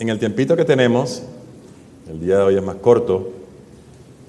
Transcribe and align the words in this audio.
en 0.00 0.08
el 0.08 0.18
tiempito 0.18 0.56
que 0.56 0.64
tenemos, 0.64 1.22
el 2.10 2.20
día 2.20 2.38
de 2.38 2.42
hoy 2.42 2.56
es 2.56 2.62
más 2.62 2.76
corto, 2.76 3.32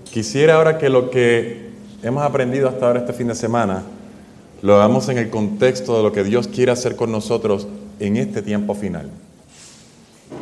quisiera 0.04 0.56
ahora 0.56 0.78
que 0.78 0.90
lo 0.90 1.10
que 1.10 1.70
hemos 2.04 2.24
aprendido 2.24 2.68
hasta 2.68 2.88
ahora 2.88 3.00
este 3.00 3.14
fin 3.14 3.28
de 3.28 3.36
semana, 3.36 3.84
lo 4.62 4.76
hagamos 4.76 5.08
en 5.08 5.18
el 5.18 5.30
contexto 5.30 5.96
de 5.96 6.04
lo 6.04 6.12
que 6.12 6.26
Dios 6.26 6.50
quiere 6.50 6.74
hacer 6.74 6.98
con 6.98 7.10
nosotros 7.10 7.70
en 8.02 8.18
este 8.18 8.42
tiempo 8.42 8.76
final. 8.76 9.10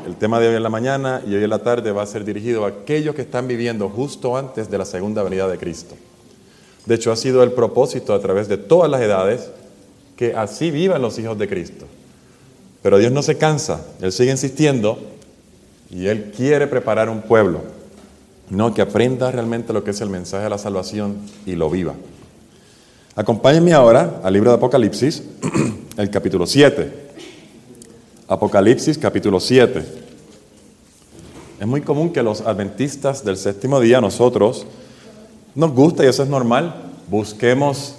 El 0.07 0.15
tema 0.15 0.39
de 0.39 0.47
hoy 0.47 0.55
en 0.55 0.63
la 0.63 0.69
mañana 0.69 1.21
y 1.27 1.35
hoy 1.35 1.43
en 1.43 1.49
la 1.51 1.59
tarde 1.59 1.91
va 1.91 2.01
a 2.01 2.07
ser 2.07 2.25
dirigido 2.25 2.65
a 2.65 2.69
aquellos 2.69 3.13
que 3.13 3.21
están 3.21 3.47
viviendo 3.47 3.87
justo 3.87 4.35
antes 4.35 4.71
de 4.71 4.79
la 4.79 4.85
segunda 4.85 5.21
venida 5.21 5.47
de 5.47 5.59
Cristo. 5.59 5.93
De 6.87 6.95
hecho, 6.95 7.11
ha 7.11 7.15
sido 7.15 7.43
el 7.43 7.51
propósito 7.51 8.15
a 8.15 8.19
través 8.19 8.47
de 8.47 8.57
todas 8.57 8.89
las 8.89 9.01
edades 9.01 9.51
que 10.17 10.33
así 10.33 10.71
vivan 10.71 11.03
los 11.03 11.19
hijos 11.19 11.37
de 11.37 11.47
Cristo. 11.47 11.85
Pero 12.81 12.97
Dios 12.97 13.11
no 13.11 13.21
se 13.21 13.37
cansa, 13.37 13.85
Él 14.01 14.11
sigue 14.11 14.31
insistiendo 14.31 14.97
y 15.89 16.07
Él 16.07 16.31
quiere 16.35 16.67
preparar 16.67 17.09
un 17.09 17.21
pueblo, 17.21 17.61
no 18.49 18.73
que 18.73 18.81
aprenda 18.81 19.31
realmente 19.31 19.73
lo 19.73 19.83
que 19.83 19.91
es 19.91 20.01
el 20.01 20.09
mensaje 20.09 20.43
de 20.43 20.49
la 20.49 20.57
salvación 20.57 21.17
y 21.45 21.53
lo 21.55 21.69
viva. 21.69 21.93
Acompáñenme 23.15 23.73
ahora 23.73 24.21
al 24.23 24.33
libro 24.33 24.51
de 24.51 24.57
Apocalipsis, 24.57 25.23
el 25.97 26.09
capítulo 26.09 26.45
7. 26.45 27.09
Apocalipsis 28.27 28.97
capítulo 28.97 29.39
7. 29.39 29.83
Es 31.59 31.67
muy 31.67 31.81
común 31.81 32.13
que 32.13 32.23
los 32.23 32.41
adventistas 32.41 33.25
del 33.25 33.35
séptimo 33.35 33.79
día, 33.79 33.99
nosotros, 33.99 34.65
nos 35.55 35.73
gusta 35.73 36.05
y 36.05 36.07
eso 36.07 36.23
es 36.23 36.29
normal, 36.29 36.91
busquemos 37.09 37.95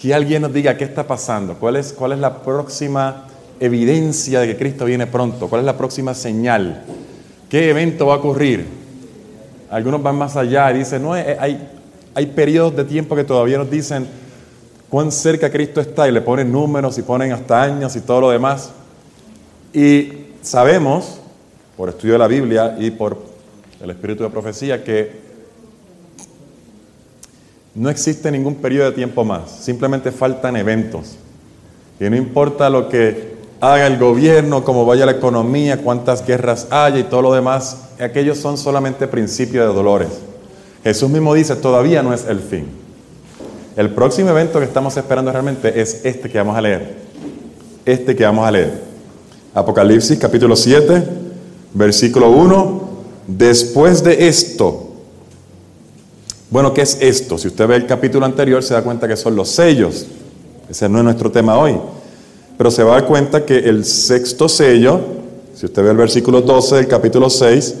que 0.00 0.14
alguien 0.14 0.42
nos 0.42 0.52
diga 0.52 0.76
qué 0.76 0.84
está 0.84 1.06
pasando, 1.06 1.56
cuál 1.58 1.76
es, 1.76 1.92
cuál 1.92 2.12
es 2.12 2.18
la 2.18 2.42
próxima 2.42 3.26
evidencia 3.58 4.40
de 4.40 4.48
que 4.48 4.56
Cristo 4.56 4.84
viene 4.84 5.06
pronto, 5.06 5.48
cuál 5.48 5.60
es 5.62 5.66
la 5.66 5.76
próxima 5.76 6.14
señal, 6.14 6.84
qué 7.50 7.68
evento 7.68 8.06
va 8.06 8.14
a 8.14 8.18
ocurrir. 8.18 8.64
Algunos 9.68 10.02
van 10.02 10.16
más 10.16 10.36
allá 10.36 10.70
y 10.72 10.78
dicen, 10.78 11.02
no, 11.02 11.16
eh, 11.16 11.36
hay, 11.38 11.68
hay 12.14 12.26
periodos 12.26 12.76
de 12.76 12.84
tiempo 12.84 13.14
que 13.14 13.24
todavía 13.24 13.58
nos 13.58 13.70
dicen 13.70 14.06
cuán 14.88 15.12
cerca 15.12 15.50
Cristo 15.50 15.80
está 15.80 16.08
y 16.08 16.12
le 16.12 16.22
ponen 16.22 16.50
números 16.50 16.96
y 16.96 17.02
ponen 17.02 17.32
hasta 17.32 17.62
años 17.62 17.94
y 17.96 18.00
todo 18.00 18.22
lo 18.22 18.30
demás. 18.30 18.70
Y 19.74 20.12
sabemos, 20.42 21.20
por 21.76 21.88
estudio 21.88 22.14
de 22.14 22.18
la 22.18 22.28
Biblia 22.28 22.76
y 22.78 22.90
por 22.90 23.18
el 23.80 23.90
espíritu 23.90 24.22
de 24.22 24.30
profecía, 24.30 24.82
que 24.82 25.20
no 27.74 27.88
existe 27.90 28.30
ningún 28.30 28.56
periodo 28.56 28.90
de 28.90 28.96
tiempo 28.96 29.24
más, 29.24 29.50
simplemente 29.50 30.10
faltan 30.10 30.56
eventos. 30.56 31.16
Y 31.98 32.08
no 32.10 32.16
importa 32.16 32.70
lo 32.70 32.88
que 32.88 33.29
haga 33.60 33.86
el 33.86 33.98
gobierno, 33.98 34.64
cómo 34.64 34.86
vaya 34.86 35.04
la 35.06 35.12
economía, 35.12 35.82
cuántas 35.82 36.26
guerras 36.26 36.66
haya 36.70 36.98
y 36.98 37.04
todo 37.04 37.22
lo 37.22 37.34
demás, 37.34 37.76
aquellos 37.98 38.38
son 38.38 38.56
solamente 38.56 39.06
principios 39.06 39.68
de 39.68 39.74
dolores. 39.74 40.08
Jesús 40.82 41.10
mismo 41.10 41.34
dice, 41.34 41.54
todavía 41.56 42.02
no 42.02 42.14
es 42.14 42.24
el 42.26 42.40
fin. 42.40 42.66
El 43.76 43.90
próximo 43.90 44.30
evento 44.30 44.58
que 44.58 44.64
estamos 44.64 44.96
esperando 44.96 45.30
realmente 45.30 45.80
es 45.80 46.04
este 46.04 46.30
que 46.30 46.38
vamos 46.38 46.56
a 46.56 46.60
leer. 46.62 46.96
Este 47.84 48.16
que 48.16 48.24
vamos 48.24 48.46
a 48.46 48.50
leer. 48.50 48.82
Apocalipsis 49.54 50.18
capítulo 50.18 50.56
7, 50.56 51.04
versículo 51.74 52.30
1. 52.30 52.90
Después 53.26 54.02
de 54.02 54.26
esto, 54.28 54.88
bueno, 56.50 56.72
¿qué 56.72 56.82
es 56.82 56.98
esto? 57.00 57.38
Si 57.38 57.48
usted 57.48 57.66
ve 57.68 57.76
el 57.76 57.86
capítulo 57.86 58.24
anterior, 58.26 58.62
se 58.62 58.74
da 58.74 58.82
cuenta 58.82 59.06
que 59.06 59.16
son 59.16 59.36
los 59.36 59.50
sellos. 59.50 60.06
Ese 60.68 60.88
no 60.88 60.98
es 60.98 61.04
nuestro 61.04 61.30
tema 61.30 61.58
hoy. 61.58 61.76
Pero 62.60 62.70
se 62.70 62.82
va 62.82 62.92
a 62.92 63.00
dar 63.00 63.06
cuenta 63.06 63.46
que 63.46 63.56
el 63.56 63.86
sexto 63.86 64.46
sello, 64.46 65.00
si 65.54 65.64
usted 65.64 65.82
ve 65.82 65.92
el 65.92 65.96
versículo 65.96 66.42
12 66.42 66.76
del 66.76 66.88
capítulo 66.88 67.30
6, 67.30 67.74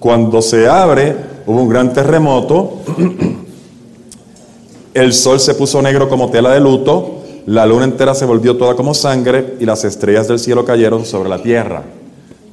cuando 0.00 0.40
se 0.40 0.66
abre, 0.66 1.14
hubo 1.44 1.60
un 1.60 1.68
gran 1.68 1.92
terremoto, 1.92 2.80
el 4.94 5.12
sol 5.12 5.38
se 5.40 5.52
puso 5.52 5.82
negro 5.82 6.08
como 6.08 6.30
tela 6.30 6.54
de 6.54 6.60
luto, 6.60 7.16
la 7.44 7.66
luna 7.66 7.84
entera 7.84 8.14
se 8.14 8.24
volvió 8.24 8.56
toda 8.56 8.74
como 8.74 8.94
sangre 8.94 9.56
y 9.60 9.66
las 9.66 9.84
estrellas 9.84 10.26
del 10.26 10.38
cielo 10.38 10.64
cayeron 10.64 11.04
sobre 11.04 11.28
la 11.28 11.42
tierra. 11.42 11.82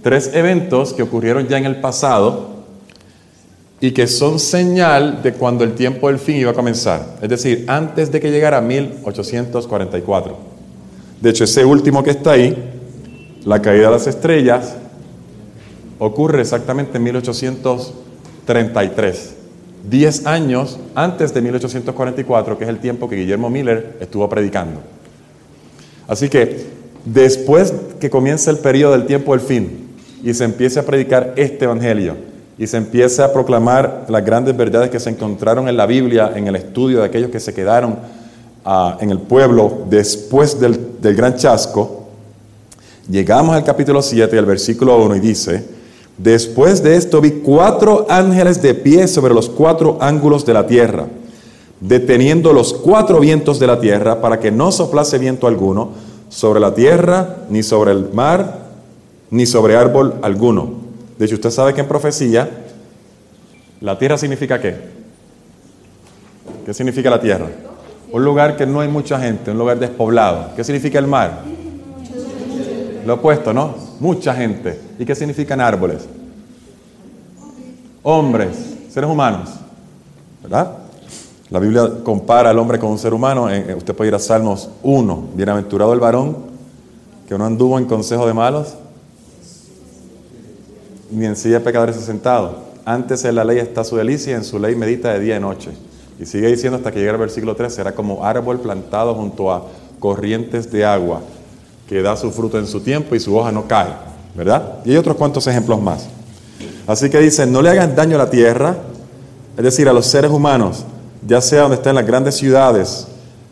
Tres 0.03 0.31
eventos 0.33 0.91
que 0.91 1.03
ocurrieron 1.03 1.47
ya 1.47 1.57
en 1.57 1.63
el 1.63 1.79
pasado 1.79 2.49
y 3.79 3.91
que 3.91 4.07
son 4.07 4.39
señal 4.39 5.23
de 5.23 5.35
cuando 5.35 5.63
el 5.63 5.73
tiempo 5.75 6.09
del 6.09 6.19
fin 6.19 6.35
iba 6.35 6.51
a 6.51 6.53
comenzar. 6.53 7.15
Es 7.21 7.29
decir, 7.29 7.63
antes 7.69 8.11
de 8.11 8.19
que 8.19 8.29
llegara 8.29 8.59
1844. 8.59 10.51
De 11.21 11.29
hecho, 11.29 11.43
ese 11.43 11.63
último 11.63 12.03
que 12.03 12.09
está 12.09 12.31
ahí, 12.31 12.57
la 13.45 13.61
caída 13.61 13.85
de 13.85 13.91
las 13.91 14.07
estrellas, 14.07 14.73
ocurre 15.99 16.41
exactamente 16.41 16.97
en 16.97 17.03
1833. 17.03 19.35
Diez 19.87 20.25
años 20.25 20.79
antes 20.95 21.31
de 21.33 21.41
1844, 21.41 22.57
que 22.57 22.63
es 22.63 22.69
el 22.69 22.79
tiempo 22.79 23.07
que 23.07 23.15
Guillermo 23.15 23.51
Miller 23.51 23.97
estuvo 23.99 24.27
predicando. 24.27 24.81
Así 26.07 26.27
que 26.27 26.65
después 27.05 27.71
que 27.99 28.09
comienza 28.09 28.49
el 28.49 28.57
periodo 28.57 28.93
del 28.93 29.05
tiempo 29.05 29.33
del 29.33 29.41
fin 29.41 29.89
y 30.23 30.33
se 30.33 30.43
empiece 30.43 30.79
a 30.79 30.85
predicar 30.85 31.33
este 31.35 31.65
Evangelio 31.65 32.15
y 32.57 32.65
se 32.67 32.77
empiece 32.77 33.21
a 33.21 33.31
proclamar 33.31 34.05
las 34.09 34.25
grandes 34.25 34.57
verdades 34.57 34.89
que 34.89 34.99
se 34.99 35.11
encontraron 35.11 35.67
en 35.67 35.77
la 35.77 35.85
Biblia, 35.85 36.31
en 36.35 36.47
el 36.47 36.55
estudio 36.55 36.97
de 36.99 37.05
aquellos 37.05 37.29
que 37.29 37.39
se 37.39 37.53
quedaron 37.53 37.99
en 38.65 39.09
el 39.09 39.19
pueblo 39.19 39.85
después 39.89 40.59
del, 40.59 41.01
del 41.01 41.15
gran 41.15 41.35
chasco, 41.35 42.07
llegamos 43.09 43.55
al 43.55 43.63
capítulo 43.63 44.01
7 44.01 44.35
y 44.35 44.39
al 44.39 44.45
versículo 44.45 45.03
1 45.03 45.15
y 45.15 45.19
dice, 45.19 45.65
Después 46.17 46.83
de 46.83 46.97
esto 46.97 47.19
vi 47.19 47.31
cuatro 47.31 48.05
ángeles 48.07 48.61
de 48.61 48.75
pie 48.75 49.07
sobre 49.07 49.33
los 49.33 49.49
cuatro 49.49 49.97
ángulos 50.01 50.45
de 50.45 50.53
la 50.53 50.67
tierra, 50.67 51.07
deteniendo 51.79 52.53
los 52.53 52.73
cuatro 52.73 53.19
vientos 53.19 53.59
de 53.59 53.65
la 53.65 53.79
tierra 53.79 54.21
para 54.21 54.39
que 54.39 54.51
no 54.51 54.71
soplase 54.71 55.17
viento 55.17 55.47
alguno 55.47 55.89
sobre 56.29 56.59
la 56.59 56.75
tierra, 56.75 57.37
ni 57.49 57.63
sobre 57.63 57.91
el 57.91 58.13
mar, 58.13 58.67
ni 59.31 59.47
sobre 59.47 59.75
árbol 59.75 60.13
alguno. 60.21 60.73
De 61.17 61.25
hecho, 61.25 61.35
usted 61.35 61.49
sabe 61.49 61.73
que 61.73 61.81
en 61.81 61.87
profecía, 61.87 62.49
la 63.79 63.97
tierra 63.97 64.17
significa 64.17 64.61
qué? 64.61 64.75
¿Qué 66.65 66.73
significa 66.73 67.09
la 67.09 67.19
tierra? 67.19 67.49
Un 68.11 68.25
lugar 68.25 68.57
que 68.57 68.65
no 68.65 68.81
hay 68.81 68.87
mucha 68.87 69.19
gente, 69.19 69.51
un 69.51 69.57
lugar 69.57 69.79
despoblado. 69.79 70.55
¿Qué 70.55 70.63
significa 70.63 70.99
el 70.99 71.07
mar? 71.07 71.43
Lo 73.05 73.15
opuesto, 73.15 73.53
¿no? 73.53 73.75
Mucha 73.99 74.33
gente. 74.33 74.79
¿Y 74.99 75.05
qué 75.05 75.15
significan 75.15 75.61
árboles? 75.61 76.07
Hombres, 78.03 78.55
seres 78.89 79.09
humanos. 79.09 79.49
¿Verdad? 80.43 80.77
La 81.49 81.59
Biblia 81.59 81.89
compara 82.03 82.49
al 82.49 82.59
hombre 82.59 82.79
con 82.79 82.91
un 82.91 82.97
ser 82.97 83.13
humano. 83.13 83.47
Usted 83.77 83.95
puede 83.95 84.09
ir 84.09 84.15
a 84.15 84.19
Salmos 84.19 84.69
1. 84.83 85.29
Bienaventurado 85.35 85.93
el 85.93 85.99
varón 85.99 86.51
que 87.27 87.37
no 87.37 87.45
anduvo 87.45 87.79
en 87.79 87.85
consejo 87.85 88.27
de 88.27 88.33
malos, 88.33 88.75
ni 91.11 91.25
en 91.25 91.37
silla 91.37 91.59
de 91.59 91.61
pecadores 91.61 91.95
sentado. 91.95 92.57
Antes 92.83 93.23
en 93.23 93.35
la 93.35 93.45
ley 93.45 93.57
está 93.57 93.85
su 93.85 93.95
delicia 93.95 94.35
en 94.35 94.43
su 94.43 94.59
ley 94.59 94.75
medita 94.75 95.13
de 95.13 95.19
día 95.21 95.37
y 95.37 95.39
noche. 95.39 95.71
Y 96.21 96.27
sigue 96.27 96.49
diciendo 96.49 96.77
hasta 96.77 96.91
que 96.91 96.99
llegue 96.99 97.09
al 97.09 97.17
versículo 97.17 97.55
3, 97.55 97.73
será 97.73 97.95
como 97.95 98.23
árbol 98.23 98.59
plantado 98.59 99.15
junto 99.15 99.51
a 99.51 99.65
corrientes 99.99 100.71
de 100.71 100.85
agua 100.85 101.21
que 101.89 102.03
da 102.03 102.15
su 102.15 102.29
fruto 102.31 102.59
en 102.59 102.67
su 102.67 102.81
tiempo 102.81 103.15
y 103.15 103.19
su 103.19 103.35
hoja 103.35 103.51
no 103.51 103.67
cae, 103.67 103.89
¿verdad? 104.35 104.81
Y 104.85 104.91
hay 104.91 104.97
otros 104.97 105.17
cuantos 105.17 105.47
ejemplos 105.47 105.81
más. 105.81 106.05
Así 106.85 107.09
que 107.09 107.17
dice, 107.17 107.47
no 107.47 107.63
le 107.63 107.71
hagan 107.71 107.95
daño 107.95 108.17
a 108.17 108.19
la 108.19 108.29
tierra, 108.29 108.77
es 109.57 109.63
decir, 109.63 109.89
a 109.89 109.93
los 109.93 110.05
seres 110.05 110.29
humanos, 110.29 110.85
ya 111.25 111.41
sea 111.41 111.61
donde 111.63 111.77
estén 111.77 111.95
las 111.95 112.05
grandes 112.05 112.35
ciudades, 112.35 113.07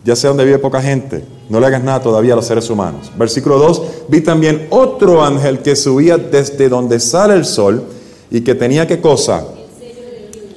ya 0.05 0.15
sea 0.15 0.29
donde 0.29 0.45
vive 0.45 0.59
poca 0.59 0.79
gente, 0.79 1.25
no 1.49 1.59
le 1.59 1.65
hagas 1.65 1.83
nada 1.83 2.01
todavía 2.01 2.33
a 2.33 2.35
los 2.35 2.45
seres 2.45 2.69
humanos. 2.69 3.11
Versículo 3.17 3.57
2, 3.57 3.81
vi 4.09 4.21
también 4.21 4.67
otro 4.69 5.23
ángel 5.25 5.59
que 5.59 5.75
subía 5.75 6.19
desde 6.19 6.69
donde 6.69 6.99
sale 6.99 7.33
el 7.33 7.45
sol 7.45 7.83
y 8.29 8.41
que 8.41 8.53
tenía 8.53 8.85
qué 8.85 9.01
cosa? 9.01 9.43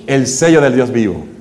El 0.06 0.26
sello 0.26 0.60
del 0.60 0.74
Dios 0.74 0.92
vivo. 0.92 1.31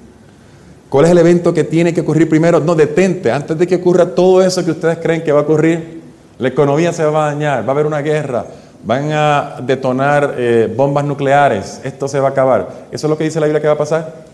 ¿Cuál 0.91 1.05
es 1.05 1.11
el 1.11 1.19
evento 1.19 1.53
que 1.53 1.63
tiene 1.63 1.93
que 1.93 2.01
ocurrir 2.01 2.27
primero? 2.27 2.59
No, 2.59 2.75
detente, 2.75 3.31
antes 3.31 3.57
de 3.57 3.65
que 3.65 3.75
ocurra 3.75 4.13
todo 4.13 4.43
eso 4.43 4.65
que 4.65 4.71
ustedes 4.71 4.97
creen 4.97 5.23
que 5.23 5.31
va 5.31 5.39
a 5.39 5.43
ocurrir, 5.43 6.01
la 6.37 6.49
economía 6.49 6.91
se 6.91 7.05
va 7.05 7.27
a 7.27 7.31
dañar, 7.31 7.63
va 7.63 7.69
a 7.69 7.71
haber 7.71 7.85
una 7.85 8.01
guerra, 8.01 8.45
van 8.83 9.09
a 9.13 9.61
detonar 9.63 10.35
eh, 10.37 10.69
bombas 10.75 11.05
nucleares, 11.05 11.79
esto 11.85 12.09
se 12.09 12.19
va 12.19 12.27
a 12.27 12.31
acabar. 12.31 12.87
¿Eso 12.91 13.07
es 13.07 13.09
lo 13.09 13.17
que 13.17 13.23
dice 13.23 13.39
la 13.39 13.45
Biblia 13.45 13.61
que 13.61 13.67
va 13.67 13.75
a 13.75 13.77
pasar? 13.77 14.25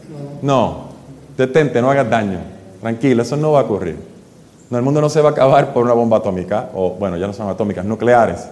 No. 0.42 0.88
detente, 1.38 1.80
no 1.80 1.92
hagas 1.92 2.09
daño. 2.09 2.39
Tranquilo, 2.81 3.21
eso 3.21 3.38
no 3.38 3.51
va 3.51 3.60
a 3.60 3.63
ocurrir. 3.63 3.98
No, 4.71 4.80
el 4.80 4.83
mundo 4.83 5.00
no 5.00 5.10
se 5.10 5.21
va 5.21 5.30
a 5.30 5.31
acabar 5.33 5.74
por 5.74 5.83
una 5.83 5.94
bomba 5.94 6.18
atómica, 6.18 6.69
o 6.74 6.89
bueno, 6.89 7.18
ya 7.18 7.27
no 7.27 7.33
son 7.33 7.50
atómicas, 7.50 7.86
nucleares. 7.86 8.48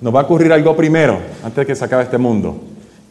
Nos 0.00 0.14
va 0.14 0.20
a 0.20 0.22
ocurrir 0.22 0.50
algo 0.50 0.74
primero, 0.74 1.18
antes 1.44 1.56
de 1.56 1.66
que 1.66 1.76
se 1.76 1.84
acabe 1.84 2.04
este 2.04 2.16
mundo. 2.16 2.56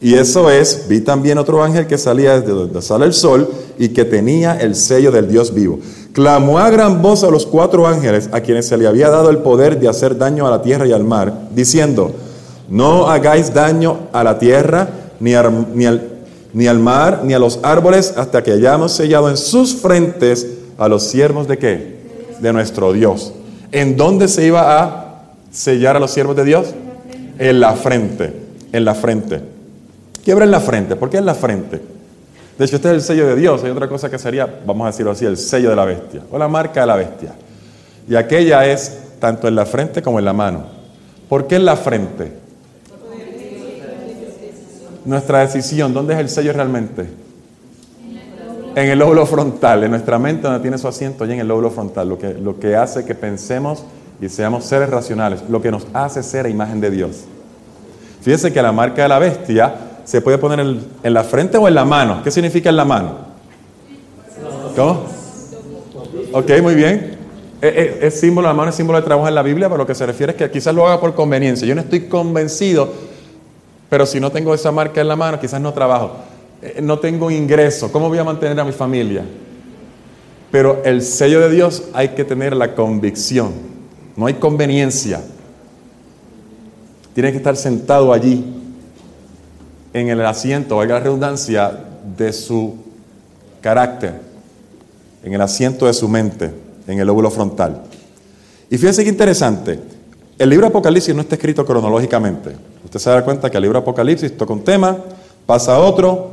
Y 0.00 0.14
eso 0.14 0.50
es, 0.50 0.86
vi 0.88 1.00
también 1.00 1.36
otro 1.38 1.62
ángel 1.62 1.86
que 1.86 1.98
salía 1.98 2.40
desde 2.40 2.52
donde 2.52 2.80
sale 2.80 3.04
el 3.04 3.12
sol 3.12 3.50
y 3.78 3.90
que 3.90 4.04
tenía 4.04 4.58
el 4.58 4.74
sello 4.74 5.10
del 5.10 5.28
Dios 5.28 5.52
vivo 5.52 5.78
clamó 6.12 6.58
a 6.58 6.70
gran 6.70 7.02
voz 7.02 7.24
a 7.24 7.30
los 7.30 7.46
cuatro 7.46 7.86
ángeles 7.86 8.28
a 8.32 8.40
quienes 8.40 8.66
se 8.66 8.76
le 8.76 8.86
había 8.86 9.10
dado 9.10 9.30
el 9.30 9.38
poder 9.38 9.78
de 9.78 9.88
hacer 9.88 10.16
daño 10.18 10.46
a 10.46 10.50
la 10.50 10.62
tierra 10.62 10.86
y 10.86 10.92
al 10.92 11.04
mar, 11.04 11.48
diciendo, 11.54 12.12
no 12.68 13.08
hagáis 13.08 13.52
daño 13.52 14.08
a 14.12 14.24
la 14.24 14.38
tierra, 14.38 14.88
ni, 15.20 15.34
al, 15.34 15.66
ni 16.52 16.66
al 16.66 16.78
mar, 16.78 17.22
ni 17.24 17.34
a 17.34 17.38
los 17.38 17.60
árboles, 17.62 18.14
hasta 18.16 18.42
que 18.42 18.52
hayamos 18.52 18.92
sellado 18.92 19.28
en 19.28 19.36
sus 19.36 19.74
frentes 19.76 20.46
a 20.78 20.88
los 20.88 21.04
siervos 21.04 21.46
de 21.46 21.58
qué? 21.58 22.00
De 22.40 22.52
nuestro 22.52 22.92
Dios. 22.92 23.32
¿En 23.72 23.96
dónde 23.96 24.28
se 24.28 24.46
iba 24.46 24.82
a 24.82 25.24
sellar 25.50 25.96
a 25.96 26.00
los 26.00 26.10
siervos 26.10 26.36
de 26.36 26.44
Dios? 26.44 26.68
En 27.38 27.60
la 27.60 27.74
frente, 27.74 28.32
en 28.72 28.84
la 28.84 28.94
frente. 28.94 29.59
Quiebra 30.24 30.44
en 30.44 30.50
la 30.50 30.60
frente. 30.60 30.96
¿Por 30.96 31.10
qué 31.10 31.18
en 31.18 31.26
la 31.26 31.34
frente? 31.34 31.80
De 32.58 32.64
hecho, 32.64 32.76
este 32.76 32.88
es 32.88 32.94
el 32.94 33.00
sello 33.00 33.26
de 33.26 33.36
Dios. 33.36 33.64
Hay 33.64 33.70
otra 33.70 33.88
cosa 33.88 34.10
que 34.10 34.18
sería, 34.18 34.46
vamos 34.66 34.84
a 34.84 34.90
decirlo 34.90 35.12
así, 35.12 35.24
el 35.24 35.36
sello 35.36 35.70
de 35.70 35.76
la 35.76 35.84
bestia 35.86 36.22
o 36.30 36.38
la 36.38 36.46
marca 36.46 36.80
de 36.82 36.86
la 36.86 36.96
bestia. 36.96 37.32
Y 38.06 38.14
aquella 38.14 38.66
es 38.66 38.98
tanto 39.18 39.48
en 39.48 39.54
la 39.54 39.64
frente 39.64 40.02
como 40.02 40.18
en 40.18 40.24
la 40.24 40.32
mano. 40.32 40.64
¿Por 41.28 41.46
qué 41.46 41.56
en 41.56 41.64
la 41.64 41.76
frente? 41.76 42.32
Nuestra 45.04 45.38
decisión, 45.38 45.94
¿dónde 45.94 46.14
es 46.14 46.20
el 46.20 46.28
sello 46.28 46.52
realmente? 46.52 47.08
En 48.74 48.88
el 48.90 48.98
lóbulo 48.98 49.24
frontal, 49.26 49.84
en 49.84 49.90
nuestra 49.92 50.18
mente 50.18 50.42
donde 50.42 50.60
tiene 50.60 50.76
su 50.76 50.86
asiento, 50.86 51.24
y 51.26 51.32
en 51.32 51.40
el 51.40 51.48
lóbulo 51.48 51.70
frontal, 51.70 52.08
lo 52.08 52.18
que, 52.18 52.34
lo 52.34 52.60
que 52.60 52.76
hace 52.76 53.04
que 53.04 53.14
pensemos 53.14 53.84
y 54.20 54.28
seamos 54.28 54.64
seres 54.64 54.90
racionales, 54.90 55.42
lo 55.48 55.62
que 55.62 55.70
nos 55.70 55.86
hace 55.94 56.22
ser 56.22 56.46
a 56.46 56.48
imagen 56.48 56.80
de 56.80 56.90
Dios. 56.90 57.24
Fíjense 58.20 58.52
que 58.52 58.60
la 58.60 58.70
marca 58.70 59.02
de 59.02 59.08
la 59.08 59.18
bestia 59.18 59.74
se 60.10 60.20
puede 60.20 60.38
poner 60.38 60.58
en, 60.58 61.14
la 61.14 61.22
frente 61.22 61.56
o 61.56 61.68
en 61.68 61.74
la 61.76 61.84
mano. 61.84 62.20
¿Qué 62.24 62.32
significa 62.32 62.68
en 62.68 62.76
la 62.76 62.84
mano? 62.84 63.14
¿Cómo? 64.74 65.04
Ok, 66.32 66.50
muy 66.60 66.74
bien. 66.74 67.16
Es, 67.60 68.18
símbolo, 68.18 68.48
la 68.48 68.54
mano 68.54 68.70
es 68.70 68.74
símbolo 68.74 68.98
de 68.98 69.04
trabajo 69.04 69.28
en 69.28 69.36
la 69.36 69.42
Biblia, 69.44 69.68
pero 69.68 69.78
lo 69.78 69.86
que 69.86 69.94
se 69.94 70.04
refiere 70.04 70.32
es 70.32 70.36
que 70.36 70.50
quizás 70.50 70.74
lo 70.74 70.84
haga 70.84 70.98
por 70.98 71.14
conveniencia. 71.14 71.64
Yo 71.64 71.76
no 71.76 71.82
estoy 71.82 72.08
convencido, 72.08 72.92
pero 73.88 74.04
si 74.04 74.18
no 74.18 74.32
tengo 74.32 74.52
esa 74.52 74.72
marca 74.72 75.00
en 75.00 75.06
la 75.06 75.14
mano, 75.14 75.38
quizás 75.38 75.60
no 75.60 75.72
trabajo. 75.72 76.16
Eh, 76.60 76.80
no 76.82 76.98
tengo 76.98 77.30
ingreso. 77.30 77.92
¿Cómo 77.92 78.08
voy 78.08 78.18
a 78.18 78.24
mantener 78.24 78.58
a 78.58 78.64
mi 78.64 78.72
familia? 78.72 79.22
Pero 80.50 80.82
el 80.84 81.02
sello 81.02 81.38
de 81.38 81.50
Dios 81.50 81.84
hay 81.92 82.08
que 82.08 82.24
tener 82.24 82.56
la 82.56 82.74
convicción. 82.74 83.52
No 84.16 84.26
hay 84.26 84.34
conveniencia. 84.34 85.22
Tiene 87.14 87.30
que 87.30 87.36
estar 87.36 87.54
sentado 87.54 88.12
allí 88.12 88.56
en 89.92 90.08
el 90.08 90.24
asiento, 90.24 90.76
valga 90.76 90.94
la 90.94 91.00
redundancia, 91.00 91.86
de 92.16 92.32
su 92.32 92.76
carácter, 93.60 94.20
en 95.22 95.34
el 95.34 95.40
asiento 95.40 95.86
de 95.86 95.92
su 95.92 96.08
mente, 96.08 96.50
en 96.86 96.98
el 96.98 97.06
lóbulo 97.06 97.30
frontal. 97.30 97.82
Y 98.70 98.78
fíjense 98.78 99.04
qué 99.04 99.10
interesante, 99.10 99.78
el 100.38 100.48
libro 100.48 100.66
Apocalipsis 100.68 101.14
no 101.14 101.20
está 101.20 101.34
escrito 101.34 101.66
cronológicamente. 101.66 102.56
Usted 102.82 102.98
se 102.98 103.10
da 103.10 103.22
cuenta 103.22 103.50
que 103.50 103.58
el 103.58 103.62
libro 103.62 103.78
Apocalipsis 103.78 104.36
toca 104.38 104.54
un 104.54 104.64
tema, 104.64 104.96
pasa 105.44 105.74
a 105.74 105.78
otro, 105.80 106.30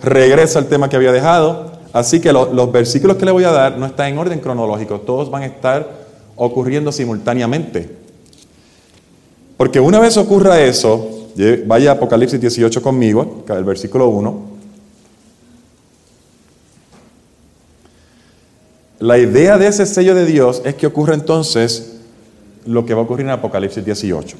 regresa 0.00 0.60
al 0.60 0.66
tema 0.66 0.88
que 0.88 0.94
había 0.94 1.10
dejado. 1.10 1.72
Así 1.92 2.20
que 2.20 2.32
los 2.32 2.70
versículos 2.70 3.16
que 3.16 3.24
le 3.24 3.32
voy 3.32 3.42
a 3.42 3.50
dar 3.50 3.76
no 3.76 3.86
están 3.86 4.08
en 4.12 4.18
orden 4.18 4.38
cronológico, 4.38 5.00
todos 5.00 5.28
van 5.28 5.42
a 5.42 5.46
estar 5.46 5.88
ocurriendo 6.36 6.92
simultáneamente. 6.92 7.90
Porque 9.56 9.80
una 9.80 9.98
vez 9.98 10.16
ocurra 10.16 10.60
eso, 10.60 11.17
Vaya 11.66 11.90
a 11.90 11.94
Apocalipsis 11.94 12.40
18 12.40 12.82
conmigo, 12.82 13.44
el 13.48 13.64
versículo 13.64 14.08
1. 14.08 14.58
La 19.00 19.16
idea 19.16 19.58
de 19.58 19.68
ese 19.68 19.86
sello 19.86 20.14
de 20.14 20.26
Dios 20.26 20.60
es 20.64 20.74
que 20.74 20.86
ocurra 20.86 21.14
entonces 21.14 21.98
lo 22.66 22.84
que 22.84 22.94
va 22.94 23.00
a 23.00 23.04
ocurrir 23.04 23.26
en 23.26 23.30
Apocalipsis 23.30 23.84
18. 23.84 24.36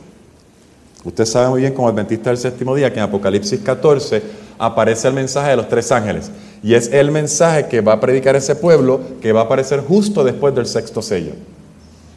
Usted 1.04 1.24
sabe 1.26 1.48
muy 1.48 1.60
bien 1.60 1.74
como 1.74 1.88
adventista 1.88 2.30
del 2.30 2.38
séptimo 2.38 2.74
día 2.74 2.92
que 2.92 2.98
en 2.98 3.04
Apocalipsis 3.04 3.60
14 3.60 4.22
aparece 4.58 5.06
el 5.06 5.14
mensaje 5.14 5.50
de 5.50 5.56
los 5.56 5.68
tres 5.68 5.92
ángeles. 5.92 6.30
Y 6.62 6.74
es 6.74 6.88
el 6.92 7.12
mensaje 7.12 7.68
que 7.68 7.80
va 7.80 7.92
a 7.94 8.00
predicar 8.00 8.34
ese 8.34 8.56
pueblo 8.56 9.00
que 9.22 9.32
va 9.32 9.42
a 9.42 9.44
aparecer 9.44 9.80
justo 9.80 10.24
después 10.24 10.54
del 10.54 10.66
sexto 10.66 11.00
sello. 11.00 11.34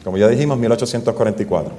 Como 0.02 0.18
ya 0.18 0.26
dijimos, 0.26 0.58
1844. 0.58 1.72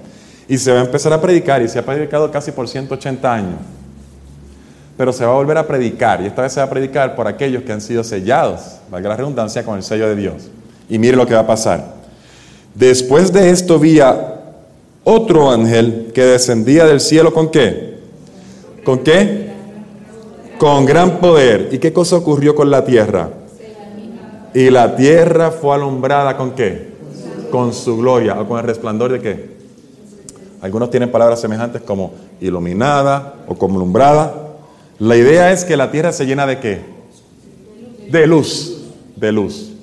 Y 0.47 0.57
se 0.57 0.71
va 0.71 0.79
a 0.79 0.85
empezar 0.85 1.13
a 1.13 1.21
predicar 1.21 1.61
y 1.61 1.67
se 1.67 1.79
ha 1.79 1.85
predicado 1.85 2.29
casi 2.31 2.51
por 2.51 2.67
180 2.67 3.33
años. 3.33 3.59
Pero 4.97 5.11
se 5.11 5.25
va 5.25 5.31
a 5.31 5.35
volver 5.35 5.57
a 5.57 5.67
predicar 5.67 6.21
y 6.21 6.27
esta 6.27 6.43
vez 6.43 6.53
se 6.53 6.59
va 6.59 6.65
a 6.65 6.69
predicar 6.69 7.15
por 7.15 7.27
aquellos 7.27 7.63
que 7.63 7.71
han 7.71 7.81
sido 7.81 8.03
sellados, 8.03 8.61
valga 8.91 9.09
la 9.09 9.17
redundancia, 9.17 9.63
con 9.63 9.77
el 9.77 9.83
sello 9.83 10.07
de 10.07 10.15
Dios. 10.15 10.49
Y 10.89 10.99
mire 10.99 11.17
lo 11.17 11.25
que 11.25 11.33
va 11.33 11.41
a 11.41 11.47
pasar. 11.47 11.95
Después 12.75 13.31
de 13.33 13.49
esto 13.49 13.79
vi 13.79 13.99
a 13.99 14.41
otro 15.03 15.51
ángel 15.51 16.11
que 16.13 16.23
descendía 16.23 16.85
del 16.85 16.99
cielo 16.99 17.33
con 17.33 17.49
qué? 17.49 17.99
¿Con 18.83 18.99
qué? 18.99 19.51
Con 20.57 20.85
gran 20.85 21.19
poder. 21.19 21.69
¿Y 21.71 21.79
qué 21.79 21.91
cosa 21.91 22.17
ocurrió 22.17 22.55
con 22.55 22.69
la 22.69 22.85
tierra? 22.85 23.29
Y 24.53 24.69
la 24.69 24.95
tierra 24.95 25.51
fue 25.51 25.75
alumbrada 25.75 26.37
con 26.37 26.51
qué? 26.51 26.93
Con 27.49 27.73
su 27.73 27.97
gloria 27.97 28.39
o 28.39 28.47
con 28.47 28.59
el 28.59 28.65
resplandor 28.65 29.11
de 29.11 29.19
qué? 29.19 29.52
Algunos 30.63 30.89
tienen 30.89 31.11
palabras 31.11 31.41
semejantes 31.41 31.81
como 31.81 32.13
iluminada 32.39 33.33
o 33.47 33.55
como. 33.55 33.85
La 34.97 35.17
idea 35.17 35.51
es 35.51 35.65
que 35.65 35.75
la 35.75 35.91
tierra 35.91 36.13
se 36.13 36.25
llena 36.25 36.47
de 36.47 36.59
qué? 36.59 36.79
De 38.09 38.25
luz, 38.25 38.81
de 39.17 39.33
luz. 39.33 39.73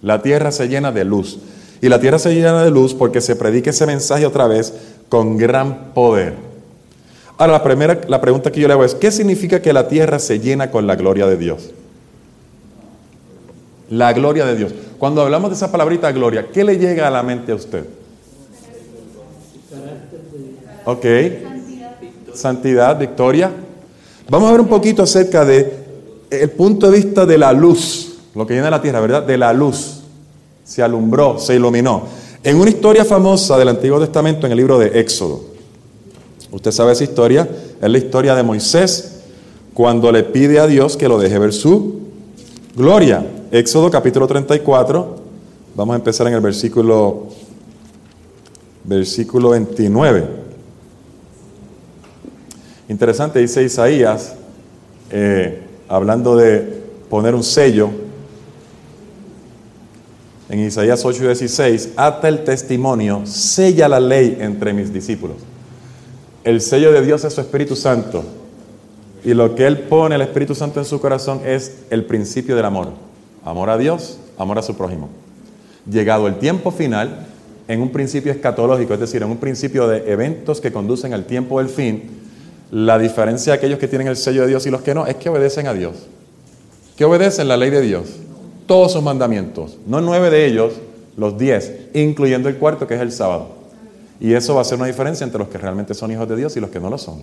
La 0.00 0.22
tierra 0.22 0.52
se 0.52 0.68
llena 0.68 0.90
de 0.90 1.04
luz. 1.04 1.38
Y 1.82 1.90
la 1.90 2.00
tierra 2.00 2.18
se 2.18 2.34
llena 2.34 2.64
de 2.64 2.70
luz 2.70 2.94
porque 2.94 3.20
se 3.20 3.36
predica 3.36 3.68
ese 3.68 3.84
mensaje 3.84 4.24
otra 4.24 4.46
vez 4.46 4.72
con 5.10 5.36
gran 5.36 5.92
poder. 5.92 6.32
Ahora, 7.36 7.52
la 7.52 7.62
primera 7.62 8.00
la 8.08 8.22
pregunta 8.22 8.50
que 8.50 8.58
yo 8.58 8.68
le 8.68 8.72
hago 8.72 8.84
es, 8.84 8.94
¿qué 8.94 9.10
significa 9.10 9.60
que 9.60 9.74
la 9.74 9.86
tierra 9.86 10.18
se 10.18 10.40
llena 10.40 10.70
con 10.70 10.86
la 10.86 10.96
gloria 10.96 11.26
de 11.26 11.36
Dios? 11.36 11.72
La 13.90 14.14
gloria 14.14 14.46
de 14.46 14.56
Dios. 14.56 14.72
Cuando 14.96 15.20
hablamos 15.20 15.50
de 15.50 15.56
esa 15.56 15.70
palabrita 15.70 16.10
gloria, 16.10 16.46
¿qué 16.50 16.64
le 16.64 16.78
llega 16.78 17.06
a 17.06 17.10
la 17.10 17.22
mente 17.22 17.52
a 17.52 17.56
usted? 17.56 17.84
Ok. 20.86 21.04
Santidad. 22.32 22.96
victoria. 22.96 23.50
Vamos 24.30 24.48
a 24.48 24.52
ver 24.52 24.60
un 24.60 24.68
poquito 24.68 25.02
acerca 25.02 25.44
de 25.44 25.84
el 26.30 26.50
punto 26.50 26.88
de 26.88 26.96
vista 26.96 27.26
de 27.26 27.36
la 27.38 27.52
luz, 27.52 28.18
lo 28.34 28.46
que 28.46 28.54
llena 28.54 28.70
la 28.70 28.80
tierra, 28.80 29.00
¿verdad? 29.00 29.24
De 29.24 29.36
la 29.36 29.52
luz. 29.52 30.02
Se 30.64 30.82
alumbró, 30.82 31.40
se 31.40 31.56
iluminó. 31.56 32.04
En 32.44 32.56
una 32.56 32.70
historia 32.70 33.04
famosa 33.04 33.58
del 33.58 33.68
Antiguo 33.68 33.98
Testamento, 33.98 34.46
en 34.46 34.52
el 34.52 34.58
libro 34.58 34.78
de 34.78 35.00
Éxodo. 35.00 35.44
Usted 36.52 36.70
sabe 36.70 36.92
esa 36.92 37.02
historia, 37.02 37.48
es 37.82 37.90
la 37.90 37.98
historia 37.98 38.36
de 38.36 38.44
Moisés 38.44 39.22
cuando 39.74 40.12
le 40.12 40.22
pide 40.22 40.60
a 40.60 40.68
Dios 40.68 40.96
que 40.96 41.08
lo 41.08 41.18
deje 41.18 41.38
ver 41.38 41.52
su 41.52 42.00
gloria. 42.76 43.26
Éxodo 43.50 43.90
capítulo 43.90 44.28
34, 44.28 45.16
vamos 45.74 45.94
a 45.94 45.96
empezar 45.96 46.28
en 46.28 46.34
el 46.34 46.40
versículo 46.40 47.26
versículo 48.84 49.50
29. 49.50 50.45
Interesante, 52.88 53.40
dice 53.40 53.64
Isaías, 53.64 54.34
eh, 55.10 55.62
hablando 55.88 56.36
de 56.36 56.82
poner 57.10 57.34
un 57.34 57.42
sello, 57.42 57.90
en 60.48 60.60
Isaías 60.60 61.04
8:16, 61.04 61.90
ata 61.96 62.28
el 62.28 62.44
testimonio, 62.44 63.22
sella 63.26 63.88
la 63.88 63.98
ley 63.98 64.38
entre 64.40 64.72
mis 64.72 64.92
discípulos. 64.92 65.36
El 66.44 66.60
sello 66.60 66.92
de 66.92 67.02
Dios 67.02 67.24
es 67.24 67.32
su 67.32 67.40
Espíritu 67.40 67.74
Santo. 67.74 68.22
Y 69.24 69.34
lo 69.34 69.56
que 69.56 69.66
Él 69.66 69.80
pone, 69.80 70.14
el 70.14 70.20
Espíritu 70.20 70.54
Santo 70.54 70.78
en 70.78 70.86
su 70.86 71.00
corazón, 71.00 71.40
es 71.44 71.78
el 71.90 72.04
principio 72.04 72.54
del 72.54 72.64
amor. 72.64 72.90
Amor 73.44 73.70
a 73.70 73.78
Dios, 73.78 74.20
amor 74.38 74.58
a 74.58 74.62
su 74.62 74.76
prójimo. 74.76 75.08
Llegado 75.90 76.28
el 76.28 76.38
tiempo 76.38 76.70
final, 76.70 77.26
en 77.66 77.82
un 77.82 77.90
principio 77.90 78.30
escatológico, 78.30 78.94
es 78.94 79.00
decir, 79.00 79.24
en 79.24 79.30
un 79.30 79.38
principio 79.38 79.88
de 79.88 80.12
eventos 80.12 80.60
que 80.60 80.70
conducen 80.70 81.12
al 81.12 81.24
tiempo 81.24 81.58
del 81.58 81.68
fin, 81.68 82.04
la 82.70 82.98
diferencia 82.98 83.52
de 83.52 83.58
aquellos 83.58 83.78
que 83.78 83.88
tienen 83.88 84.08
el 84.08 84.16
sello 84.16 84.42
de 84.42 84.48
Dios 84.48 84.66
y 84.66 84.70
los 84.70 84.82
que 84.82 84.94
no 84.94 85.06
es 85.06 85.16
que 85.16 85.28
obedecen 85.28 85.66
a 85.66 85.74
Dios. 85.74 85.94
Que 86.96 87.04
obedecen 87.04 87.48
la 87.48 87.56
ley 87.56 87.70
de 87.70 87.80
Dios. 87.80 88.08
Todos 88.66 88.92
sus 88.92 89.02
mandamientos. 89.02 89.78
No 89.86 90.00
nueve 90.00 90.30
de 90.30 90.46
ellos, 90.46 90.72
los 91.16 91.38
diez, 91.38 91.72
incluyendo 91.94 92.48
el 92.48 92.56
cuarto 92.56 92.86
que 92.86 92.94
es 92.94 93.00
el 93.00 93.12
sábado. 93.12 93.48
Y 94.18 94.32
eso 94.32 94.54
va 94.54 94.62
a 94.62 94.64
ser 94.64 94.78
una 94.78 94.86
diferencia 94.86 95.24
entre 95.24 95.38
los 95.38 95.48
que 95.48 95.58
realmente 95.58 95.94
son 95.94 96.10
hijos 96.10 96.28
de 96.28 96.36
Dios 96.36 96.56
y 96.56 96.60
los 96.60 96.70
que 96.70 96.80
no 96.80 96.90
lo 96.90 96.98
son. 96.98 97.22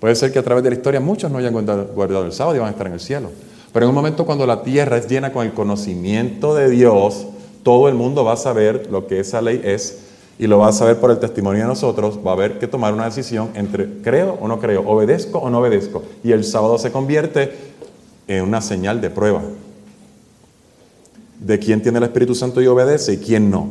Puede 0.00 0.14
ser 0.14 0.32
que 0.32 0.38
a 0.38 0.42
través 0.42 0.62
de 0.62 0.70
la 0.70 0.76
historia 0.76 1.00
muchos 1.00 1.30
no 1.30 1.38
hayan 1.38 1.52
guardado 1.52 2.24
el 2.24 2.32
sábado 2.32 2.56
y 2.56 2.58
van 2.58 2.68
a 2.68 2.72
estar 2.72 2.86
en 2.86 2.92
el 2.92 3.00
cielo. 3.00 3.30
Pero 3.72 3.86
en 3.86 3.90
un 3.90 3.94
momento 3.94 4.26
cuando 4.26 4.46
la 4.46 4.62
tierra 4.62 4.98
es 4.98 5.08
llena 5.08 5.32
con 5.32 5.46
el 5.46 5.52
conocimiento 5.52 6.54
de 6.54 6.68
Dios, 6.68 7.26
todo 7.62 7.88
el 7.88 7.94
mundo 7.94 8.24
va 8.24 8.34
a 8.34 8.36
saber 8.36 8.88
lo 8.90 9.06
que 9.06 9.20
esa 9.20 9.40
ley 9.40 9.60
es 9.64 10.05
y 10.38 10.46
lo 10.46 10.58
va 10.58 10.68
a 10.68 10.72
saber 10.72 10.98
por 10.98 11.10
el 11.10 11.18
testimonio 11.18 11.62
de 11.62 11.68
nosotros, 11.68 12.18
va 12.24 12.32
a 12.32 12.34
haber 12.34 12.58
que 12.58 12.66
tomar 12.66 12.92
una 12.92 13.06
decisión 13.06 13.50
entre 13.54 14.02
creo 14.02 14.38
o 14.40 14.48
no 14.48 14.58
creo, 14.58 14.82
obedezco 14.86 15.38
o 15.38 15.48
no 15.48 15.60
obedezco. 15.60 16.02
Y 16.22 16.32
el 16.32 16.44
sábado 16.44 16.78
se 16.78 16.92
convierte 16.92 17.52
en 18.28 18.42
una 18.42 18.60
señal 18.60 19.00
de 19.00 19.10
prueba 19.10 19.42
de 21.40 21.58
quién 21.58 21.82
tiene 21.82 21.98
el 21.98 22.04
Espíritu 22.04 22.34
Santo 22.34 22.60
y 22.60 22.66
obedece 22.66 23.14
y 23.14 23.16
quién 23.18 23.50
no. 23.50 23.70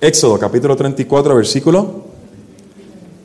Éxodo 0.00 0.38
capítulo 0.38 0.76
34, 0.76 1.34
versículo 1.34 2.04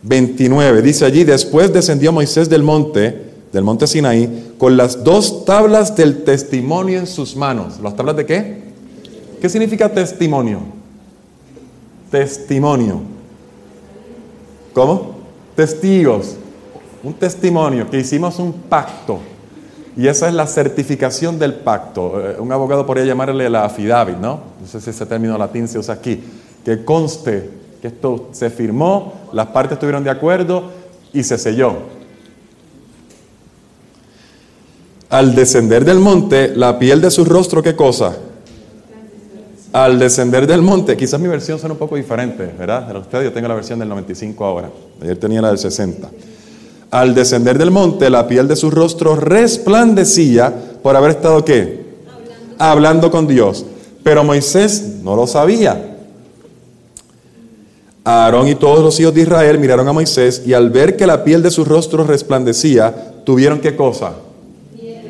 29. 0.03 0.81
Dice 0.81 1.05
allí, 1.05 1.23
después 1.23 1.71
descendió 1.71 2.11
Moisés 2.11 2.49
del 2.49 2.63
monte, 2.63 3.31
del 3.51 3.63
monte 3.63 3.87
Sinaí, 3.87 4.53
con 4.57 4.77
las 4.77 5.03
dos 5.03 5.45
tablas 5.45 5.95
del 5.95 6.23
testimonio 6.23 6.99
en 6.99 7.07
sus 7.07 7.35
manos. 7.35 7.79
¿Las 7.81 7.95
tablas 7.95 8.15
de 8.15 8.25
qué? 8.25 8.61
¿Qué 9.41 9.49
significa 9.49 9.89
testimonio? 9.89 10.78
Testimonio. 12.09 13.01
¿Cómo? 14.73 15.15
Testigos. 15.55 16.35
Un 17.03 17.13
testimonio, 17.13 17.89
que 17.89 17.99
hicimos 17.99 18.39
un 18.39 18.51
pacto. 18.51 19.19
Y 19.95 20.07
esa 20.07 20.27
es 20.27 20.33
la 20.33 20.47
certificación 20.47 21.39
del 21.39 21.55
pacto. 21.55 22.21
Eh, 22.21 22.37
un 22.39 22.51
abogado 22.51 22.85
podría 22.85 23.05
llamarle 23.05 23.49
la 23.49 23.65
affidavit, 23.65 24.17
¿no? 24.17 24.39
No 24.61 24.67
sé 24.67 24.79
si 24.79 24.89
ese 24.89 25.05
término 25.05 25.37
latín 25.37 25.67
se 25.67 25.79
usa 25.79 25.95
aquí. 25.95 26.21
Que 26.63 26.83
conste 26.83 27.49
que 27.81 27.87
esto 27.87 28.29
se 28.31 28.49
firmó, 28.49 29.13
las 29.33 29.47
partes 29.47 29.73
estuvieron 29.73 30.03
de 30.03 30.09
acuerdo 30.09 30.71
y 31.13 31.23
se 31.23 31.37
selló. 31.37 31.77
Al 35.09 35.33
descender 35.33 35.85
del 35.85 35.99
monte, 35.99 36.55
la 36.55 36.77
piel 36.77 37.01
de 37.01 37.09
su 37.09 37.25
rostro, 37.25 37.63
¿qué 37.63 37.75
cosa? 37.75 38.15
Al 39.71 39.99
descender 39.99 40.47
del 40.47 40.63
monte, 40.63 40.97
quizás 40.97 41.19
mi 41.19 41.27
versión 41.27 41.59
suena 41.59 41.73
un 41.73 41.79
poco 41.79 41.95
diferente, 41.95 42.51
¿verdad? 42.57 42.87
De 42.87 42.97
usted 42.97 43.23
yo 43.23 43.31
tengo 43.31 43.47
la 43.47 43.53
versión 43.53 43.77
del 43.77 43.89
95 43.89 44.43
ahora. 44.43 44.69
Ayer 45.01 45.17
tenía 45.17 45.41
la 45.41 45.49
del 45.49 45.59
60. 45.59 46.09
Al 46.89 47.13
descender 47.13 47.59
del 47.59 47.69
monte, 47.69 48.09
la 48.09 48.27
piel 48.27 48.47
de 48.47 48.55
su 48.55 48.71
rostro 48.71 49.15
resplandecía 49.15 50.51
por 50.81 50.95
haber 50.95 51.11
estado 51.11 51.45
qué? 51.45 51.85
Hablando 52.57 53.11
con 53.11 53.27
Dios. 53.27 53.63
Pero 54.01 54.23
Moisés 54.23 55.01
no 55.03 55.15
lo 55.15 55.27
sabía. 55.27 55.97
Aarón 58.03 58.47
y 58.47 58.55
todos 58.55 58.83
los 58.83 58.99
hijos 58.99 59.13
de 59.13 59.21
Israel 59.21 59.59
miraron 59.59 59.87
a 59.87 59.93
Moisés 59.93 60.41
y 60.47 60.53
al 60.53 60.71
ver 60.71 60.97
que 60.97 61.05
la 61.05 61.23
piel 61.23 61.43
de 61.43 61.51
su 61.51 61.63
rostro 61.63 62.03
resplandecía, 62.03 63.21
tuvieron 63.23 63.59
qué 63.59 63.75
cosa? 63.75 64.13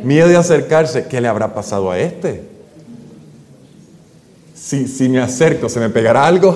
Miedo, 0.04 0.28
de 0.28 0.36
acercarse. 0.36 1.06
¿Qué 1.08 1.22
le 1.22 1.30
habrá 1.30 1.54
pasado 1.54 1.92
a 1.92 2.00
este? 2.00 2.49
Si, 4.70 4.88
si 4.88 5.10
me 5.10 5.20
acerco, 5.20 5.68
¿se 5.68 5.80
me 5.80 5.90
pegará 5.90 6.28
algo? 6.28 6.56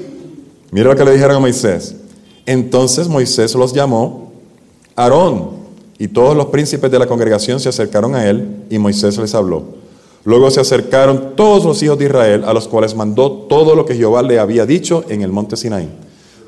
Mira 0.70 0.88
lo 0.88 0.96
que 0.96 1.04
le 1.04 1.12
dijeron 1.12 1.36
a 1.36 1.38
Moisés. 1.38 1.94
Entonces 2.46 3.08
Moisés 3.08 3.54
los 3.54 3.74
llamó, 3.74 4.32
Aarón 4.94 5.50
y 5.98 6.08
todos 6.08 6.34
los 6.34 6.46
príncipes 6.46 6.90
de 6.90 6.98
la 6.98 7.06
congregación 7.06 7.60
se 7.60 7.68
acercaron 7.68 8.14
a 8.14 8.26
él 8.26 8.64
y 8.70 8.78
Moisés 8.78 9.18
les 9.18 9.34
habló. 9.34 9.64
Luego 10.24 10.50
se 10.50 10.60
acercaron 10.60 11.34
todos 11.36 11.66
los 11.66 11.82
hijos 11.82 11.98
de 11.98 12.06
Israel, 12.06 12.42
a 12.46 12.54
los 12.54 12.68
cuales 12.68 12.94
mandó 12.94 13.30
todo 13.30 13.74
lo 13.74 13.84
que 13.84 13.96
Jehová 13.96 14.22
le 14.22 14.38
había 14.38 14.64
dicho 14.64 15.04
en 15.10 15.20
el 15.20 15.30
monte 15.30 15.58
Sinaí. 15.58 15.90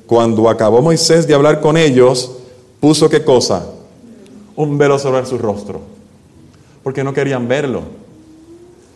Cuando 0.07 0.49
acabó 0.49 0.80
Moisés 0.80 1.26
de 1.28 1.35
hablar 1.35 1.61
con 1.61 1.76
ellos, 1.76 2.33
puso 2.80 3.11
qué 3.11 3.23
cosa? 3.23 3.66
Un 4.57 4.78
velo 4.78 4.99
sobre 4.99 5.26
su 5.26 5.37
rostro, 5.37 5.83
porque 6.83 7.04
no 7.04 7.12
querían 7.12 7.47
verlo. 7.47 8.07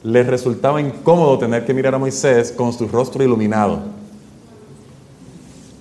Les 0.05 0.27
resultaba 0.27 0.81
incómodo 0.81 1.39
tener 1.39 1.65
que 1.65 1.75
mirar 1.75 1.95
a 1.95 1.99
Moisés 1.99 2.53
con 2.53 2.73
su 2.73 2.89
rostro 2.89 3.23
iluminado. 3.23 3.81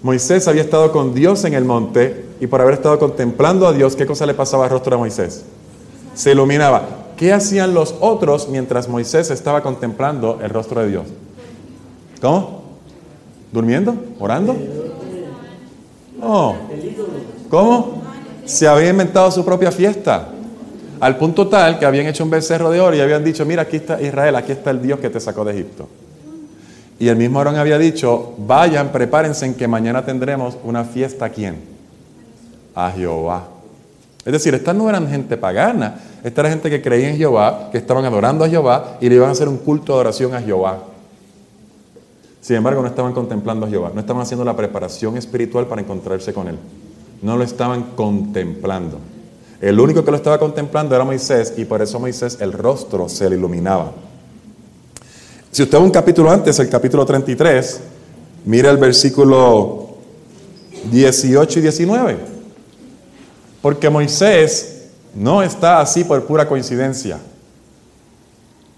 Moisés 0.04 0.48
había 0.48 0.64
estado 0.64 0.92
con 0.92 1.14
Dios 1.14 1.44
en 1.46 1.54
el 1.54 1.66
monte 1.66 2.26
y 2.40 2.48
por 2.48 2.62
haber 2.62 2.76
estado 2.76 2.98
contemplando 2.98 3.68
a 3.68 3.74
Dios, 3.74 3.96
¿qué 3.96 4.06
cosa 4.06 4.26
le 4.26 4.34
pasaba 4.34 4.64
al 4.66 4.72
rostro 4.72 4.96
de 4.96 5.00
Moisés? 5.00 5.44
Se 6.16 6.32
iluminaba. 6.32 6.84
¿Qué 7.16 7.32
hacían 7.34 7.76
los 7.76 7.94
otros 8.00 8.50
mientras 8.50 8.90
Moisés 8.90 9.30
estaba 9.30 9.62
contemplando 9.62 10.40
el 10.42 10.50
rostro 10.50 10.82
de 10.82 10.90
Dios? 10.90 11.08
¿Cómo? 12.20 12.64
¿Durmiendo? 13.52 13.96
¿Orando? 14.20 14.56
No. 16.20 16.56
¿Cómo? 17.50 18.02
Se 18.46 18.68
había 18.68 18.90
inventado 18.90 19.30
su 19.30 19.46
propia 19.46 19.72
fiesta. 19.72 20.30
Al 21.02 21.18
punto 21.18 21.48
tal 21.48 21.80
que 21.80 21.88
habían 21.88 22.06
hecho 22.06 22.24
un 22.24 22.30
becerro 22.30 22.70
de 22.70 22.80
oro 22.80 22.96
y 22.96 23.00
habían 23.00 23.24
dicho, 23.24 23.44
mira, 23.44 23.64
aquí 23.64 23.78
está 23.78 24.00
Israel, 24.00 24.36
aquí 24.36 24.52
está 24.52 24.70
el 24.70 24.84
Dios 24.84 25.00
que 25.00 25.10
te 25.10 25.20
sacó 25.20 25.44
de 25.44 25.54
Egipto. 25.54 25.90
Y 27.00 27.08
el 27.08 27.16
mismo 27.16 27.40
Aarón 27.40 27.56
había 27.56 27.80
dicho, 27.80 28.36
vayan, 28.38 28.92
prepárense 28.92 29.48
en 29.48 29.56
que 29.56 29.68
mañana 29.68 30.06
tendremos 30.06 30.56
una 30.64 30.84
fiesta 30.84 31.26
a 31.26 31.30
quién? 31.30 31.56
A 32.76 32.92
Jehová. 32.92 33.48
Es 34.24 34.32
decir, 34.32 34.54
estas 34.54 34.76
no 34.76 34.88
eran 34.88 35.10
gente 35.10 35.38
pagana, 35.38 35.96
esta 36.24 36.42
era 36.42 36.52
gente 36.52 36.70
que 36.70 36.84
creía 36.84 37.10
en 37.10 37.18
Jehová, 37.18 37.70
que 37.72 37.80
estaban 37.80 38.06
adorando 38.06 38.46
a 38.46 38.50
Jehová 38.50 38.98
y 39.02 39.10
le 39.10 39.16
iban 39.16 39.30
a 39.30 39.32
hacer 39.32 39.48
un 39.48 39.58
culto 39.58 39.94
de 39.94 40.02
adoración 40.02 40.36
a 40.36 40.42
Jehová. 40.42 40.84
Sin 42.42 42.58
embargo, 42.58 42.84
no 42.84 42.88
estaban 42.88 43.14
contemplando 43.14 43.66
a 43.66 43.70
Jehová, 43.70 43.90
no 43.92 44.02
estaban 44.02 44.22
haciendo 44.22 44.46
la 44.46 44.56
preparación 44.56 45.18
espiritual 45.18 45.66
para 45.66 45.82
encontrarse 45.82 46.32
con 46.32 46.48
Él. 46.48 46.60
No 47.24 47.38
lo 47.38 47.44
estaban 47.44 47.86
contemplando. 47.96 49.00
El 49.62 49.80
único 49.80 50.04
que 50.04 50.10
lo 50.10 50.18
estaba 50.18 50.40
contemplando 50.40 50.96
era 50.96 51.06
Moisés 51.06 51.54
y 51.56 51.66
por 51.66 51.84
eso 51.84 52.00
Moisés 52.00 52.38
el 52.42 52.52
rostro 52.52 53.08
se 53.08 53.30
le 53.30 53.38
iluminaba. 53.38 53.92
Si 55.52 55.62
usted 55.62 55.78
va 55.78 55.82
un 55.82 55.92
capítulo 55.92 56.32
antes, 56.32 56.58
el 56.58 56.68
capítulo 56.68 57.06
33, 57.06 57.80
mira 58.46 58.72
el 58.72 58.78
versículo 58.78 59.98
18 60.92 61.60
y 61.60 61.62
19. 61.62 62.18
Porque 63.62 63.88
Moisés 63.88 64.88
no 65.14 65.44
está 65.44 65.80
así 65.80 66.04
por 66.06 66.26
pura 66.26 66.48
coincidencia. 66.48 67.20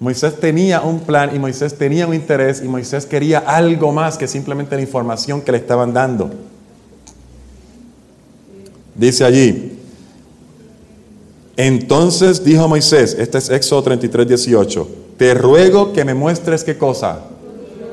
Moisés 0.02 0.38
tenía 0.38 0.82
un 0.82 1.00
plan 1.00 1.34
y 1.34 1.40
Moisés 1.40 1.78
tenía 1.78 2.06
un 2.06 2.14
interés 2.14 2.62
y 2.62 2.68
Moisés 2.68 3.06
quería 3.06 3.40
algo 3.40 3.94
más 3.94 4.18
que 4.18 4.28
simplemente 4.28 4.76
la 4.76 4.82
información 4.82 5.40
que 5.40 5.54
le 5.54 5.60
estaban 5.60 5.94
dando. 5.94 6.30
Dice 8.96 9.24
allí, 9.24 9.80
entonces 11.56 12.44
dijo 12.44 12.68
Moisés, 12.68 13.16
este 13.20 13.38
es 13.38 13.50
Éxodo 13.50 13.84
33, 13.84 14.28
18, 14.28 14.88
te 15.18 15.34
ruego 15.34 15.94
que 15.94 16.04
me 16.04 16.14
muestres 16.14 16.64
qué 16.64 16.78
cosa, 16.78 17.20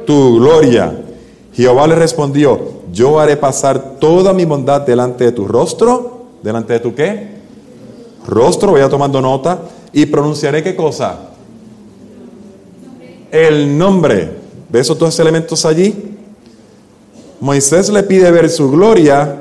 tu 0.06 0.36
gloria. 0.36 1.04
Jehová 1.52 1.86
le 1.86 1.94
respondió, 1.94 2.58
yo 2.92 3.20
haré 3.20 3.36
pasar 3.36 3.98
toda 3.98 4.32
mi 4.32 4.44
bondad 4.44 4.80
delante 4.82 5.24
de 5.24 5.32
tu 5.32 5.46
rostro, 5.46 6.26
delante 6.42 6.74
de 6.74 6.80
tu 6.80 6.94
qué, 6.94 7.28
rostro, 8.26 8.72
vaya 8.72 8.88
tomando 8.88 9.20
nota, 9.20 9.60
y 9.92 10.06
pronunciaré 10.06 10.62
qué 10.62 10.74
cosa? 10.74 11.30
El 13.30 13.76
nombre. 13.76 14.40
¿Ve 14.68 14.80
esos 14.80 14.98
dos 14.98 15.18
elementos 15.18 15.66
allí? 15.66 15.94
Moisés 17.40 17.90
le 17.90 18.02
pide 18.04 18.30
ver 18.30 18.48
su 18.48 18.70
gloria 18.70 19.36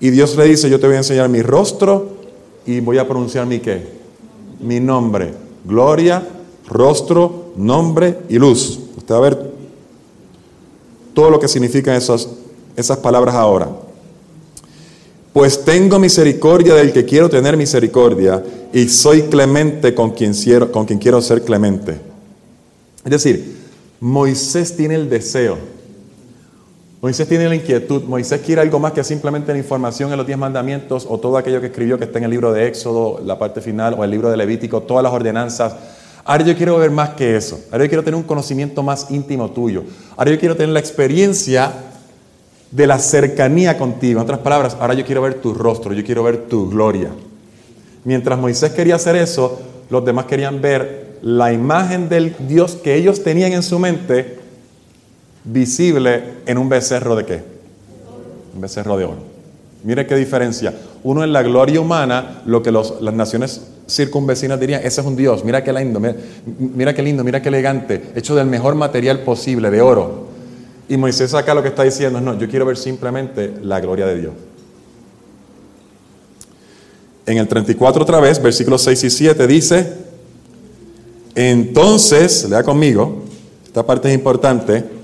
y 0.00 0.10
Dios 0.10 0.36
le 0.36 0.44
dice, 0.44 0.70
yo 0.70 0.78
te 0.78 0.86
voy 0.86 0.94
a 0.94 0.98
enseñar 0.98 1.28
mi 1.28 1.42
rostro 1.42 2.17
y 2.68 2.80
voy 2.80 2.98
a 2.98 3.08
pronunciar 3.08 3.46
mi 3.46 3.60
qué? 3.60 3.82
Mi 4.60 4.78
nombre. 4.78 5.32
Gloria, 5.64 6.22
rostro, 6.68 7.54
nombre 7.56 8.18
y 8.28 8.38
luz. 8.38 8.78
Usted 8.94 9.14
va 9.14 9.18
a 9.18 9.22
ver 9.22 9.52
todo 11.14 11.30
lo 11.30 11.40
que 11.40 11.48
significan 11.48 11.94
esas, 11.94 12.28
esas 12.76 12.98
palabras 12.98 13.34
ahora. 13.34 13.70
Pues 15.32 15.64
tengo 15.64 15.98
misericordia 15.98 16.74
del 16.74 16.92
que 16.92 17.06
quiero 17.06 17.30
tener 17.30 17.56
misericordia 17.56 18.44
y 18.74 18.86
soy 18.90 19.22
clemente 19.22 19.94
con 19.94 20.10
quien 20.10 20.34
quiero, 20.34 20.70
con 20.70 20.84
quien 20.84 20.98
quiero 20.98 21.22
ser 21.22 21.42
clemente. 21.44 21.98
Es 23.02 23.10
decir, 23.10 23.56
Moisés 23.98 24.76
tiene 24.76 24.94
el 24.94 25.08
deseo, 25.08 25.56
Moisés 27.00 27.28
tiene 27.28 27.48
la 27.48 27.54
inquietud, 27.54 28.02
Moisés 28.02 28.40
quiere 28.44 28.60
algo 28.60 28.80
más 28.80 28.90
que 28.90 29.04
simplemente 29.04 29.52
la 29.52 29.58
información 29.58 30.10
en 30.10 30.16
los 30.16 30.26
diez 30.26 30.36
mandamientos 30.36 31.06
o 31.08 31.18
todo 31.18 31.36
aquello 31.36 31.60
que 31.60 31.68
escribió 31.68 31.96
que 31.96 32.04
está 32.04 32.18
en 32.18 32.24
el 32.24 32.30
libro 32.30 32.52
de 32.52 32.66
Éxodo, 32.66 33.20
la 33.24 33.38
parte 33.38 33.60
final, 33.60 33.94
o 33.96 34.02
el 34.02 34.10
libro 34.10 34.30
de 34.30 34.36
Levítico, 34.36 34.82
todas 34.82 35.04
las 35.04 35.12
ordenanzas. 35.12 35.76
Ahora 36.24 36.44
yo 36.44 36.56
quiero 36.56 36.76
ver 36.76 36.90
más 36.90 37.10
que 37.10 37.36
eso. 37.36 37.60
Ahora 37.70 37.84
yo 37.84 37.88
quiero 37.88 38.02
tener 38.02 38.16
un 38.16 38.24
conocimiento 38.24 38.82
más 38.82 39.12
íntimo 39.12 39.48
tuyo. 39.52 39.84
Ahora 40.16 40.32
yo 40.32 40.40
quiero 40.40 40.56
tener 40.56 40.70
la 40.70 40.80
experiencia 40.80 41.72
de 42.72 42.86
la 42.88 42.98
cercanía 42.98 43.78
contigo. 43.78 44.18
En 44.18 44.24
otras 44.24 44.40
palabras, 44.40 44.76
ahora 44.80 44.94
yo 44.94 45.04
quiero 45.06 45.22
ver 45.22 45.34
tu 45.34 45.54
rostro, 45.54 45.92
yo 45.92 46.04
quiero 46.04 46.24
ver 46.24 46.48
tu 46.48 46.68
gloria. 46.68 47.10
Mientras 48.02 48.36
Moisés 48.36 48.72
quería 48.72 48.96
hacer 48.96 49.14
eso, 49.14 49.60
los 49.88 50.04
demás 50.04 50.24
querían 50.24 50.60
ver 50.60 51.18
la 51.22 51.52
imagen 51.52 52.08
del 52.08 52.34
Dios 52.40 52.74
que 52.74 52.96
ellos 52.96 53.22
tenían 53.22 53.52
en 53.52 53.62
su 53.62 53.78
mente 53.78 54.37
visible 55.52 56.22
en 56.46 56.58
un 56.58 56.68
becerro 56.68 57.16
de 57.16 57.24
qué? 57.24 57.42
Un 58.54 58.60
becerro 58.60 58.96
de 58.96 59.04
oro. 59.04 59.38
Mire 59.84 60.06
qué 60.06 60.16
diferencia. 60.16 60.74
Uno 61.02 61.22
en 61.22 61.32
la 61.32 61.42
gloria 61.42 61.80
humana, 61.80 62.42
lo 62.44 62.62
que 62.62 62.72
las 62.72 63.14
naciones 63.14 63.62
circunvecinas 63.88 64.58
dirían, 64.58 64.80
ese 64.84 65.00
es 65.00 65.06
un 65.06 65.16
Dios, 65.16 65.44
mira 65.44 65.62
qué 65.64 65.72
lindo, 65.72 66.00
mira, 66.00 66.14
mira 66.58 66.94
qué 66.94 67.02
lindo, 67.02 67.24
mira 67.24 67.40
qué 67.40 67.48
elegante, 67.48 68.10
hecho 68.14 68.34
del 68.34 68.46
mejor 68.46 68.74
material 68.74 69.20
posible, 69.20 69.70
de 69.70 69.80
oro. 69.80 70.26
Y 70.88 70.96
Moisés 70.96 71.32
acá 71.34 71.54
lo 71.54 71.62
que 71.62 71.68
está 71.68 71.84
diciendo 71.84 72.18
es, 72.18 72.24
no, 72.24 72.38
yo 72.38 72.48
quiero 72.48 72.66
ver 72.66 72.76
simplemente 72.76 73.54
la 73.62 73.80
gloria 73.80 74.06
de 74.06 74.20
Dios. 74.20 74.32
En 77.24 77.38
el 77.38 77.46
34 77.46 78.02
otra 78.02 78.20
vez, 78.20 78.42
versículos 78.42 78.82
6 78.82 79.04
y 79.04 79.10
7 79.10 79.46
dice, 79.46 79.92
entonces, 81.34 82.48
lea 82.48 82.62
conmigo, 82.62 83.22
esta 83.64 83.86
parte 83.86 84.08
es 84.08 84.14
importante, 84.14 84.97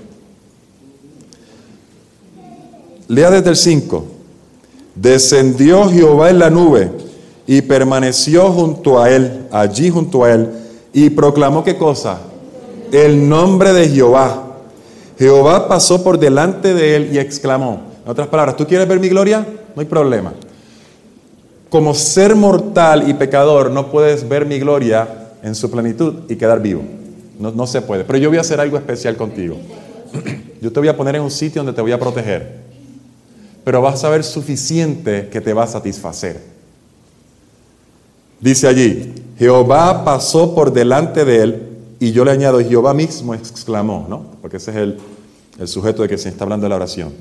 lea 3.07 3.31
desde 3.31 3.49
el 3.49 3.55
5. 3.55 4.05
Descendió 4.95 5.89
Jehová 5.89 6.29
en 6.29 6.39
la 6.39 6.49
nube 6.49 6.91
y 7.47 7.61
permaneció 7.61 8.51
junto 8.51 9.01
a 9.01 9.09
él, 9.09 9.47
allí 9.51 9.89
junto 9.89 10.23
a 10.23 10.33
él, 10.33 10.49
y 10.93 11.09
proclamó 11.09 11.63
qué 11.63 11.77
cosa? 11.77 12.19
El 12.91 13.27
nombre 13.27 13.73
de 13.73 13.89
Jehová. 13.89 14.43
Jehová 15.17 15.67
pasó 15.67 16.03
por 16.03 16.17
delante 16.17 16.73
de 16.73 16.95
él 16.95 17.09
y 17.13 17.19
exclamó, 17.19 17.81
en 18.03 18.11
otras 18.11 18.27
palabras, 18.27 18.55
¿tú 18.55 18.65
quieres 18.65 18.87
ver 18.87 18.99
mi 18.99 19.09
gloria? 19.09 19.45
No 19.75 19.79
hay 19.81 19.85
problema. 19.85 20.33
Como 21.69 21.93
ser 21.93 22.35
mortal 22.35 23.09
y 23.09 23.13
pecador 23.13 23.71
no 23.71 23.91
puedes 23.91 24.27
ver 24.27 24.45
mi 24.45 24.59
gloria 24.59 25.07
en 25.43 25.55
su 25.55 25.69
plenitud 25.69 26.13
y 26.29 26.35
quedar 26.35 26.61
vivo. 26.61 26.83
No, 27.39 27.51
no 27.51 27.67
se 27.67 27.81
puede. 27.81 28.03
Pero 28.03 28.17
yo 28.17 28.29
voy 28.29 28.37
a 28.37 28.41
hacer 28.41 28.59
algo 28.59 28.77
especial 28.77 29.17
contigo. 29.17 29.57
Yo 30.61 30.71
te 30.71 30.79
voy 30.79 30.87
a 30.87 30.95
poner 30.95 31.17
en 31.17 31.21
un 31.21 31.29
sitio 31.29 31.61
donde 31.61 31.75
te 31.75 31.81
voy 31.81 31.91
a 31.91 31.99
proteger. 31.99 32.64
Pero 33.65 33.81
vas 33.81 34.01
a 34.05 34.09
ver 34.09 34.23
suficiente 34.23 35.27
que 35.29 35.41
te 35.41 35.53
va 35.53 35.63
a 35.63 35.67
satisfacer. 35.67 36.41
Dice 38.39 38.67
allí, 38.67 39.13
Jehová 39.37 40.05
pasó 40.05 40.55
por 40.55 40.71
delante 40.71 41.25
de 41.25 41.41
él 41.41 41.63
y 41.99 42.13
yo 42.13 42.23
le 42.23 42.31
añado, 42.31 42.59
Jehová 42.59 42.93
mismo 42.93 43.33
exclamó, 43.33 44.05
¿no? 44.07 44.23
Porque 44.41 44.57
ese 44.57 44.71
es 44.71 44.77
el, 44.77 44.97
el 45.59 45.67
sujeto 45.67 46.03
de 46.03 46.07
que 46.07 46.17
se 46.17 46.29
está 46.29 46.45
hablando 46.45 46.65
de 46.65 46.69
la 46.69 46.77
oración. 46.77 47.11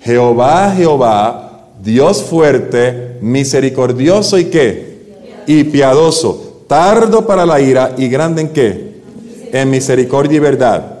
Jehová, 0.00 0.72
Jehová, 0.74 1.66
Dios 1.82 2.22
fuerte, 2.22 3.18
misericordioso 3.20 4.38
y 4.38 4.46
qué? 4.46 5.42
Y 5.46 5.64
piadoso, 5.64 6.64
tardo 6.66 7.26
para 7.26 7.44
la 7.44 7.60
ira 7.60 7.94
y 7.98 8.08
grande 8.08 8.40
en 8.40 8.48
qué? 8.48 9.02
En 9.52 9.70
misericordia 9.70 10.36
y 10.36 10.40
verdad 10.40 10.94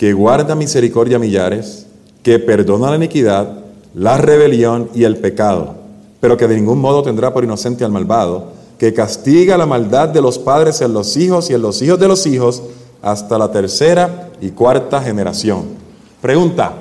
que 0.00 0.14
guarda 0.14 0.54
misericordia 0.54 1.18
a 1.18 1.20
millares, 1.20 1.84
que 2.22 2.38
perdona 2.38 2.90
la 2.90 2.96
iniquidad, 2.96 3.48
la 3.94 4.18
rebelión 4.18 4.90
y 4.94 5.04
el 5.04 5.16
pecado, 5.16 5.74
pero 6.20 6.36
que 6.36 6.46
de 6.46 6.56
ningún 6.56 6.78
modo 6.78 7.02
tendrá 7.02 7.32
por 7.32 7.44
inocente 7.44 7.84
al 7.84 7.90
malvado, 7.90 8.52
que 8.78 8.94
castiga 8.94 9.58
la 9.58 9.66
maldad 9.66 10.08
de 10.08 10.22
los 10.22 10.38
padres 10.38 10.80
en 10.80 10.92
los 10.92 11.16
hijos 11.16 11.50
y 11.50 11.54
en 11.54 11.62
los 11.62 11.82
hijos 11.82 11.98
de 11.98 12.08
los 12.08 12.26
hijos 12.26 12.62
hasta 13.02 13.38
la 13.38 13.50
tercera 13.50 14.30
y 14.40 14.50
cuarta 14.50 15.02
generación. 15.02 15.64
Pregunta, 16.20 16.72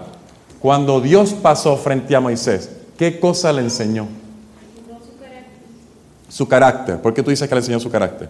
cuando 0.60 1.00
Dios 1.00 1.34
pasó 1.34 1.78
frente 1.78 2.16
a 2.16 2.20
Moisés, 2.20 2.70
¿qué 2.98 3.20
cosa 3.20 3.52
le 3.54 3.62
enseñó? 3.62 4.08
Su 6.30 6.48
carácter. 6.48 7.02
¿Por 7.02 7.14
qué 7.14 7.24
tú 7.24 7.32
dices 7.32 7.48
que 7.48 7.56
le 7.56 7.60
enseñó 7.60 7.80
su 7.80 7.90
carácter? 7.90 8.30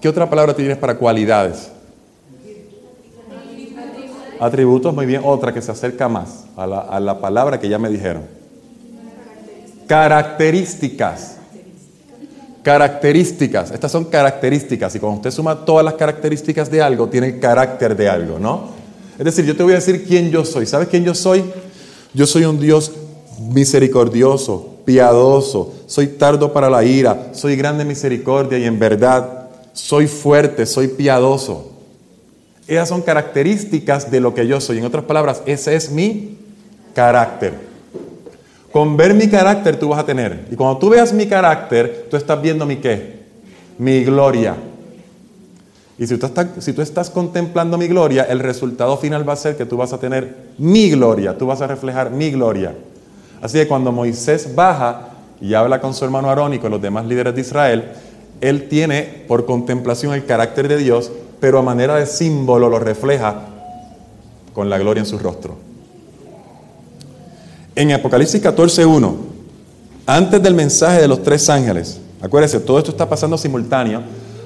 ¿Qué 0.00 0.08
otra 0.08 0.30
palabra 0.30 0.54
tienes 0.54 0.76
para 0.76 0.96
cualidades? 0.96 1.70
Atributos, 4.40 4.94
muy 4.94 5.06
bien. 5.06 5.22
Otra 5.24 5.52
que 5.52 5.62
se 5.62 5.72
acerca 5.72 6.08
más 6.08 6.44
a 6.56 6.66
la, 6.66 6.80
a 6.80 7.00
la 7.00 7.20
palabra 7.20 7.58
que 7.58 7.68
ya 7.68 7.78
me 7.78 7.88
dijeron. 7.88 8.22
Características. 9.86 11.36
Características. 12.62 13.70
Estas 13.70 13.90
son 13.90 14.04
características. 14.04 14.94
Y 14.94 15.00
cuando 15.00 15.16
usted 15.16 15.30
suma 15.30 15.64
todas 15.64 15.84
las 15.84 15.94
características 15.94 16.70
de 16.70 16.82
algo, 16.82 17.08
tiene 17.08 17.28
el 17.28 17.40
carácter 17.40 17.96
de 17.96 18.08
algo, 18.08 18.38
¿no? 18.38 18.68
Es 19.18 19.24
decir, 19.24 19.44
yo 19.44 19.56
te 19.56 19.62
voy 19.62 19.72
a 19.72 19.76
decir 19.76 20.04
quién 20.06 20.30
yo 20.30 20.44
soy. 20.44 20.66
¿Sabes 20.66 20.88
quién 20.88 21.04
yo 21.04 21.14
soy? 21.14 21.44
Yo 22.14 22.26
soy 22.26 22.44
un 22.44 22.60
Dios 22.60 22.92
misericordioso, 23.40 24.76
piadoso. 24.84 25.74
Soy 25.86 26.08
tardo 26.08 26.52
para 26.52 26.70
la 26.70 26.84
ira. 26.84 27.30
Soy 27.32 27.56
grande 27.56 27.82
en 27.82 27.88
misericordia 27.88 28.58
y 28.58 28.64
en 28.64 28.78
verdad 28.78 29.48
soy 29.72 30.06
fuerte, 30.06 30.66
soy 30.66 30.88
piadoso. 30.88 31.77
Esas 32.68 32.90
son 32.90 33.00
características 33.00 34.10
de 34.10 34.20
lo 34.20 34.34
que 34.34 34.46
yo 34.46 34.60
soy. 34.60 34.78
En 34.78 34.84
otras 34.84 35.04
palabras, 35.04 35.42
ese 35.46 35.74
es 35.74 35.90
mi 35.90 36.36
carácter. 36.94 37.54
Con 38.70 38.96
ver 38.96 39.14
mi 39.14 39.28
carácter 39.28 39.78
tú 39.78 39.88
vas 39.88 39.98
a 39.98 40.04
tener. 40.04 40.46
Y 40.50 40.54
cuando 40.54 40.78
tú 40.78 40.90
veas 40.90 41.12
mi 41.14 41.26
carácter, 41.26 42.06
tú 42.10 42.18
estás 42.18 42.40
viendo 42.42 42.66
mi 42.66 42.76
qué? 42.76 43.20
Mi 43.78 44.04
gloria. 44.04 44.54
Y 45.98 46.06
si 46.06 46.18
tú, 46.18 46.26
estás, 46.26 46.46
si 46.58 46.74
tú 46.74 46.82
estás 46.82 47.08
contemplando 47.08 47.78
mi 47.78 47.88
gloria, 47.88 48.24
el 48.24 48.38
resultado 48.38 48.98
final 48.98 49.26
va 49.26 49.32
a 49.32 49.36
ser 49.36 49.56
que 49.56 49.64
tú 49.64 49.78
vas 49.78 49.92
a 49.94 49.98
tener 49.98 50.52
mi 50.58 50.90
gloria, 50.90 51.36
tú 51.36 51.46
vas 51.46 51.60
a 51.62 51.66
reflejar 51.66 52.10
mi 52.10 52.30
gloria. 52.30 52.74
Así 53.40 53.58
que 53.58 53.66
cuando 53.66 53.90
Moisés 53.90 54.54
baja 54.54 55.08
y 55.40 55.54
habla 55.54 55.80
con 55.80 55.94
su 55.94 56.04
hermano 56.04 56.28
Aarón 56.28 56.54
y 56.54 56.58
con 56.58 56.70
los 56.70 56.82
demás 56.82 57.06
líderes 57.06 57.34
de 57.34 57.40
Israel, 57.40 57.84
él 58.40 58.68
tiene 58.68 59.24
por 59.26 59.46
contemplación 59.46 60.12
el 60.14 60.24
carácter 60.24 60.68
de 60.68 60.76
Dios, 60.76 61.10
pero 61.40 61.58
a 61.58 61.62
manera 61.62 61.96
de 61.96 62.06
símbolo 62.06 62.68
lo 62.68 62.78
refleja 62.78 63.36
con 64.54 64.68
la 64.68 64.78
gloria 64.78 65.00
en 65.00 65.06
su 65.06 65.18
rostro. 65.18 65.56
En 67.74 67.92
Apocalipsis 67.92 68.42
14.1, 68.42 69.14
antes 70.06 70.42
del 70.42 70.54
mensaje 70.54 71.00
de 71.00 71.08
los 71.08 71.22
tres 71.22 71.48
ángeles, 71.48 72.00
acuérdense, 72.20 72.58
todo 72.60 72.78
esto 72.78 72.90
está 72.90 73.08
pasando 73.08 73.38
simultáneo. 73.38 74.02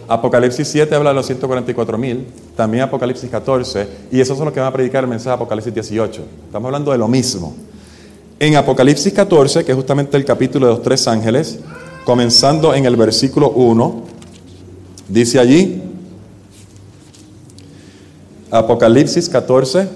Apocalipsis 0.09 0.68
7 0.68 0.94
habla 0.94 1.11
de 1.11 1.16
los 1.16 1.31
144.000, 1.31 2.24
también 2.57 2.83
Apocalipsis 2.83 3.31
14, 3.31 3.88
y 4.11 4.20
eso 4.20 4.35
es 4.35 4.40
lo 4.40 4.52
que 4.52 4.61
va 4.61 4.66
a 4.66 4.72
predicar 4.72 5.05
el 5.05 5.09
mensaje 5.09 5.31
de 5.31 5.35
Apocalipsis 5.37 5.72
18. 5.72 6.22
Estamos 6.46 6.66
hablando 6.66 6.92
de 6.92 6.98
lo 6.98 7.09
mismo. 7.09 7.55
En 8.38 8.57
Apocalipsis 8.57 9.12
14, 9.12 9.64
que 9.64 9.72
es 9.72 9.76
justamente 9.76 10.16
el 10.16 10.24
capítulo 10.24 10.66
de 10.66 10.72
los 10.72 10.83
tres 10.83 11.07
ángeles, 11.09 11.61
comenzando 12.05 12.74
en 12.74 12.85
el 12.85 12.96
versículo 12.96 13.50
1, 13.50 14.02
dice 15.09 15.38
allí, 15.38 15.82
Apocalipsis 18.53 19.29
14, 19.29 19.88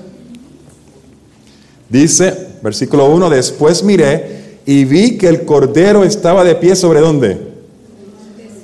dice, 1.89 2.49
versículo 2.63 3.07
1, 3.07 3.31
después 3.31 3.85
miré 3.85 4.59
y 4.67 4.85
vi 4.85 5.17
que 5.19 5.29
el 5.29 5.45
Cordero 5.45 6.03
estaba 6.03 6.43
de 6.43 6.57
pie 6.57 6.75
sobre 6.75 7.01
dónde? 7.01 7.39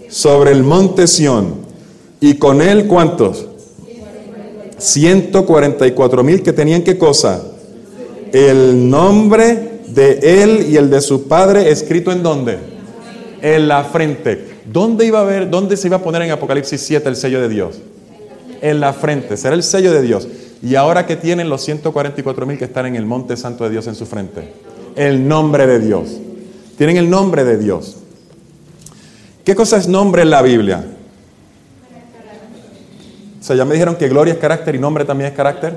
Sobre 0.08 0.50
el 0.50 0.64
monte 0.64 1.06
Sión. 1.06 1.62
Y 2.20 2.34
con 2.34 2.60
él, 2.60 2.88
¿cuántos? 2.88 3.46
144 4.78 6.24
mil 6.24 6.42
que 6.42 6.52
tenían 6.52 6.82
qué 6.82 6.98
cosa? 6.98 7.42
El 8.32 8.90
nombre 8.90 9.82
de 9.86 10.42
él 10.42 10.66
y 10.70 10.76
el 10.76 10.90
de 10.90 11.00
su 11.00 11.28
padre 11.28 11.70
escrito 11.70 12.10
en 12.10 12.22
dónde? 12.22 12.72
en 13.42 13.68
la 13.68 13.84
frente. 13.84 14.62
¿Dónde 14.64 15.04
iba 15.04 15.20
a 15.20 15.24
ver, 15.24 15.50
dónde 15.50 15.76
se 15.76 15.88
iba 15.88 15.96
a 15.96 16.02
poner 16.02 16.22
en 16.22 16.30
Apocalipsis 16.30 16.80
7 16.80 17.08
el 17.08 17.16
sello 17.16 17.42
de 17.42 17.48
Dios? 17.48 17.80
En 18.62 18.80
la 18.80 18.94
frente, 18.94 19.36
será 19.36 19.54
el 19.54 19.62
sello 19.62 19.92
de 19.92 20.00
Dios. 20.00 20.26
Y 20.62 20.76
ahora 20.76 21.04
que 21.04 21.16
tienen 21.16 21.50
los 21.50 21.62
144 21.62 22.46
mil 22.46 22.56
que 22.56 22.64
están 22.64 22.86
en 22.86 22.96
el 22.96 23.04
monte 23.04 23.36
santo 23.36 23.64
de 23.64 23.70
Dios 23.70 23.86
en 23.88 23.94
su 23.94 24.06
frente, 24.06 24.52
el 24.96 25.28
nombre 25.28 25.66
de 25.66 25.80
Dios. 25.80 26.18
Tienen 26.78 26.96
el 26.96 27.10
nombre 27.10 27.44
de 27.44 27.58
Dios. 27.58 27.98
¿Qué 29.44 29.54
cosa 29.54 29.76
es 29.76 29.86
nombre 29.88 30.22
en 30.22 30.30
la 30.30 30.40
Biblia? 30.40 30.84
O 33.40 33.44
sea, 33.44 33.56
ya 33.56 33.66
me 33.66 33.74
dijeron 33.74 33.96
que 33.96 34.08
gloria 34.08 34.32
es 34.32 34.40
carácter 34.40 34.76
y 34.76 34.78
nombre 34.78 35.04
también 35.04 35.30
es 35.30 35.36
carácter. 35.36 35.76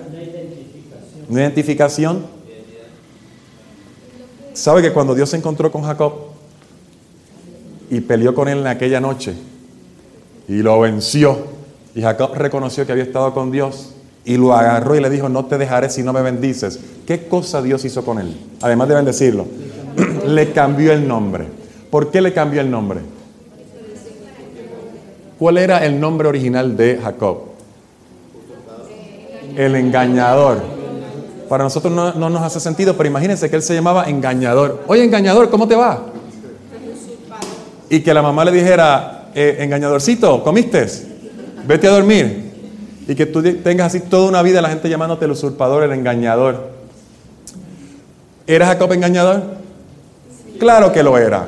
Una 1.28 1.42
identificación. 1.42 2.26
¿Sabe 4.54 4.82
que 4.82 4.94
cuando 4.94 5.14
Dios 5.16 5.30
se 5.32 5.38
encontró 5.38 5.72
con 5.72 5.82
Jacob, 5.82 6.36
y 7.90 8.02
peleó 8.02 8.34
con 8.34 8.48
él 8.48 8.60
en 8.60 8.68
aquella 8.68 9.00
noche 9.00 9.34
y 10.48 10.58
lo 10.58 10.80
venció. 10.80 11.56
Y 11.96 12.02
Jacob 12.02 12.36
reconoció 12.36 12.86
que 12.86 12.92
había 12.92 13.06
estado 13.06 13.34
con 13.34 13.52
Dios 13.52 13.94
y 14.26 14.38
lo 14.38 14.54
agarró 14.54 14.96
y 14.96 15.00
le 15.02 15.10
dijo, 15.10 15.30
no 15.30 15.46
te 15.46 15.58
dejaré 15.58 15.90
si 15.90 16.04
no 16.04 16.14
me 16.14 16.22
bendices. 16.22 16.80
¿Qué 17.08 17.28
cosa 17.28 17.62
Dios 17.62 17.86
hizo 17.86 18.04
con 18.04 18.20
él? 18.20 18.36
Además 18.62 18.90
de 18.90 18.96
bendecirlo, 18.96 19.48
le 20.28 20.52
cambió 20.52 20.92
el 20.92 21.08
nombre. 21.08 21.46
¿Por 21.90 22.12
qué 22.12 22.22
le 22.22 22.34
cambió 22.34 22.62
el 22.62 22.70
nombre? 22.70 23.00
¿Cuál 25.40 25.58
era 25.58 25.86
el 25.86 26.00
nombre 26.00 26.28
original 26.28 26.76
de 26.76 27.00
Jacob? 27.02 27.38
El 29.56 29.76
engañador. 29.76 30.62
Para 31.48 31.64
nosotros 31.64 31.94
no, 31.94 32.14
no 32.14 32.30
nos 32.30 32.42
hace 32.42 32.60
sentido, 32.60 32.98
pero 32.98 33.08
imagínense 33.08 33.50
que 33.50 33.56
él 33.56 33.62
se 33.62 33.74
llamaba 33.74 34.10
engañador. 34.10 34.84
Oye, 34.88 35.04
engañador, 35.04 35.50
¿cómo 35.50 35.68
te 35.68 35.76
va? 35.76 36.02
y 37.90 38.02
que 38.02 38.14
la 38.14 38.22
mamá 38.22 38.46
le 38.46 38.52
dijera, 38.52 39.30
eh, 39.34 39.58
engañadorcito, 39.60 40.44
¿comiste? 40.44 40.86
Vete 41.68 41.88
a 41.88 41.92
dormir. 41.92 42.46
Y 43.08 43.16
que 43.16 43.26
tú 43.26 43.42
tengas 43.42 43.88
así 43.88 44.00
toda 44.00 44.28
una 44.30 44.42
vida 44.42 44.62
la 44.62 44.70
gente 44.70 44.90
llamándote 44.90 45.26
el 45.26 45.32
usurpador, 45.32 45.84
el 45.84 45.92
engañador. 45.92 46.70
¿Era 48.48 48.68
Jacob 48.68 48.92
engañador? 48.94 49.44
Claro 50.60 50.92
que 50.92 51.04
lo 51.04 51.18
era. 51.18 51.48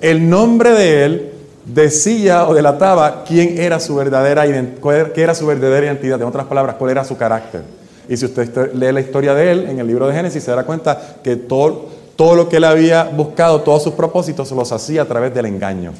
El 0.00 0.30
nombre 0.30 0.70
de 0.70 1.04
él 1.04 1.32
decía 1.64 2.48
o 2.48 2.54
delataba 2.54 3.24
quién 3.24 3.58
era 3.58 3.80
su 3.80 3.94
verdadera 3.94 4.44
qué 4.46 5.22
era 5.22 5.34
su 5.34 5.46
verdadera 5.46 5.86
identidad, 5.86 6.20
en 6.20 6.28
otras 6.28 6.46
palabras, 6.46 6.76
cuál 6.76 6.90
era 6.90 7.04
su 7.04 7.16
carácter. 7.16 7.62
Y 8.08 8.16
si 8.16 8.24
usted 8.24 8.72
lee 8.74 8.92
la 8.92 9.00
historia 9.00 9.34
de 9.34 9.52
él 9.52 9.66
en 9.68 9.78
el 9.78 9.86
libro 9.86 10.06
de 10.06 10.14
Génesis, 10.14 10.42
se 10.42 10.50
dará 10.50 10.64
cuenta 10.64 11.16
que 11.22 11.36
todo, 11.36 11.86
todo 12.16 12.34
lo 12.34 12.48
que 12.48 12.56
él 12.56 12.64
había 12.64 13.04
buscado, 13.04 13.60
todos 13.60 13.82
sus 13.82 13.94
propósitos, 13.94 14.50
los 14.52 14.72
hacía 14.72 15.02
a 15.02 15.04
través 15.04 15.32
del 15.34 15.46
engaño. 15.46 15.92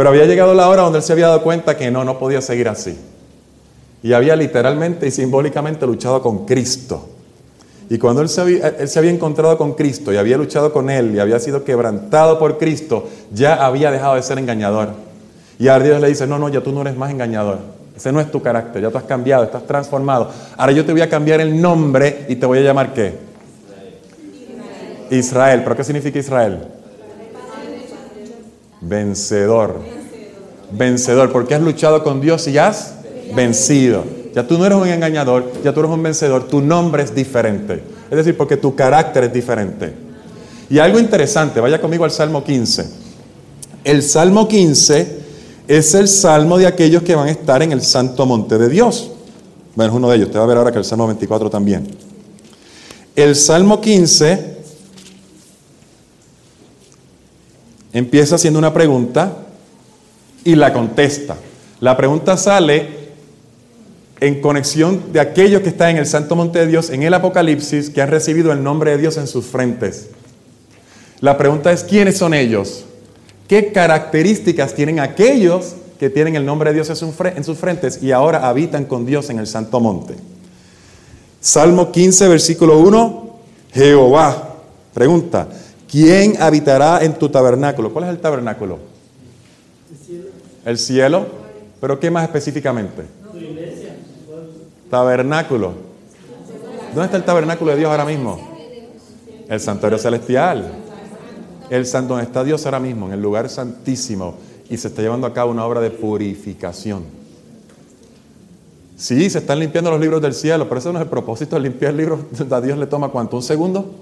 Pero 0.00 0.08
había 0.08 0.24
llegado 0.24 0.54
la 0.54 0.66
hora 0.66 0.80
donde 0.80 1.00
él 1.00 1.04
se 1.04 1.12
había 1.12 1.26
dado 1.26 1.42
cuenta 1.42 1.76
que 1.76 1.90
no, 1.90 2.04
no 2.04 2.18
podía 2.18 2.40
seguir 2.40 2.70
así. 2.70 2.96
y 4.02 4.14
había 4.14 4.34
literalmente 4.34 5.06
y 5.06 5.10
simbólicamente 5.10 5.86
luchado 5.86 6.22
con 6.22 6.46
Cristo. 6.46 7.06
Y 7.90 7.98
cuando 7.98 8.22
él 8.22 8.30
se, 8.30 8.40
había, 8.40 9.10
encontrado 9.10 9.58
con 9.58 9.74
Cristo 9.74 10.10
y 10.10 10.16
había 10.16 10.38
luchado 10.38 10.72
con 10.72 10.88
Él 10.88 11.14
y 11.14 11.18
había 11.18 11.38
sido 11.38 11.64
quebrantado 11.64 12.38
por 12.38 12.56
Cristo, 12.56 13.10
ya 13.30 13.66
había 13.66 13.90
dejado 13.90 14.14
de 14.14 14.22
ser 14.22 14.38
engañador. 14.38 14.88
Y 15.58 15.68
ahora 15.68 15.84
Dios 15.84 16.00
le 16.00 16.08
dice, 16.08 16.26
no, 16.26 16.38
no, 16.38 16.48
ya 16.48 16.62
tú 16.62 16.72
no 16.72 16.80
eres 16.80 16.96
más 16.96 17.10
engañador. 17.10 17.58
Ese 17.94 18.10
no 18.10 18.22
es 18.22 18.30
tu 18.30 18.40
carácter, 18.40 18.80
ya 18.80 18.90
tú 18.90 18.96
has 18.96 19.04
cambiado, 19.04 19.44
estás 19.44 19.66
transformado. 19.66 20.30
Ahora 20.56 20.72
yo 20.72 20.82
te 20.86 20.92
voy 20.92 21.02
a 21.02 21.10
cambiar 21.10 21.42
el 21.42 21.60
nombre 21.60 22.24
y 22.26 22.36
te 22.36 22.46
voy 22.46 22.60
a 22.60 22.62
llamar 22.62 22.94
qué? 22.94 23.18
Israel. 25.10 25.20
Israel. 25.20 25.60
¿Pero 25.62 25.76
qué 25.76 25.84
significa 25.84 26.18
Israel? 26.18 26.79
Vencedor. 28.80 29.80
Vencedor, 30.72 31.32
porque 31.32 31.54
has 31.54 31.62
luchado 31.62 32.02
con 32.02 32.20
Dios 32.20 32.46
y 32.48 32.58
has 32.58 32.94
vencido. 33.34 34.04
Ya 34.34 34.46
tú 34.46 34.58
no 34.58 34.66
eres 34.66 34.78
un 34.78 34.88
engañador, 34.88 35.52
ya 35.64 35.72
tú 35.72 35.80
eres 35.80 35.92
un 35.92 36.02
vencedor, 36.02 36.46
tu 36.46 36.60
nombre 36.60 37.02
es 37.02 37.14
diferente. 37.14 37.82
Es 38.10 38.16
decir, 38.16 38.36
porque 38.36 38.56
tu 38.56 38.74
carácter 38.74 39.24
es 39.24 39.32
diferente. 39.32 39.92
Y 40.68 40.78
algo 40.78 41.00
interesante, 41.00 41.60
vaya 41.60 41.80
conmigo 41.80 42.04
al 42.04 42.12
Salmo 42.12 42.44
15. 42.44 42.86
El 43.82 44.02
Salmo 44.02 44.46
15 44.46 45.18
es 45.66 45.94
el 45.94 46.08
salmo 46.08 46.58
de 46.58 46.66
aquellos 46.66 47.02
que 47.02 47.14
van 47.14 47.28
a 47.28 47.30
estar 47.30 47.62
en 47.62 47.72
el 47.72 47.82
santo 47.82 48.26
monte 48.26 48.58
de 48.58 48.68
Dios. 48.68 49.10
Bueno, 49.74 49.92
es 49.92 49.96
uno 49.96 50.10
de 50.10 50.16
ellos. 50.16 50.30
Te 50.30 50.38
va 50.38 50.44
a 50.44 50.46
ver 50.46 50.56
ahora 50.56 50.72
que 50.72 50.78
el 50.78 50.84
Salmo 50.84 51.06
24 51.06 51.48
también. 51.48 51.88
El 53.16 53.36
Salmo 53.36 53.80
15 53.80 54.49
empieza 57.92 58.36
haciendo 58.36 58.58
una 58.58 58.72
pregunta 58.72 59.38
y 60.44 60.54
la 60.54 60.72
contesta. 60.72 61.36
La 61.80 61.96
pregunta 61.96 62.36
sale 62.36 63.00
en 64.20 64.40
conexión 64.40 65.12
de 65.12 65.20
aquellos 65.20 65.62
que 65.62 65.70
están 65.70 65.90
en 65.90 65.96
el 65.98 66.06
Santo 66.06 66.36
Monte 66.36 66.58
de 66.58 66.66
Dios, 66.66 66.90
en 66.90 67.02
el 67.02 67.14
Apocalipsis, 67.14 67.90
que 67.90 68.02
han 68.02 68.10
recibido 68.10 68.52
el 68.52 68.62
nombre 68.62 68.92
de 68.92 68.98
Dios 68.98 69.16
en 69.16 69.26
sus 69.26 69.46
frentes. 69.46 70.10
La 71.20 71.38
pregunta 71.38 71.72
es, 71.72 71.84
¿quiénes 71.84 72.18
son 72.18 72.34
ellos? 72.34 72.84
¿Qué 73.48 73.72
características 73.72 74.74
tienen 74.74 75.00
aquellos 75.00 75.74
que 75.98 76.10
tienen 76.10 76.36
el 76.36 76.46
nombre 76.46 76.70
de 76.70 76.74
Dios 76.74 76.90
en 76.90 77.44
sus 77.44 77.58
frentes 77.58 78.02
y 78.02 78.12
ahora 78.12 78.48
habitan 78.48 78.84
con 78.84 79.06
Dios 79.06 79.28
en 79.30 79.38
el 79.38 79.46
Santo 79.46 79.80
Monte? 79.80 80.14
Salmo 81.40 81.90
15, 81.90 82.28
versículo 82.28 82.78
1, 82.78 83.36
Jehová. 83.72 84.56
Pregunta, 84.92 85.48
¿quién 85.90 86.40
habitará 86.40 87.02
en 87.04 87.14
tu 87.14 87.28
tabernáculo? 87.28 87.92
¿Cuál 87.92 88.04
es 88.04 88.10
el 88.10 88.20
tabernáculo? 88.20 88.78
El 89.90 89.98
cielo. 89.98 90.28
¿El 90.64 90.78
cielo? 90.78 91.26
¿Pero 91.80 91.98
qué 91.98 92.10
más 92.10 92.24
específicamente? 92.24 93.04
Tabernáculo. 94.90 95.72
¿Dónde 96.88 97.04
está 97.04 97.16
el 97.16 97.24
tabernáculo 97.24 97.70
de 97.70 97.78
Dios 97.78 97.90
ahora 97.90 98.04
mismo? 98.04 98.48
El 99.48 99.60
santuario 99.60 99.98
celestial. 99.98 100.72
El 101.70 101.86
santo 101.86 102.14
donde 102.14 102.26
está 102.26 102.42
Dios 102.42 102.64
ahora 102.66 102.80
mismo, 102.80 103.06
en 103.06 103.12
el 103.12 103.22
lugar 103.22 103.48
santísimo, 103.48 104.34
y 104.68 104.76
se 104.76 104.88
está 104.88 105.02
llevando 105.02 105.26
a 105.28 105.32
cabo 105.32 105.52
una 105.52 105.64
obra 105.64 105.80
de 105.80 105.90
purificación. 105.90 107.04
Sí, 108.96 109.30
se 109.30 109.38
están 109.38 109.60
limpiando 109.60 109.90
los 109.90 110.00
libros 110.00 110.20
del 110.20 110.34
cielo, 110.34 110.68
pero 110.68 110.80
eso 110.80 110.92
no 110.92 110.98
es 110.98 111.04
el 111.04 111.08
propósito 111.08 111.54
de 111.54 111.62
limpiar 111.62 111.94
libros. 111.94 112.20
A 112.50 112.60
Dios 112.60 112.76
le 112.76 112.86
toma 112.86 113.08
cuánto, 113.08 113.36
un 113.36 113.42
segundo. 113.42 113.94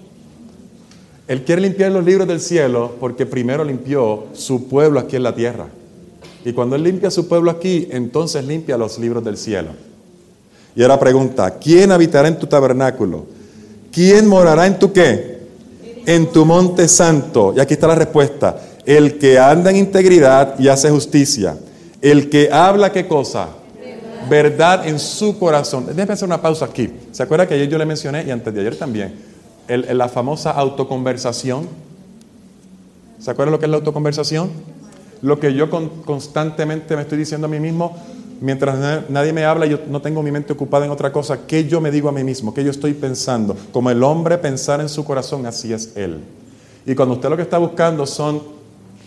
Él 1.28 1.44
quiere 1.44 1.60
limpiar 1.60 1.92
los 1.92 2.04
libros 2.04 2.26
del 2.26 2.40
cielo 2.40 2.96
porque 2.98 3.26
primero 3.26 3.62
limpió 3.62 4.28
su 4.32 4.66
pueblo 4.66 4.98
aquí 4.98 5.16
en 5.16 5.22
la 5.22 5.34
tierra. 5.34 5.66
Y 6.42 6.54
cuando 6.54 6.74
Él 6.74 6.82
limpia 6.82 7.10
su 7.10 7.28
pueblo 7.28 7.50
aquí, 7.50 7.86
entonces 7.90 8.42
limpia 8.46 8.78
los 8.78 8.98
libros 8.98 9.22
del 9.22 9.36
cielo. 9.36 9.68
Y 10.74 10.80
ahora 10.80 10.98
pregunta, 10.98 11.58
¿quién 11.58 11.92
habitará 11.92 12.28
en 12.28 12.38
tu 12.38 12.46
tabernáculo? 12.46 13.26
¿Quién 13.92 14.26
morará 14.26 14.66
en 14.66 14.78
tu 14.78 14.90
qué? 14.90 15.40
En 16.06 16.32
tu 16.32 16.46
monte 16.46 16.88
santo. 16.88 17.52
Y 17.54 17.60
aquí 17.60 17.74
está 17.74 17.88
la 17.88 17.96
respuesta. 17.96 18.58
El 18.86 19.18
que 19.18 19.38
anda 19.38 19.68
en 19.70 19.76
integridad 19.76 20.58
y 20.58 20.68
hace 20.68 20.88
justicia. 20.88 21.58
El 22.00 22.30
que 22.30 22.48
habla 22.50 22.90
qué 22.90 23.06
cosa? 23.06 23.48
Verdad, 24.30 24.88
en 24.88 24.98
su 24.98 25.38
corazón. 25.38 25.84
Déjeme 25.86 26.14
hacer 26.14 26.26
una 26.26 26.40
pausa 26.40 26.64
aquí. 26.64 26.88
¿Se 27.12 27.22
acuerda 27.22 27.46
que 27.46 27.52
ayer 27.52 27.68
yo 27.68 27.76
le 27.76 27.84
mencioné 27.84 28.24
y 28.24 28.30
antes 28.30 28.54
de 28.54 28.60
ayer 28.60 28.76
también? 28.76 29.27
La 29.68 30.09
famosa 30.09 30.50
autoconversación. 30.52 31.68
¿Se 33.18 33.31
acuerda 33.31 33.52
lo 33.52 33.59
que 33.59 33.66
es 33.66 33.70
la 33.70 33.76
autoconversación? 33.76 34.50
Lo 35.22 35.38
que 35.38 35.52
yo 35.52 35.68
constantemente 36.04 36.96
me 36.96 37.02
estoy 37.02 37.18
diciendo 37.18 37.46
a 37.46 37.50
mí 37.50 37.61
mismo, 37.61 37.96
mientras 38.40 39.09
nadie 39.09 39.33
me 39.33 39.44
habla, 39.44 39.66
yo 39.66 39.81
no 39.88 40.00
tengo 40.00 40.22
mi 40.22 40.31
mente 40.31 40.52
ocupada 40.52 40.85
en 40.85 40.90
otra 40.90 41.12
cosa, 41.12 41.46
¿qué 41.46 41.66
yo 41.66 41.81
me 41.81 41.90
digo 41.90 42.09
a 42.09 42.12
mí 42.12 42.24
mismo? 42.24 42.54
¿Qué 42.54 42.62
yo 42.64 42.70
estoy 42.70 42.94
pensando? 42.94 43.57
Como 43.72 43.90
el 43.90 44.02
hombre 44.02 44.38
pensar 44.38 44.81
en 44.81 44.88
su 44.88 45.04
corazón, 45.04 45.46
así 45.46 45.72
es 45.72 45.96
él. 45.96 46.20
Y 46.87 46.94
cuando 46.94 47.16
usted 47.16 47.28
lo 47.28 47.37
que 47.37 47.42
está 47.42 47.59
buscando 47.59 48.07
son, 48.07 48.40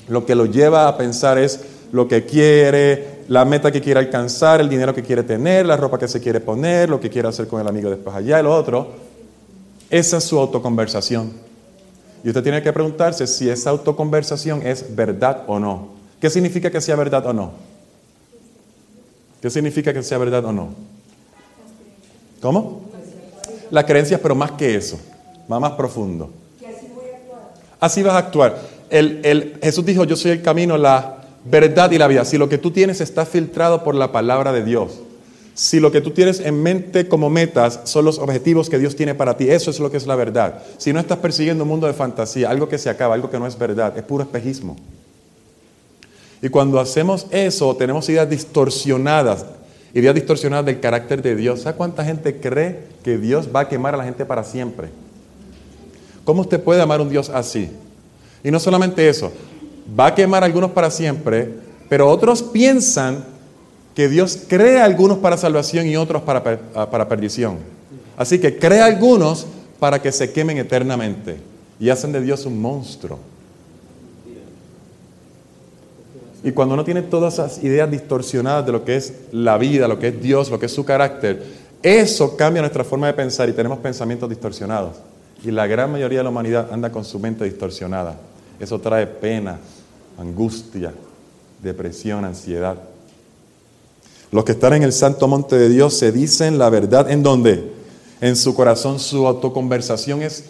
lo 0.07 0.25
que 0.25 0.35
lo 0.35 0.45
lleva 0.45 0.87
a 0.87 0.97
pensar 0.97 1.37
es 1.37 1.61
lo 1.91 2.07
que 2.07 2.25
quiere, 2.25 3.21
la 3.27 3.45
meta 3.45 3.71
que 3.71 3.81
quiere 3.81 3.99
alcanzar, 3.99 4.59
el 4.59 4.69
dinero 4.69 4.93
que 4.93 5.03
quiere 5.03 5.23
tener, 5.23 5.65
la 5.65 5.77
ropa 5.77 5.97
que 5.97 6.07
se 6.07 6.19
quiere 6.19 6.41
poner, 6.41 6.89
lo 6.89 6.99
que 6.99 7.09
quiere 7.09 7.27
hacer 7.27 7.47
con 7.47 7.61
el 7.61 7.67
amigo 7.67 7.89
después 7.89 8.15
allá, 8.15 8.39
el 8.39 8.47
otro. 8.47 9.10
Esa 9.91 10.17
es 10.17 10.23
su 10.23 10.39
autoconversación. 10.39 11.33
Y 12.23 12.29
usted 12.29 12.41
tiene 12.41 12.63
que 12.63 12.71
preguntarse 12.71 13.27
si 13.27 13.49
esa 13.49 13.71
autoconversación 13.71 14.65
es 14.65 14.95
verdad 14.95 15.43
o 15.47 15.59
no. 15.59 15.89
¿Qué 16.21 16.29
significa 16.29 16.71
que 16.71 16.79
sea 16.79 16.95
verdad 16.95 17.25
o 17.25 17.33
no? 17.33 17.51
¿Qué 19.41 19.49
significa 19.49 19.93
que 19.93 20.01
sea 20.01 20.17
verdad 20.17 20.45
o 20.45 20.53
no? 20.53 20.69
¿Cómo? 22.41 22.81
Las 23.69 23.83
creencias, 23.83 24.19
pero 24.21 24.33
más 24.33 24.51
que 24.51 24.75
eso, 24.75 24.97
va 25.51 25.59
más 25.59 25.73
profundo. 25.73 26.29
así 27.79 28.01
vas 28.01 28.13
a 28.13 28.19
actuar. 28.19 28.59
El, 28.89 29.59
Jesús 29.61 29.85
dijo, 29.85 30.05
yo 30.05 30.15
soy 30.15 30.31
el 30.31 30.41
camino, 30.41 30.77
la 30.77 31.23
verdad 31.43 31.91
y 31.91 31.97
la 31.97 32.07
vida. 32.07 32.23
Si 32.23 32.37
lo 32.37 32.47
que 32.47 32.57
tú 32.57 32.71
tienes 32.71 33.01
está 33.01 33.25
filtrado 33.25 33.83
por 33.83 33.95
la 33.95 34.11
palabra 34.11 34.53
de 34.53 34.63
Dios, 34.63 34.99
si 35.53 35.79
lo 35.79 35.91
que 35.91 36.01
tú 36.01 36.11
tienes 36.11 36.39
en 36.39 36.61
mente 36.61 37.07
como 37.07 37.29
metas 37.29 37.81
son 37.83 38.05
los 38.05 38.19
objetivos 38.19 38.69
que 38.69 38.79
Dios 38.79 38.95
tiene 38.95 39.15
para 39.15 39.35
ti, 39.35 39.49
eso 39.49 39.69
es 39.69 39.79
lo 39.79 39.91
que 39.91 39.97
es 39.97 40.07
la 40.07 40.15
verdad. 40.15 40.63
Si 40.77 40.93
no 40.93 40.99
estás 40.99 41.17
persiguiendo 41.17 41.63
un 41.63 41.69
mundo 41.69 41.87
de 41.87 41.93
fantasía, 41.93 42.49
algo 42.49 42.69
que 42.69 42.77
se 42.77 42.89
acaba, 42.89 43.15
algo 43.15 43.29
que 43.29 43.39
no 43.39 43.47
es 43.47 43.57
verdad, 43.57 43.97
es 43.97 44.03
puro 44.03 44.23
espejismo. 44.23 44.77
Y 46.41 46.49
cuando 46.49 46.79
hacemos 46.79 47.27
eso, 47.29 47.75
tenemos 47.75 48.07
ideas 48.09 48.29
distorsionadas, 48.29 49.45
ideas 49.93 50.15
distorsionadas 50.15 50.65
del 50.65 50.79
carácter 50.79 51.21
de 51.21 51.35
Dios. 51.35 51.61
¿Sabe 51.61 51.77
cuánta 51.77 52.03
gente 52.03 52.39
cree 52.39 52.79
que 53.03 53.17
Dios 53.17 53.49
va 53.53 53.61
a 53.61 53.69
quemar 53.69 53.93
a 53.93 53.97
la 53.97 54.05
gente 54.05 54.25
para 54.25 54.43
siempre? 54.43 54.89
¿Cómo 56.23 56.41
usted 56.41 56.61
puede 56.61 56.81
amar 56.81 56.99
a 56.99 57.03
un 57.03 57.09
Dios 57.09 57.29
así? 57.29 57.69
Y 58.43 58.49
no 58.49 58.59
solamente 58.59 59.07
eso, 59.07 59.31
va 59.99 60.07
a 60.07 60.15
quemar 60.15 60.43
a 60.43 60.45
algunos 60.45 60.71
para 60.71 60.89
siempre, 60.89 61.49
pero 61.89 62.09
otros 62.09 62.41
piensan 62.41 63.25
que 63.95 64.07
Dios 64.07 64.39
crea 64.47 64.85
algunos 64.85 65.17
para 65.17 65.37
salvación 65.37 65.87
y 65.87 65.97
otros 65.97 66.21
para, 66.21 66.43
para 66.43 67.09
perdición. 67.09 67.57
Así 68.17 68.39
que 68.39 68.57
crea 68.57 68.85
algunos 68.85 69.47
para 69.79 70.01
que 70.01 70.11
se 70.11 70.31
quemen 70.31 70.57
eternamente 70.57 71.37
y 71.79 71.89
hacen 71.89 72.11
de 72.11 72.21
Dios 72.21 72.45
un 72.45 72.61
monstruo. 72.61 73.19
Y 76.43 76.51
cuando 76.51 76.73
uno 76.73 76.83
tiene 76.83 77.03
todas 77.03 77.35
esas 77.35 77.63
ideas 77.63 77.89
distorsionadas 77.89 78.65
de 78.65 78.71
lo 78.71 78.83
que 78.83 78.95
es 78.95 79.13
la 79.31 79.57
vida, 79.57 79.87
lo 79.87 79.99
que 79.99 80.07
es 80.07 80.21
Dios, 80.21 80.49
lo 80.49 80.59
que 80.59 80.65
es 80.65 80.71
su 80.71 80.85
carácter, 80.85 81.43
eso 81.83 82.35
cambia 82.35 82.61
nuestra 82.61 82.83
forma 82.83 83.07
de 83.07 83.13
pensar 83.13 83.49
y 83.49 83.53
tenemos 83.53 83.79
pensamientos 83.79 84.29
distorsionados. 84.29 84.97
Y 85.43 85.51
la 85.51 85.65
gran 85.67 85.91
mayoría 85.91 86.19
de 86.19 86.23
la 86.23 86.29
humanidad 86.29 86.71
anda 86.71 86.91
con 86.91 87.03
su 87.03 87.19
mente 87.19 87.45
distorsionada. 87.45 88.15
Eso 88.59 88.79
trae 88.79 89.07
pena, 89.07 89.57
angustia, 90.17 90.93
depresión, 91.61 92.25
ansiedad. 92.25 92.77
Los 94.31 94.45
que 94.45 94.53
están 94.53 94.73
en 94.73 94.83
el 94.83 94.93
santo 94.93 95.27
monte 95.27 95.57
de 95.57 95.67
Dios 95.67 95.93
se 95.93 96.11
dicen 96.11 96.57
la 96.57 96.69
verdad. 96.69 97.11
¿En 97.11 97.21
dónde? 97.21 97.71
En 98.21 98.37
su 98.37 98.53
corazón 98.55 98.99
su 98.99 99.27
autoconversación 99.27 100.21
es 100.21 100.45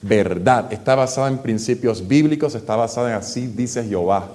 verdad. 0.00 0.72
Está 0.72 0.94
basada 0.94 1.26
en 1.28 1.38
principios 1.38 2.06
bíblicos, 2.06 2.54
está 2.54 2.76
basada 2.76 3.10
en 3.10 3.16
así 3.16 3.48
dice 3.48 3.82
Jehová. 3.82 4.28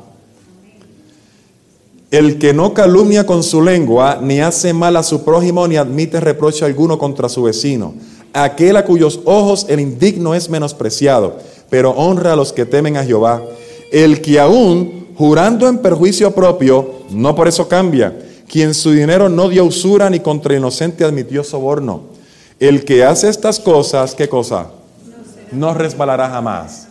El 2.12 2.38
que 2.38 2.54
no 2.54 2.74
calumnia 2.74 3.26
con 3.26 3.42
su 3.42 3.62
lengua, 3.62 4.20
ni 4.22 4.42
hace 4.42 4.74
mal 4.74 4.98
a 4.98 5.04
su 5.04 5.24
prójimo, 5.24 5.68
ni 5.68 5.78
admite 5.78 6.20
reproche 6.20 6.66
alguno 6.66 7.00
contra 7.00 7.30
su 7.30 7.44
vecino. 7.44 7.94
Aquel 8.34 8.76
a 8.78 8.86
cuyos 8.86 9.22
ojos 9.26 9.66
el 9.70 9.80
indigno 9.80 10.36
es 10.36 10.50
menospreciado, 10.50 11.38
pero 11.70 11.92
honra 11.92 12.34
a 12.34 12.36
los 12.36 12.52
que 12.52 12.66
temen 12.66 12.98
a 12.98 13.04
Jehová. 13.04 13.42
El 13.92 14.22
que 14.22 14.40
aún, 14.40 15.08
jurando 15.16 15.68
en 15.68 15.78
perjuicio 15.78 16.32
propio, 16.32 17.04
no 17.10 17.34
por 17.34 17.48
eso 17.48 17.68
cambia. 17.68 18.14
Quien 18.54 18.76
su 18.76 18.92
dinero 18.92 19.30
no 19.30 19.50
dio 19.50 19.66
usura, 19.66 20.12
ni 20.12 20.20
contra 20.20 20.56
inocente 20.56 21.04
admitió 21.04 21.44
soborno. 21.44 22.04
El 22.60 22.86
que 22.86 23.04
hace 23.04 23.28
estas 23.28 23.60
cosas, 23.60 24.14
¿qué 24.14 24.30
cosa? 24.30 24.68
No 25.52 25.74
resbalará 25.74 26.30
jamás. 26.30 26.88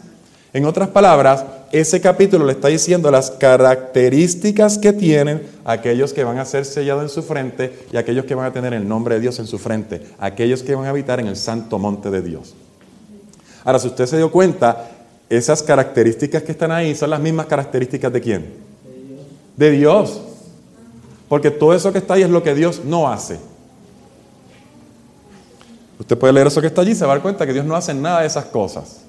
En 0.53 0.65
otras 0.65 0.89
palabras, 0.89 1.45
ese 1.71 2.01
capítulo 2.01 2.47
le 2.47 2.55
está 2.55 2.67
diciendo 2.67 3.13
las 3.13 3.31
características 3.31 4.77
que 4.77 4.93
tienen 4.93 5.47
aquellos 5.65 6.13
que 6.13 6.25
van 6.25 6.39
a 6.39 6.45
ser 6.47 6.65
sellados 6.65 7.05
en 7.05 7.09
su 7.11 7.23
frente 7.23 7.73
y 7.93 7.97
aquellos 7.97 8.25
que 8.25 8.35
van 8.35 8.47
a 8.47 8.53
tener 8.53 8.75
el 8.75 8.89
nombre 8.89 9.15
de 9.15 9.21
Dios 9.21 9.39
en 9.39 9.47
su 9.47 9.61
frente, 9.61 10.03
aquellos 10.19 10.65
que 10.65 10.75
van 10.75 10.87
a 10.87 10.91
habitar 10.91 11.21
en 11.21 11.29
el 11.29 11.37
santo 11.37 11.79
monte 11.79 12.11
de 12.11 12.23
Dios. 12.23 12.55
Ahora, 13.63 13.79
si 13.79 13.87
usted 13.87 14.07
se 14.07 14.17
dio 14.17 14.33
cuenta, 14.33 14.91
esas 15.31 15.63
características 15.63 16.43
que 16.43 16.51
están 16.51 16.73
ahí 16.73 16.97
son 16.97 17.11
las 17.11 17.21
mismas 17.21 17.47
características 17.47 18.13
de 18.13 18.21
quién? 18.21 18.53
De 19.57 19.71
Dios. 19.71 20.23
Porque 21.33 21.51
todo 21.51 21.73
eso 21.73 21.91
que 21.91 21.97
está 21.97 22.13
ahí 22.13 22.21
es 22.21 22.29
lo 22.29 22.43
que 22.43 22.55
Dios 22.55 22.83
no 22.85 23.09
hace. 23.09 23.41
Usted 25.99 26.19
puede 26.19 26.31
leer 26.35 26.49
eso 26.49 26.61
que 26.61 26.67
está 26.67 26.83
allí 26.83 26.91
y 26.91 26.95
se 26.95 27.07
va 27.07 27.13
a 27.13 27.15
dar 27.15 27.23
cuenta 27.23 27.47
que 27.47 27.55
Dios 27.55 27.65
no 27.65 27.75
hace 27.75 27.95
nada 27.95 28.21
de 28.21 28.27
esas 28.27 28.45
cosas. 28.45 29.01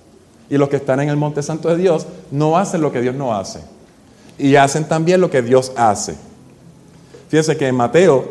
Y 0.49 0.55
los 0.55 0.69
que 0.69 0.77
están 0.77 1.01
en 1.01 1.09
el 1.09 1.17
monte 1.17 1.43
santo 1.43 1.67
de 1.67 1.75
Dios 1.75 2.07
no 2.31 2.57
hacen 2.57 2.79
lo 2.79 2.93
que 2.93 3.01
Dios 3.01 3.13
no 3.13 3.36
hace. 3.36 3.59
Y 4.38 4.55
hacen 4.55 4.88
también 4.88 5.19
lo 5.19 5.29
que 5.29 5.41
Dios 5.41 5.73
hace. 5.75 6.15
Fíjense 7.27 7.57
que 7.57 7.67
en 7.67 7.75
Mateo 7.75 8.23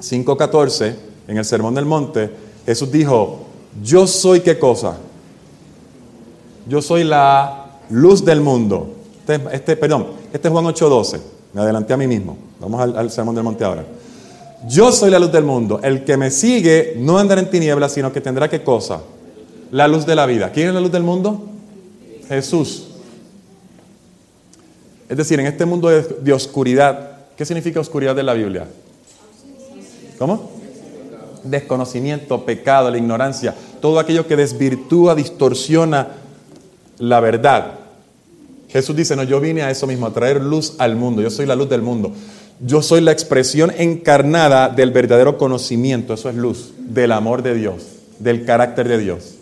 5.14, 0.00 0.94
en 1.28 1.36
el 1.36 1.44
Sermón 1.44 1.74
del 1.74 1.84
Monte, 1.84 2.30
Jesús 2.64 2.90
dijo, 2.90 3.40
yo 3.84 4.06
soy 4.06 4.40
qué 4.40 4.58
cosa? 4.58 4.96
Yo 6.66 6.80
soy 6.80 7.04
la 7.04 7.72
luz 7.90 8.24
del 8.24 8.40
mundo. 8.40 8.94
Este, 9.20 9.54
este 9.54 9.76
perdón, 9.76 10.06
este 10.32 10.48
es 10.48 10.50
Juan 10.50 10.64
8.12. 10.64 11.20
Me 11.52 11.60
adelanté 11.60 11.92
a 11.92 11.98
mí 11.98 12.06
mismo. 12.06 12.47
Vamos 12.60 12.96
al, 12.96 13.10
Sermón 13.10 13.34
del 13.34 13.44
Monte 13.44 13.64
ahora. 13.64 13.84
Yo 14.66 14.90
soy 14.90 15.10
la 15.10 15.18
luz 15.18 15.30
del 15.30 15.44
mundo. 15.44 15.80
El 15.82 16.04
que 16.04 16.16
me 16.16 16.30
sigue 16.30 16.94
no 16.98 17.18
andará 17.18 17.40
en 17.40 17.50
tinieblas, 17.50 17.92
sino 17.92 18.12
que 18.12 18.20
tendrá 18.20 18.48
qué 18.48 18.62
cosa? 18.62 19.00
la 19.70 19.88
luz 19.88 20.06
de 20.06 20.14
la 20.14 20.26
vida. 20.26 20.50
¿Quién 20.52 20.68
es 20.68 20.74
la 20.74 20.80
luz 20.80 20.92
del 20.92 21.02
mundo? 21.02 21.42
Jesús. 22.28 22.88
Es 25.08 25.16
decir, 25.16 25.40
en 25.40 25.46
este 25.46 25.64
mundo 25.64 25.88
de, 25.88 26.32
oscuridad, 26.32 27.26
¿qué 27.36 27.44
significa 27.44 27.80
oscuridad 27.80 28.14
de 28.14 28.22
la 28.22 28.34
Biblia? 28.34 28.66
¿Cómo? 30.18 30.50
Desconocimiento, 31.44 32.44
pecado, 32.44 32.90
la 32.90 32.98
ignorancia, 32.98 33.54
todo 33.80 33.98
aquello 33.98 34.26
que 34.26 34.36
desvirtúa, 34.36 35.14
distorsiona 35.14 36.08
la 36.98 37.20
verdad. 37.20 37.74
Jesús 38.68 38.94
dice, 38.94 39.16
no, 39.16 39.22
yo 39.22 39.40
vine 39.40 39.62
a 39.62 39.70
eso 39.70 39.86
mismo, 39.86 40.06
a 40.06 40.12
traer 40.12 40.42
luz 40.42 40.74
al 40.78 40.94
mundo, 40.96 41.22
yo 41.22 41.30
soy 41.30 41.46
la 41.46 41.56
luz 41.56 41.70
del 41.70 41.80
mundo. 41.80 42.12
Yo 42.60 42.82
soy 42.82 43.00
la 43.00 43.12
expresión 43.12 43.72
encarnada 43.76 44.68
del 44.68 44.90
verdadero 44.90 45.38
conocimiento, 45.38 46.14
eso 46.14 46.28
es 46.28 46.34
luz, 46.34 46.72
del 46.78 47.12
amor 47.12 47.42
de 47.42 47.54
Dios, 47.54 47.86
del 48.18 48.44
carácter 48.44 48.88
de 48.88 48.98
Dios. 48.98 49.34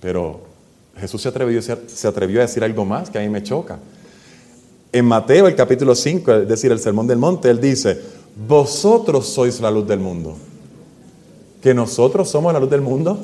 Pero 0.00 0.40
Jesús 0.96 1.22
se 1.22 1.28
atrevió, 1.28 2.40
a 2.40 2.42
decir 2.42 2.62
algo 2.62 2.84
más 2.84 3.10
que 3.10 3.18
a 3.18 3.22
mí 3.22 3.28
me 3.28 3.42
choca. 3.42 3.78
En 4.92 5.06
Mateo, 5.06 5.48
el 5.48 5.56
capítulo 5.56 5.94
5, 5.94 6.34
es 6.34 6.48
decir, 6.48 6.70
el 6.70 6.78
Sermón 6.78 7.06
del 7.06 7.18
Monte, 7.18 7.50
él 7.50 7.60
dice, 7.60 8.00
vosotros 8.46 9.26
sois 9.26 9.60
la 9.60 9.70
luz 9.70 9.88
del 9.88 9.98
mundo. 9.98 10.36
¿Que 11.60 11.74
nosotros 11.74 12.28
somos 12.28 12.52
la 12.52 12.60
luz 12.60 12.70
del 12.70 12.82
mundo? 12.82 13.18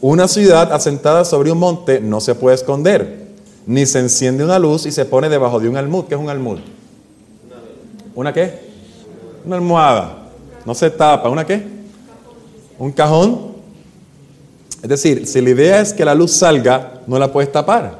Una 0.00 0.28
ciudad 0.28 0.72
asentada 0.72 1.24
sobre 1.24 1.50
un 1.50 1.58
monte 1.58 2.00
no 2.00 2.20
se 2.20 2.34
puede 2.34 2.54
esconder, 2.54 3.26
ni 3.66 3.86
se 3.86 3.98
enciende 3.98 4.44
una 4.44 4.58
luz 4.58 4.86
y 4.86 4.92
se 4.92 5.04
pone 5.04 5.28
debajo 5.28 5.58
de 5.58 5.68
un 5.68 5.76
almud. 5.76 6.04
¿Qué 6.04 6.14
es 6.14 6.20
un 6.20 6.28
almud? 6.28 6.58
¿Una 8.16 8.32
qué? 8.32 8.58
Una 9.44 9.54
almohada. 9.54 10.30
No 10.64 10.74
se 10.74 10.90
tapa. 10.90 11.28
¿Una 11.28 11.46
qué? 11.46 11.64
Un 12.76 12.90
cajón 12.90 13.56
es 14.82 14.88
decir, 14.88 15.26
si 15.26 15.40
la 15.40 15.50
idea 15.50 15.80
es 15.80 15.92
que 15.92 16.04
la 16.04 16.14
luz 16.14 16.30
salga, 16.30 17.00
no 17.08 17.18
la 17.18 17.32
puedes 17.32 17.50
tapar. 17.50 17.98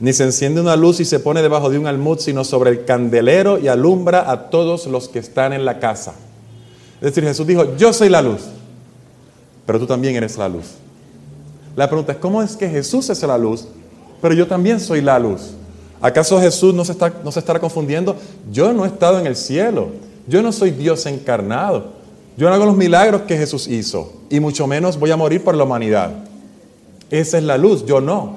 Ni 0.00 0.12
se 0.14 0.24
enciende 0.24 0.60
una 0.60 0.74
luz 0.74 1.00
y 1.00 1.04
se 1.04 1.20
pone 1.20 1.42
debajo 1.42 1.68
de 1.68 1.78
un 1.78 1.86
almud, 1.86 2.18
sino 2.18 2.44
sobre 2.44 2.70
el 2.70 2.86
candelero 2.86 3.58
y 3.58 3.68
alumbra 3.68 4.30
a 4.30 4.48
todos 4.48 4.86
los 4.86 5.08
que 5.08 5.18
están 5.18 5.52
en 5.52 5.66
la 5.66 5.80
casa. 5.80 6.14
Es 7.00 7.14
decir, 7.14 7.24
Jesús 7.24 7.46
dijo, 7.46 7.76
yo 7.76 7.92
soy 7.92 8.08
la 8.08 8.22
luz, 8.22 8.40
pero 9.66 9.78
tú 9.78 9.86
también 9.86 10.16
eres 10.16 10.38
la 10.38 10.48
luz. 10.48 10.76
La 11.76 11.88
pregunta 11.88 12.12
es, 12.12 12.18
¿cómo 12.18 12.42
es 12.42 12.56
que 12.56 12.66
Jesús 12.68 13.10
es 13.10 13.22
la 13.22 13.36
luz, 13.36 13.66
pero 14.22 14.34
yo 14.34 14.46
también 14.46 14.80
soy 14.80 15.02
la 15.02 15.18
luz? 15.18 15.50
¿Acaso 16.00 16.40
Jesús 16.40 16.74
no 16.74 16.84
se, 16.84 16.92
está, 16.92 17.12
no 17.24 17.32
se 17.32 17.40
estará 17.40 17.58
confundiendo? 17.58 18.16
Yo 18.50 18.72
no 18.72 18.84
he 18.84 18.88
estado 18.88 19.18
en 19.18 19.26
el 19.26 19.36
cielo, 19.36 19.88
yo 20.26 20.42
no 20.42 20.52
soy 20.52 20.70
Dios 20.70 21.06
encarnado. 21.06 21.98
Yo 22.38 22.48
no 22.48 22.54
hago 22.54 22.66
los 22.66 22.76
milagros 22.76 23.22
que 23.22 23.36
Jesús 23.36 23.66
hizo 23.66 24.12
y 24.30 24.38
mucho 24.38 24.68
menos 24.68 24.96
voy 24.96 25.10
a 25.10 25.16
morir 25.16 25.42
por 25.42 25.56
la 25.56 25.64
humanidad. 25.64 26.12
Esa 27.10 27.38
es 27.38 27.42
la 27.42 27.58
luz, 27.58 27.84
yo 27.84 28.00
no. 28.00 28.36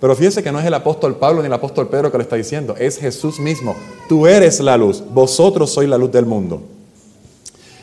Pero 0.00 0.14
fíjese 0.14 0.40
que 0.40 0.52
no 0.52 0.60
es 0.60 0.66
el 0.66 0.74
apóstol 0.74 1.16
Pablo 1.16 1.42
ni 1.42 1.46
el 1.46 1.52
apóstol 1.52 1.88
Pedro 1.88 2.12
que 2.12 2.18
lo 2.18 2.22
está 2.22 2.36
diciendo, 2.36 2.76
es 2.78 2.96
Jesús 2.96 3.40
mismo. 3.40 3.74
Tú 4.08 4.28
eres 4.28 4.60
la 4.60 4.76
luz, 4.76 5.02
vosotros 5.12 5.72
sois 5.72 5.88
la 5.88 5.98
luz 5.98 6.12
del 6.12 6.26
mundo. 6.26 6.62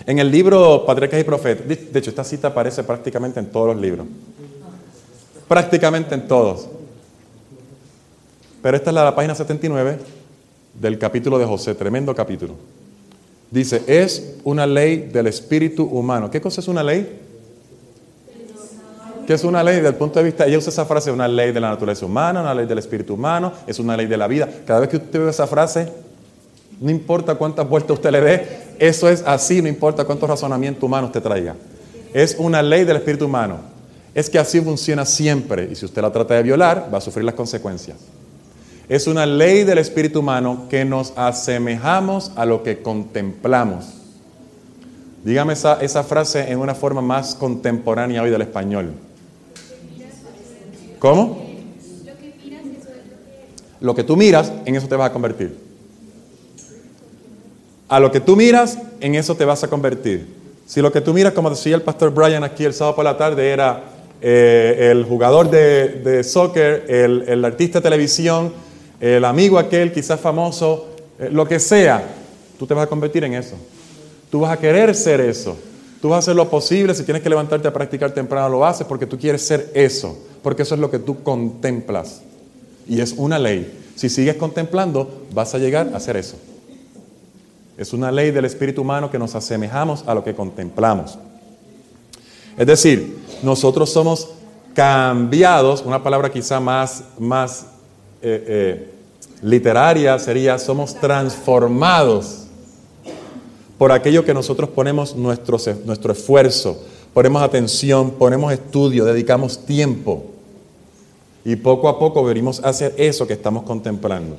En 0.05 0.19
el 0.19 0.31
libro 0.31 0.85
Patriarcas 0.85 1.19
y 1.19 1.23
Profetas, 1.25 1.67
de 1.67 1.99
hecho 1.99 2.11
esta 2.11 2.23
cita 2.23 2.47
aparece 2.47 2.81
prácticamente 2.83 3.41
en 3.41 3.47
todos 3.47 3.67
los 3.67 3.77
libros. 3.77 4.07
Prácticamente 5.49 6.15
en 6.15 6.29
todos. 6.29 6.69
Pero 8.67 8.75
esta 8.75 8.89
es 8.89 8.95
la, 8.95 9.15
página 9.15 9.33
79 9.33 9.97
del 10.73 10.99
capítulo 10.99 11.39
de 11.39 11.45
José, 11.45 11.73
tremendo 11.73 12.13
capítulo. 12.13 12.55
Dice, 13.49 13.81
es 13.87 14.35
una 14.43 14.67
ley 14.67 15.07
del 15.09 15.27
espíritu 15.27 15.85
humano. 15.85 16.29
¿Qué 16.29 16.41
cosa 16.41 16.59
es 16.59 16.67
una 16.67 16.83
ley? 16.83 17.17
¿Qué 19.25 19.33
es 19.33 19.45
una 19.45 19.63
ley 19.63 19.75
desde 19.75 19.87
el 19.87 19.95
punto 19.95 20.19
de 20.19 20.25
vista? 20.25 20.45
Ella 20.45 20.57
usa 20.57 20.69
esa 20.69 20.85
frase, 20.85 21.09
una 21.11 21.29
ley 21.29 21.53
de 21.53 21.61
la 21.61 21.69
naturaleza 21.69 22.05
humana, 22.05 22.41
una 22.41 22.53
ley 22.53 22.65
del 22.65 22.79
espíritu 22.79 23.13
humano, 23.13 23.53
es 23.65 23.79
una 23.79 23.95
ley 23.95 24.05
de 24.05 24.17
la 24.17 24.27
vida. 24.27 24.49
Cada 24.65 24.81
vez 24.81 24.89
que 24.89 24.97
usted 24.97 25.17
ve 25.17 25.29
esa 25.29 25.47
frase, 25.47 25.87
no 26.81 26.91
importa 26.91 27.35
cuántas 27.35 27.69
vueltas 27.69 27.91
usted 27.91 28.11
le 28.11 28.19
dé, 28.19 28.47
eso 28.79 29.07
es 29.07 29.23
así, 29.25 29.61
no 29.61 29.69
importa 29.69 30.03
cuántos 30.03 30.27
razonamientos 30.27 30.83
humanos 30.83 31.07
usted 31.07 31.23
traiga. 31.23 31.55
Es 32.13 32.35
una 32.37 32.61
ley 32.61 32.83
del 32.83 32.97
espíritu 32.97 33.27
humano. 33.27 33.59
Es 34.13 34.29
que 34.29 34.37
así 34.37 34.59
funciona 34.59 35.05
siempre 35.05 35.69
y 35.71 35.75
si 35.75 35.85
usted 35.85 36.01
la 36.01 36.11
trata 36.11 36.33
de 36.33 36.43
violar, 36.43 36.89
va 36.93 36.97
a 36.97 37.01
sufrir 37.01 37.23
las 37.23 37.35
consecuencias. 37.35 37.95
Es 38.89 39.05
una 39.05 39.25
ley 39.25 39.65
del 39.65 39.79
espíritu 39.79 40.19
humano 40.19 40.67
que 40.69 40.85
nos 40.85 41.11
asemejamos 41.17 42.31
a 42.37 42.45
lo 42.45 42.63
que 42.63 42.81
contemplamos. 42.81 43.85
Dígame 45.25 45.53
esa, 45.53 45.81
esa 45.81 46.05
frase 46.05 46.51
en 46.51 46.59
una 46.59 46.73
forma 46.73 47.01
más 47.01 47.35
contemporánea 47.35 48.21
hoy 48.21 48.29
del 48.29 48.43
español. 48.43 48.93
¿Cómo? 50.99 51.45
Lo 53.81 53.93
que 53.93 54.03
tú 54.03 54.15
miras, 54.15 54.53
en 54.65 54.75
eso 54.75 54.87
te 54.87 54.95
vas 54.95 55.09
a 55.09 55.13
convertir. 55.13 55.57
A 57.89 57.99
lo 57.99 58.09
que 58.09 58.21
tú 58.21 58.37
miras, 58.37 58.77
en 59.01 59.15
eso 59.15 59.35
te 59.35 59.43
vas 59.43 59.63
a 59.65 59.67
convertir. 59.67 60.27
Si 60.65 60.81
lo 60.81 60.93
que 60.93 61.01
tú 61.01 61.13
miras, 61.13 61.33
como 61.33 61.49
decía 61.49 61.75
el 61.75 61.81
pastor 61.81 62.11
Brian 62.13 62.43
aquí 62.45 62.63
el 62.63 62.73
sábado 62.73 62.95
por 62.95 63.05
la 63.05 63.17
tarde, 63.17 63.49
era 63.49 63.83
eh, 64.21 64.89
el 64.91 65.03
jugador 65.03 65.49
de, 65.49 66.23
soccer, 66.23 66.85
el, 66.87 67.25
el 67.27 67.45
artista 67.45 67.79
de 67.79 67.83
televisión, 67.83 68.51
el 68.99 69.25
amigo 69.25 69.59
aquel, 69.59 69.91
quizás 69.91 70.19
famoso, 70.19 70.87
eh, 71.19 71.29
lo 71.31 71.47
que 71.47 71.59
sea, 71.59 72.03
tú 72.57 72.65
te 72.65 72.73
vas 72.73 72.85
a 72.85 72.89
convertir 72.89 73.23
en 73.23 73.33
eso. 73.33 73.55
Tú 74.29 74.41
vas 74.41 74.51
a 74.51 74.57
querer 74.57 74.93
ser 74.95 75.21
eso. 75.21 75.57
Tú 76.01 76.09
vas 76.09 76.17
a 76.17 76.19
hacer 76.19 76.35
lo 76.35 76.49
posible, 76.49 76.93
si 76.93 77.03
tienes 77.03 77.23
que 77.23 77.29
levantarte 77.29 77.67
a 77.67 77.73
practicar 77.73 78.11
temprano, 78.11 78.49
lo 78.49 78.65
haces 78.65 78.85
porque 78.85 79.07
tú 79.07 79.17
quieres 79.17 79.41
ser 79.41 79.71
eso, 79.73 80.17
porque 80.43 80.61
eso 80.61 80.75
es 80.75 80.81
lo 80.81 80.91
que 80.91 80.99
tú 80.99 81.23
contemplas. 81.23 82.21
Y 82.87 83.01
es 83.01 83.13
una 83.17 83.39
ley. 83.39 83.79
Si 83.95 84.09
sigues 84.09 84.35
contemplando, 84.35 85.25
vas 85.33 85.55
a 85.55 85.57
llegar 85.57 85.89
a 85.93 85.97
hacer 85.97 86.17
eso. 86.17 86.37
Es 87.77 87.93
una 87.93 88.11
ley 88.11 88.31
del 88.31 88.45
espíritu 88.45 88.81
humano 88.81 89.09
que 89.09 89.19
nos 89.19 89.35
asemejamos 89.35 90.03
a 90.07 90.13
lo 90.13 90.23
que 90.23 90.35
contemplamos. 90.35 91.17
Es 92.57 92.65
decir, 92.65 93.17
nosotros 93.43 93.91
somos 93.91 94.29
cambiados, 94.73 95.81
una 95.83 96.01
palabra 96.03 96.31
quizá 96.31 96.59
más, 96.59 97.03
más 97.19 97.65
eh, 98.21 98.43
eh, 98.47 98.89
literaria 99.41 100.17
sería 100.19 100.57
somos 100.57 100.95
transformados 100.95 102.47
por 103.77 103.91
aquello 103.91 104.25
que 104.25 104.33
nosotros 104.33 104.69
ponemos 104.69 105.15
nuestro, 105.15 105.57
nuestro 105.85 106.11
esfuerzo, 106.11 106.83
ponemos 107.13 107.43
atención, 107.43 108.11
ponemos 108.11 108.51
estudio, 108.51 109.05
dedicamos 109.05 109.65
tiempo. 109.65 110.25
Y 111.45 111.55
poco 111.55 111.87
a 111.87 111.99
poco 111.99 112.23
venimos 112.23 112.63
a 112.63 112.69
hacer 112.69 112.93
eso 112.97 113.27
que 113.27 113.33
estamos 113.33 113.63
contemplando. 113.63 114.35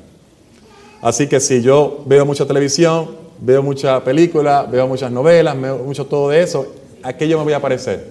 Así 1.00 1.28
que 1.28 1.38
si 1.38 1.62
yo 1.62 2.02
veo 2.06 2.26
mucha 2.26 2.46
televisión, 2.46 3.10
veo 3.40 3.62
mucha 3.62 4.02
película, 4.02 4.64
veo 4.64 4.88
muchas 4.88 5.12
novelas, 5.12 5.58
veo 5.60 5.78
mucho 5.78 6.04
todo 6.06 6.30
de 6.30 6.42
eso, 6.42 6.66
¿a 7.02 7.12
qué 7.12 7.28
yo 7.28 7.38
me 7.38 7.44
voy 7.44 7.52
a 7.52 7.62
parecer? 7.62 8.08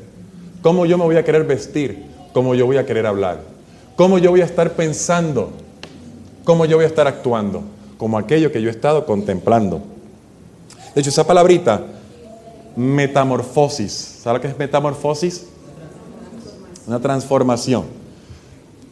¿Cómo 0.61 0.85
yo 0.85 0.97
me 0.97 1.03
voy 1.03 1.17
a 1.17 1.25
querer 1.25 1.43
vestir? 1.43 2.05
¿Cómo 2.33 2.55
yo 2.55 2.65
voy 2.65 2.77
a 2.77 2.85
querer 2.85 3.05
hablar? 3.05 3.56
¿Cómo 3.97 4.19
yo 4.19 4.29
voy 4.29 4.41
a 4.41 4.45
estar 4.45 4.73
pensando? 4.73 5.49
¿Cómo 6.43 6.65
yo 6.65 6.77
voy 6.77 6.85
a 6.85 6.87
estar 6.87 7.07
actuando? 7.07 7.63
Como 7.97 8.19
aquello 8.19 8.51
que 8.51 8.61
yo 8.61 8.69
he 8.69 8.71
estado 8.71 9.07
contemplando. 9.07 9.81
De 10.93 11.01
hecho, 11.01 11.09
esa 11.09 11.25
palabrita, 11.25 11.81
metamorfosis, 12.75 14.19
¿sabe 14.21 14.39
qué 14.39 14.47
es 14.49 14.57
metamorfosis? 14.57 15.47
Una 16.85 16.99
transformación. 16.99 17.85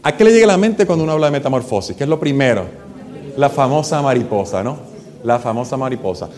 ¿A 0.02 0.18
qué 0.18 0.24
le 0.24 0.34
llega 0.34 0.46
a 0.46 0.48
la 0.48 0.58
mente 0.58 0.88
cuando 0.88 1.04
uno 1.04 1.14
habla 1.14 1.28
de 1.28 1.34
metamorfosis? 1.34 1.96
¿Qué 1.96 2.04
es 2.04 2.10
lo 2.10 2.20
primero? 2.20 2.66
La 3.38 3.50
famosa 3.50 4.02
mariposa, 4.02 4.64
¿no? 4.64 4.78
La 5.24 5.38
famosa 5.38 5.78
mariposa. 5.78 6.30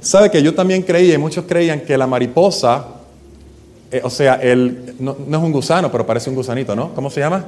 ¿Sabe 0.00 0.30
que 0.30 0.40
yo 0.40 0.54
también 0.54 0.82
creía, 0.82 1.14
y 1.14 1.18
muchos 1.18 1.46
creían 1.48 1.80
que 1.80 1.98
la 1.98 2.06
mariposa, 2.06 2.86
eh, 3.90 4.00
o 4.04 4.10
sea, 4.10 4.34
el, 4.34 4.94
no, 5.00 5.16
es 5.18 5.36
un 5.36 5.50
gusano, 5.50 5.90
pero 5.90 6.06
parece 6.06 6.30
un 6.30 6.36
gusanito, 6.36 6.76
¿no? 6.76 6.94
¿Cómo 6.94 7.10
se 7.10 7.18
llama? 7.18 7.44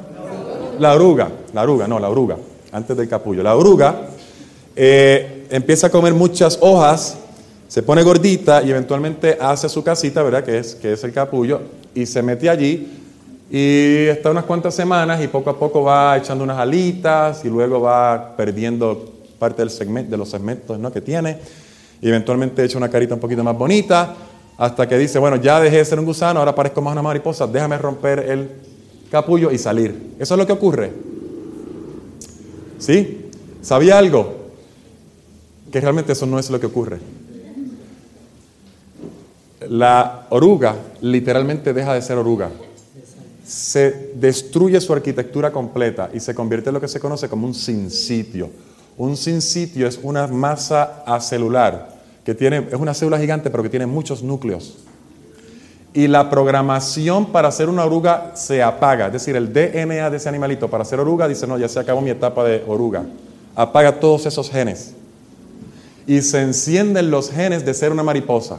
La 0.81 0.95
oruga. 0.95 1.31
La 1.53 1.63
oruga, 1.63 1.87
no, 1.87 1.99
la 1.99 2.09
oruga, 2.09 2.39
antes 2.73 2.97
del 2.97 3.07
capullo. 3.07 3.43
La 3.43 3.55
oruga 3.55 4.01
eh, 4.75 5.47
empieza 5.51 5.89
a 5.89 5.91
comer 5.91 6.15
muchas 6.15 6.57
hojas, 6.63 7.19
se 7.69 7.83
pone 7.83 8.03
gordita 8.03 8.63
y 8.63 8.71
eventualmente 8.71 9.37
hace 9.39 9.69
su 9.69 9.85
casita, 9.85 10.23
¿verdad? 10.23 10.43
Que 10.43 10.57
es, 10.57 10.75
que 10.75 10.95
es 10.95 11.05
el 11.05 11.13
capullo, 11.13 11.61
y 11.95 12.07
se 12.07 12.23
mete 12.23 12.49
allí 12.49 12.97
y 13.51 14.07
está 14.07 14.31
unas 14.31 14.45
cuantas 14.45 14.75
semanas 14.75 15.23
y 15.23 15.29
poco 15.29 15.51
a 15.51 15.59
poco 15.59 15.83
va 15.83 16.17
echando 16.17 16.45
unas 16.45 16.57
alitas 16.57 17.45
y 17.45 17.49
luego 17.49 17.83
va 17.83 18.35
perdiendo 18.35 19.13
parte 19.39 19.61
del 19.61 19.71
segmento, 19.71 20.13
de 20.13 20.17
los 20.17 20.31
segmentos 20.31 20.79
¿no? 20.79 20.91
que 20.91 21.03
tiene. 21.03 21.37
Y 22.01 22.09
eventualmente 22.09 22.65
echa 22.65 22.79
una 22.79 22.89
carita 22.89 23.13
un 23.13 23.21
poquito 23.21 23.45
más 23.45 23.59
bonita 23.59 24.15
hasta 24.57 24.89
que 24.89 24.97
dice, 24.97 25.19
bueno, 25.19 25.37
ya 25.37 25.61
dejé 25.61 25.77
de 25.77 25.85
ser 25.85 25.99
un 25.99 26.07
gusano, 26.07 26.41
ahora 26.41 26.55
parezco 26.55 26.81
más 26.81 26.93
una 26.93 27.03
mariposa, 27.03 27.47
déjame 27.47 27.77
romper 27.77 28.21
el 28.21 28.49
capullo 29.11 29.51
y 29.51 29.59
salir. 29.59 30.15
Eso 30.19 30.35
es 30.35 30.39
lo 30.39 30.47
que 30.47 30.53
ocurre. 30.53 30.93
¿Sí? 32.79 33.31
¿Sabía 33.63 33.99
algo? 33.99 34.51
Que 35.71 35.81
realmente 35.81 36.13
eso 36.13 36.27
no 36.27 36.39
es 36.39 36.51
lo 36.51 36.59
que 36.59 36.67
ocurre. 36.67 36.99
La 39.69 40.27
oruga 40.31 40.77
literalmente 41.01 41.73
deja 41.73 41.95
de 41.95 42.03
ser 42.03 42.17
oruga 42.17 42.51
se 43.51 44.13
destruye 44.15 44.81
su 44.81 44.93
arquitectura 44.93 45.51
completa 45.51 46.09
y 46.15 46.21
se 46.21 46.37
convierte 46.37 46.71
en 46.71 46.75
lo 46.75 46.81
que 46.81 46.87
se 46.87 47.01
conoce 47.01 47.29
como 47.29 47.49
un 47.49 47.55
sinsitio. 47.55 48.49
Un 48.97 49.17
sinsitio 49.17 49.89
es 49.89 49.99
una 50.01 50.29
masa 50.29 51.03
acelular 51.05 51.99
que 52.25 52.33
tiene, 52.33 52.69
es 52.71 52.79
una 52.79 52.95
célula 52.95 53.19
gigante 53.19 53.51
pero 53.51 53.65
que 53.65 53.69
tiene 53.69 53.87
muchos 53.87 54.23
núcleos. 54.23 54.85
Y 55.93 56.07
la 56.07 56.31
programación 56.31 57.27
para 57.27 57.49
hacer 57.49 57.69
una 57.69 57.85
oruga 57.85 58.33
se 58.35 58.63
apaga, 58.63 59.09
es 59.09 59.13
decir, 59.13 59.35
el 59.35 59.53
DNA 59.53 60.09
de 60.09 60.17
ese 60.17 60.29
animalito 60.29 60.69
para 60.69 60.83
hacer 60.83 61.01
oruga 61.01 61.27
dice, 61.27 61.47
no, 61.47 61.59
ya 61.59 61.69
se 61.69 61.81
acabó 61.81 62.01
mi 62.01 62.11
etapa 62.11 62.45
de 62.45 62.63
oruga. 62.67 63.05
Apaga 63.57 63.99
todos 63.99 64.27
esos 64.27 64.51
genes. 64.51 64.95
Y 66.07 66.23
se 66.23 66.43
encienden 66.43 67.11
los 67.11 67.31
genes 67.31 67.65
de 67.65 67.75
ser 67.75 67.91
una 67.91 68.03
mariposa. 68.03 68.59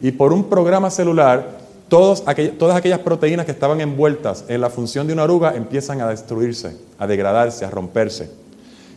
Y 0.00 0.12
por 0.12 0.32
un 0.32 0.44
programa 0.44 0.90
celular 0.90 1.60
todas 1.90 2.22
aquellas 2.26 3.00
proteínas 3.00 3.44
que 3.44 3.52
estaban 3.52 3.80
envueltas 3.80 4.44
en 4.48 4.60
la 4.60 4.70
función 4.70 5.06
de 5.06 5.12
una 5.12 5.24
oruga 5.24 5.54
empiezan 5.56 6.00
a 6.00 6.08
destruirse, 6.08 6.76
a 6.98 7.06
degradarse, 7.06 7.64
a 7.64 7.70
romperse. 7.70 8.30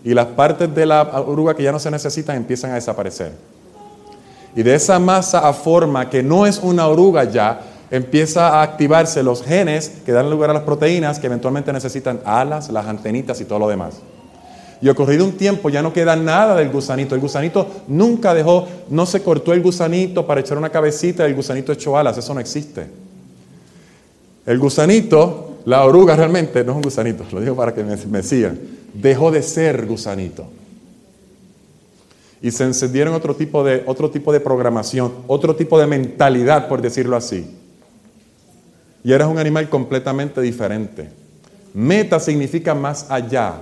Y 0.05 0.13
las 0.13 0.27
partes 0.27 0.73
de 0.73 0.85
la 0.85 1.01
oruga 1.01 1.55
que 1.55 1.63
ya 1.63 1.71
no 1.71 1.79
se 1.79 1.89
necesitan 1.89 2.37
empiezan 2.37 2.71
a 2.71 2.75
desaparecer. 2.75 3.31
Y 4.55 4.63
de 4.63 4.75
esa 4.75 4.99
masa 4.99 5.47
a 5.47 5.53
forma 5.53 6.09
que 6.09 6.21
no 6.21 6.45
es 6.45 6.59
una 6.59 6.87
oruga 6.87 7.23
ya, 7.23 7.61
empieza 7.89 8.49
a 8.49 8.63
activarse 8.63 9.23
los 9.23 9.43
genes 9.43 9.91
que 10.05 10.11
dan 10.11 10.29
lugar 10.29 10.49
a 10.49 10.53
las 10.53 10.63
proteínas 10.63 11.19
que 11.19 11.27
eventualmente 11.27 11.71
necesitan 11.73 12.21
alas, 12.25 12.69
las 12.69 12.87
antenitas 12.87 13.39
y 13.41 13.45
todo 13.45 13.59
lo 13.59 13.67
demás. 13.67 13.95
Y 14.81 14.89
ocurrido 14.89 15.23
un 15.23 15.33
tiempo 15.33 15.69
ya 15.69 15.81
no 15.81 15.93
queda 15.93 16.15
nada 16.15 16.55
del 16.55 16.69
gusanito. 16.69 17.15
El 17.15 17.21
gusanito 17.21 17.67
nunca 17.87 18.33
dejó, 18.33 18.67
no 18.89 19.05
se 19.05 19.23
cortó 19.23 19.53
el 19.53 19.61
gusanito 19.61 20.27
para 20.27 20.41
echar 20.41 20.57
una 20.57 20.69
cabecita 20.69 21.23
y 21.23 21.29
el 21.29 21.35
gusanito 21.35 21.71
echó 21.71 21.97
alas. 21.97 22.17
Eso 22.17 22.33
no 22.33 22.39
existe. 22.39 22.87
El 24.45 24.59
gusanito, 24.59 25.59
la 25.65 25.85
oruga 25.85 26.15
realmente, 26.15 26.63
no 26.65 26.71
es 26.71 26.75
un 26.75 26.81
gusanito, 26.81 27.23
lo 27.31 27.39
digo 27.39 27.55
para 27.55 27.73
que 27.73 27.83
me, 27.83 27.95
me 27.95 28.23
sigan, 28.23 28.59
dejó 28.93 29.31
de 29.31 29.41
ser 29.41 29.85
gusanito. 29.85 30.47
Y 32.43 32.51
se 32.51 32.65
encendieron 32.65 33.13
otro 33.13 33.37
tipo, 33.37 33.63
de, 33.63 33.83
otro 33.87 34.11
tipo 34.11 34.33
de 34.33 34.41
programación, 34.41 35.13
otro 35.27 35.55
tipo 35.55 35.79
de 35.79 35.87
mentalidad, 35.87 36.67
por 36.67 36.81
decirlo 36.81 37.15
así. 37.15 37.49
Y 39.01 39.13
eres 39.13 39.27
un 39.27 39.39
animal 39.39 39.69
completamente 39.69 40.41
diferente. 40.41 41.09
Meta 41.73 42.19
significa 42.19 42.75
más 42.75 43.09
allá. 43.09 43.53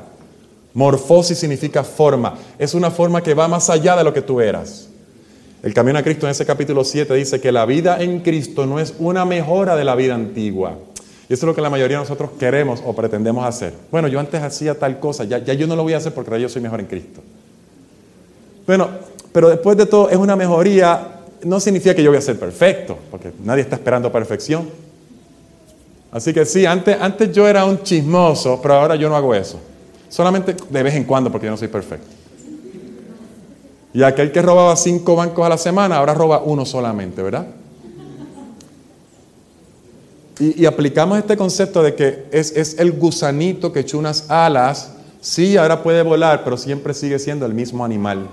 Morfosis 0.73 1.37
significa 1.37 1.83
forma. 1.83 2.39
Es 2.57 2.73
una 2.73 2.89
forma 2.89 3.21
que 3.21 3.35
va 3.35 3.47
más 3.47 3.69
allá 3.69 3.95
de 3.95 4.03
lo 4.03 4.13
que 4.13 4.23
tú 4.23 4.41
eras. 4.41 4.87
El 5.61 5.75
camino 5.75 5.99
a 5.99 6.03
Cristo 6.03 6.25
en 6.25 6.31
ese 6.31 6.47
capítulo 6.47 6.83
7 6.83 7.13
dice 7.13 7.39
que 7.39 7.51
la 7.51 7.67
vida 7.67 8.01
en 8.01 8.21
Cristo 8.21 8.65
no 8.65 8.79
es 8.79 8.95
una 8.97 9.25
mejora 9.25 9.75
de 9.75 9.83
la 9.83 9.93
vida 9.93 10.15
antigua. 10.15 10.79
Y 11.29 11.33
eso 11.33 11.45
es 11.45 11.47
lo 11.47 11.53
que 11.53 11.61
la 11.61 11.69
mayoría 11.69 11.97
de 11.97 12.03
nosotros 12.03 12.31
queremos 12.39 12.81
o 12.83 12.95
pretendemos 12.95 13.45
hacer. 13.45 13.75
Bueno, 13.91 14.07
yo 14.07 14.19
antes 14.19 14.41
hacía 14.41 14.79
tal 14.79 14.99
cosa, 14.99 15.23
ya, 15.23 15.37
ya 15.37 15.53
yo 15.53 15.67
no 15.67 15.75
lo 15.75 15.83
voy 15.83 15.93
a 15.93 15.97
hacer 15.97 16.15
porque 16.15 16.31
ahora 16.31 16.41
yo 16.41 16.49
soy 16.49 16.63
mejor 16.63 16.79
en 16.79 16.87
Cristo. 16.87 17.21
Bueno, 18.71 18.87
pero 19.33 19.49
después 19.49 19.75
de 19.75 19.85
todo 19.85 20.09
es 20.09 20.15
una 20.15 20.37
mejoría, 20.37 21.19
no 21.43 21.59
significa 21.59 21.93
que 21.93 22.01
yo 22.01 22.09
voy 22.09 22.19
a 22.19 22.21
ser 22.21 22.39
perfecto, 22.39 22.97
porque 23.11 23.33
nadie 23.43 23.63
está 23.63 23.75
esperando 23.75 24.09
perfección. 24.09 24.69
Así 26.09 26.33
que 26.33 26.45
sí, 26.45 26.65
antes, 26.65 27.33
yo 27.33 27.49
era 27.49 27.65
un 27.65 27.83
chismoso, 27.83 28.61
pero 28.61 28.75
ahora 28.75 28.95
yo 28.95 29.09
no 29.09 29.17
hago 29.17 29.35
eso. 29.35 29.59
Solamente 30.07 30.55
de 30.69 30.83
vez 30.83 30.95
en 30.95 31.03
cuando, 31.03 31.29
porque 31.29 31.47
yo 31.47 31.51
no 31.51 31.57
soy 31.57 31.67
perfecto. 31.67 32.07
Y 33.93 34.03
aquel 34.03 34.31
que 34.31 34.41
robaba 34.41 34.73
cinco 34.77 35.17
bancos 35.17 35.45
a 35.45 35.49
la 35.49 35.57
semana, 35.57 35.97
ahora 35.97 36.13
roba 36.13 36.39
uno 36.39 36.65
solamente, 36.65 37.21
¿verdad? 37.21 37.47
Y, 40.39 40.65
aplicamos 40.65 41.17
este 41.17 41.35
concepto 41.35 41.83
de 41.83 41.93
que 41.93 42.23
es 42.31 42.79
el 42.79 42.93
gusanito 42.93 43.73
que 43.73 43.81
echó 43.81 43.97
unas 43.97 44.29
alas, 44.31 44.93
sí, 45.19 45.57
ahora 45.57 45.83
puede 45.83 46.03
volar, 46.03 46.45
pero 46.45 46.55
siempre 46.55 46.93
sigue 46.93 47.19
siendo 47.19 47.45
el 47.45 47.53
mismo 47.53 47.83
animal. 47.83 48.29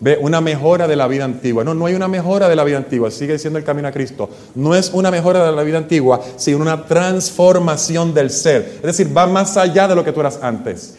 Ve, 0.00 0.18
una 0.18 0.40
mejora 0.40 0.88
de 0.88 0.96
la 0.96 1.06
vida 1.06 1.24
antigua. 1.24 1.62
No, 1.62 1.74
no 1.74 1.84
hay 1.84 1.94
una 1.94 2.08
mejora 2.08 2.48
de 2.48 2.56
la 2.56 2.64
vida 2.64 2.78
antigua, 2.78 3.10
sigue 3.10 3.38
siendo 3.38 3.58
el 3.58 3.64
camino 3.66 3.86
a 3.86 3.92
Cristo. 3.92 4.30
No 4.54 4.74
es 4.74 4.90
una 4.94 5.10
mejora 5.10 5.44
de 5.44 5.52
la 5.52 5.62
vida 5.62 5.76
antigua, 5.76 6.22
sino 6.36 6.58
una 6.58 6.86
transformación 6.86 8.14
del 8.14 8.30
ser. 8.30 8.76
Es 8.76 8.82
decir, 8.82 9.14
va 9.14 9.26
más 9.26 9.58
allá 9.58 9.86
de 9.86 9.94
lo 9.94 10.02
que 10.02 10.12
tú 10.12 10.20
eras 10.20 10.38
antes. 10.42 10.96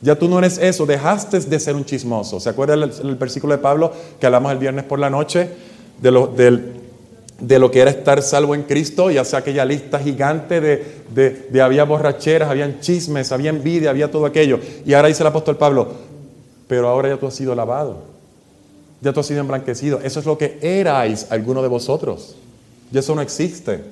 Ya 0.00 0.16
tú 0.16 0.26
no 0.26 0.38
eres 0.38 0.56
eso, 0.56 0.86
dejaste 0.86 1.40
de 1.40 1.60
ser 1.60 1.76
un 1.76 1.84
chismoso. 1.84 2.40
¿Se 2.40 2.48
acuerda 2.48 2.72
el, 2.72 3.16
versículo 3.16 3.52
de 3.52 3.58
Pablo 3.58 3.92
que 4.18 4.24
hablamos 4.24 4.50
el 4.50 4.58
viernes 4.58 4.86
por 4.86 4.98
la 4.98 5.10
noche? 5.10 5.50
De 6.00 6.10
lo, 6.10 6.26
de 6.26 7.58
lo 7.58 7.70
que 7.70 7.80
era 7.80 7.90
estar 7.90 8.22
salvo 8.22 8.54
en 8.54 8.62
Cristo, 8.62 9.10
ya 9.10 9.22
sea 9.26 9.40
aquella 9.40 9.66
lista 9.66 9.98
gigante 9.98 10.62
de, 10.62 11.02
de, 11.14 11.48
de 11.50 11.60
había 11.60 11.84
borracheras, 11.84 12.48
habían 12.48 12.80
chismes, 12.80 13.32
había 13.32 13.50
envidia, 13.50 13.90
había 13.90 14.10
todo 14.10 14.24
aquello. 14.24 14.58
Y 14.86 14.94
ahora 14.94 15.08
dice 15.08 15.22
el 15.22 15.26
apóstol 15.26 15.58
Pablo, 15.58 15.88
pero 16.66 16.88
ahora 16.88 17.10
ya 17.10 17.18
tú 17.18 17.26
has 17.26 17.34
sido 17.34 17.54
lavado 17.54 18.19
ya 19.00 19.12
tú 19.12 19.20
has 19.20 19.26
sido 19.26 19.40
emblanquecido. 19.40 20.00
Eso 20.02 20.20
es 20.20 20.26
lo 20.26 20.36
que 20.36 20.58
erais 20.62 21.26
alguno 21.30 21.62
de 21.62 21.68
vosotros. 21.68 22.36
Y 22.92 22.98
eso 22.98 23.14
no 23.14 23.22
existe. 23.22 23.82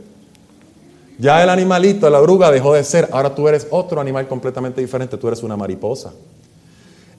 Ya 1.18 1.42
el 1.42 1.50
animalito, 1.50 2.08
la 2.10 2.20
oruga 2.20 2.50
dejó 2.50 2.74
de 2.74 2.84
ser. 2.84 3.08
Ahora 3.12 3.34
tú 3.34 3.48
eres 3.48 3.66
otro 3.70 4.00
animal 4.00 4.28
completamente 4.28 4.80
diferente. 4.80 5.16
Tú 5.16 5.26
eres 5.28 5.42
una 5.42 5.56
mariposa. 5.56 6.12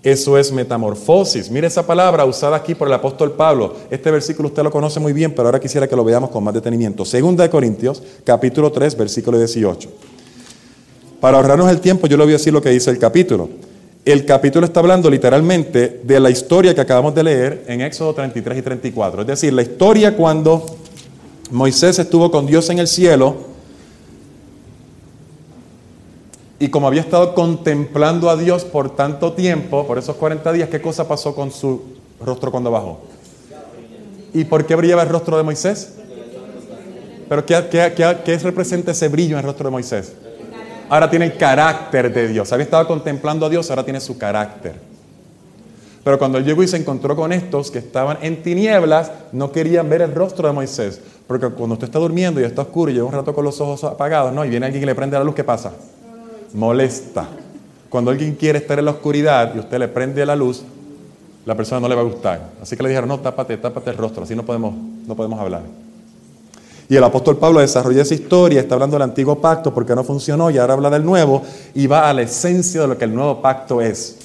Eso 0.02 0.38
es 0.38 0.52
metamorfosis. 0.54 1.52
Mire 1.52 1.68
esa 1.68 1.86
palabra 1.86 2.24
usada 2.24 2.56
aquí 2.56 2.74
por 2.74 2.88
el 2.88 2.94
apóstol 2.94 3.34
Pablo. 3.34 3.76
Este 3.90 4.10
versículo 4.10 4.48
usted 4.48 4.64
lo 4.64 4.72
conoce 4.72 5.00
muy 5.00 5.12
bien, 5.12 5.34
pero 5.34 5.50
ahora 5.50 5.60
quisiera 5.60 5.88
que 5.88 5.96
lo 5.96 6.06
veamos 6.06 6.30
con 6.30 6.44
más 6.44 6.54
detenimiento. 6.54 7.04
Segunda 7.04 7.44
de 7.44 7.50
Corintios, 7.50 8.02
capítulo 8.24 8.72
3, 8.72 8.96
versículo 8.96 9.38
18. 9.38 9.90
Para 11.20 11.38
ahorrarnos 11.38 11.70
el 11.70 11.82
tiempo, 11.82 12.08
yo 12.08 12.16
le 12.16 12.24
voy 12.24 12.34
a 12.34 12.38
decir 12.38 12.54
lo 12.54 12.62
que 12.62 12.70
dice 12.70 12.90
el 12.92 12.98
capítulo. 12.98 13.50
El 14.06 14.26
capítulo 14.26 14.66
está 14.66 14.80
hablando 14.80 15.10
literalmente 15.10 16.02
de 16.04 16.20
la 16.20 16.30
historia 16.30 16.74
que 16.74 16.82
acabamos 16.82 17.14
de 17.14 17.24
leer 17.24 17.66
en 17.68 17.82
Éxodo 17.82 18.14
33 18.14 18.58
y 18.58 18.62
34. 18.62 19.22
Es 19.22 19.28
decir, 19.28 19.54
la 19.54 19.62
historia 19.62 20.16
cuando 20.16 20.66
Moisés 21.52 22.00
estuvo 22.00 22.32
con 22.32 22.46
Dios 22.46 22.70
en 22.70 22.80
el 22.80 22.88
cielo 22.88 23.36
y 26.60 26.70
como 26.70 26.88
había 26.88 27.02
estado 27.02 27.36
contemplando 27.36 28.30
a 28.30 28.38
Dios 28.38 28.64
por 28.64 28.96
tanto 28.96 29.34
tiempo, 29.34 29.86
por 29.86 29.98
esos 29.98 30.16
40 30.16 30.52
días, 30.54 30.70
¿qué 30.70 30.82
cosa 30.82 31.08
pasó 31.08 31.36
con 31.36 31.52
su 31.52 31.82
rostro 32.22 32.52
cuando 32.52 32.72
bajó? 32.72 33.02
¿Y 34.34 34.46
por 34.46 34.66
qué 34.66 34.76
brillaba 34.76 35.04
el 35.04 35.10
rostro 35.10 35.36
de 35.38 35.44
Moisés? 35.44 35.96
¿Pero 37.28 37.46
qué, 37.46 37.94
qué 38.26 38.38
representa 38.40 38.92
ese 38.92 39.10
brillo 39.10 39.34
en 39.34 39.40
el 39.40 39.46
rostro 39.46 39.66
de 39.66 39.72
Moisés? 39.72 40.14
Ahora 40.90 41.10
tiene 41.10 41.26
el 41.26 41.38
carácter 41.38 42.14
de 42.14 42.28
Dios. 42.28 42.52
Había 42.52 42.66
estado 42.66 42.88
contemplando 42.88 43.46
a 43.46 43.50
Dios, 43.50 43.70
ahora 43.70 43.84
tiene 43.84 44.00
su 44.00 44.18
carácter. 44.18 44.76
Pero 46.04 46.18
cuando 46.18 46.38
él 46.38 46.46
llegó 46.46 46.64
y 46.64 46.68
se 46.68 46.78
encontró 46.78 47.16
con 47.16 47.32
estos 47.32 47.72
que 47.72 47.80
estaban 47.80 48.18
en 48.22 48.42
tinieblas, 48.42 49.12
no 49.32 49.52
querían 49.52 49.90
ver 49.90 50.02
el 50.02 50.14
rostro 50.16 50.48
de 50.48 50.54
Moisés. 50.54 51.02
Porque 51.28 51.48
cuando 51.50 51.74
usted 51.74 51.88
está 51.88 52.00
durmiendo 52.00 52.42
y 52.42 52.44
está 52.44 52.64
oscuro 52.64 52.90
y 52.90 52.96
lleva 52.96 53.08
un 53.08 53.14
rato 53.14 53.34
con 53.34 53.46
los 53.46 53.60
ojos 53.62 53.84
apagados, 53.84 54.34
¿no? 54.34 54.44
Y 54.44 54.50
viene 54.50 54.66
alguien 54.66 54.84
y 54.84 54.86
le 54.86 54.96
prende 54.96 55.18
la 55.18 55.24
luz, 55.24 55.36
¿qué 55.36 55.44
pasa? 55.44 55.72
Molesta. 56.54 57.28
Cuando 57.90 58.12
alguien 58.12 58.36
quiere 58.36 58.60
estar 58.60 58.80
en 58.80 58.86
la 58.86 58.92
oscuridad 58.92 59.54
y 59.56 59.60
usted 59.60 59.78
le 59.78 59.88
prende 59.88 60.26
la 60.26 60.36
luz, 60.36 60.64
la 61.46 61.56
persona 61.56 61.82
no 61.82 61.88
le 61.88 61.96
va 61.96 62.02
a 62.02 62.06
gustar. 62.06 62.50
Así 62.62 62.76
que 62.78 62.84
le 62.84 62.90
dijeron, 62.90 63.10
no, 63.10 63.20
tápate, 63.20 63.58
tápate 63.58 63.90
el 63.90 63.98
rostro, 63.98 64.24
así 64.24 64.36
no 64.36 64.44
podemos, 64.44 64.74
no 65.06 65.16
podemos 65.16 65.40
hablar. 65.40 65.62
Y 66.90 66.96
el 66.96 67.04
apóstol 67.04 67.38
Pablo 67.38 67.60
desarrolla 67.60 68.02
esa 68.02 68.16
historia, 68.16 68.60
está 68.60 68.74
hablando 68.74 68.96
del 68.96 69.04
antiguo 69.04 69.40
pacto 69.40 69.72
porque 69.72 69.94
no 69.94 70.04
funcionó 70.04 70.50
y 70.50 70.58
ahora 70.58 70.74
habla 70.74 70.90
del 70.90 71.06
nuevo 71.06 71.44
y 71.76 71.86
va 71.86 72.10
a 72.10 72.14
la 72.14 72.24
esencia 72.24 72.82
de 72.82 72.88
lo 72.88 72.98
que 72.98 73.06
el 73.06 73.14
nuevo 73.14 73.44
pacto 73.44 73.80
es. 73.80 74.18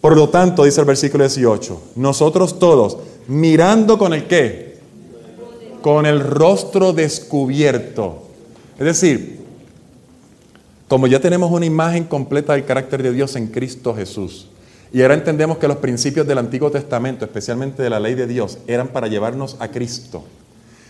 Por 0.00 0.16
lo 0.16 0.28
tanto, 0.28 0.64
dice 0.64 0.80
el 0.80 0.86
versículo 0.86 1.24
18, 1.24 1.82
nosotros 1.96 2.60
todos, 2.60 2.98
mirando 3.26 3.98
con 3.98 4.14
el 4.14 4.28
qué? 4.28 4.78
Con 5.80 6.06
el 6.06 6.20
rostro 6.20 6.92
descubierto. 6.92 8.22
Es 8.78 8.84
decir, 8.84 9.40
como 10.86 11.08
ya 11.08 11.18
tenemos 11.18 11.50
una 11.50 11.66
imagen 11.66 12.04
completa 12.04 12.52
del 12.52 12.64
carácter 12.64 13.02
de 13.02 13.12
Dios 13.12 13.34
en 13.34 13.48
Cristo 13.48 13.92
Jesús, 13.92 14.48
y 14.92 15.02
ahora 15.02 15.14
entendemos 15.14 15.58
que 15.58 15.66
los 15.66 15.78
principios 15.78 16.28
del 16.28 16.38
Antiguo 16.38 16.70
Testamento, 16.70 17.24
especialmente 17.24 17.82
de 17.82 17.90
la 17.90 17.98
ley 17.98 18.14
de 18.14 18.28
Dios, 18.28 18.58
eran 18.68 18.88
para 18.88 19.08
llevarnos 19.08 19.56
a 19.58 19.68
Cristo. 19.68 20.22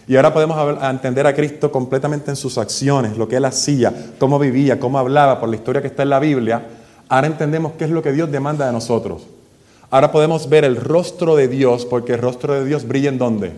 Y 0.08 0.16
ahora 0.16 0.32
podemos 0.32 0.82
entender 0.82 1.26
a 1.26 1.34
Cristo 1.34 1.70
completamente 1.70 2.30
en 2.30 2.36
sus 2.36 2.58
acciones, 2.58 3.16
lo 3.16 3.28
que 3.28 3.36
él 3.36 3.44
hacía, 3.44 4.12
cómo 4.18 4.38
vivía, 4.38 4.80
cómo 4.80 4.98
hablaba, 4.98 5.38
por 5.38 5.48
la 5.48 5.56
historia 5.56 5.80
que 5.80 5.88
está 5.88 6.02
en 6.02 6.10
la 6.10 6.18
Biblia. 6.18 6.66
Ahora 7.08 7.28
entendemos 7.28 7.72
qué 7.78 7.84
es 7.84 7.90
lo 7.90 8.02
que 8.02 8.12
Dios 8.12 8.30
demanda 8.30 8.66
de 8.66 8.72
nosotros. 8.72 9.22
Ahora 9.90 10.10
podemos 10.10 10.48
ver 10.48 10.64
el 10.64 10.76
rostro 10.76 11.36
de 11.36 11.48
Dios, 11.48 11.84
porque 11.84 12.14
el 12.14 12.20
rostro 12.20 12.54
de 12.54 12.64
Dios 12.64 12.88
brilla 12.88 13.10
en 13.10 13.18
dónde? 13.18 13.52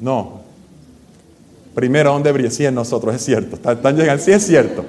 No. 0.00 0.40
Primero, 1.74 2.12
¿dónde 2.12 2.30
brilla? 2.30 2.50
Sí, 2.50 2.66
en 2.66 2.74
nosotros, 2.74 3.14
es 3.14 3.24
cierto. 3.24 3.56
Están 3.56 3.96
llegando, 3.96 4.22
sí 4.22 4.32
es 4.32 4.46
cierto. 4.46 4.84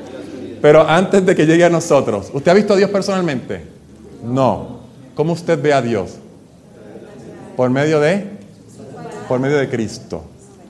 Pero 0.62 0.88
antes 0.88 1.26
de 1.26 1.36
que 1.36 1.46
llegue 1.46 1.64
a 1.64 1.70
nosotros, 1.70 2.30
¿usted 2.34 2.52
ha 2.52 2.54
visto 2.54 2.74
a 2.74 2.78
Dios 2.78 2.90
personalmente? 2.92 3.64
No. 4.24 4.82
¿Cómo 5.16 5.34
usted 5.34 5.60
ve 5.62 5.74
a 5.74 5.82
Dios? 5.82 6.18
Por 7.56 7.70
medio 7.70 8.00
de 8.00 8.41
por 9.32 9.40
medio 9.40 9.56
de 9.56 9.70
Cristo, 9.70 10.24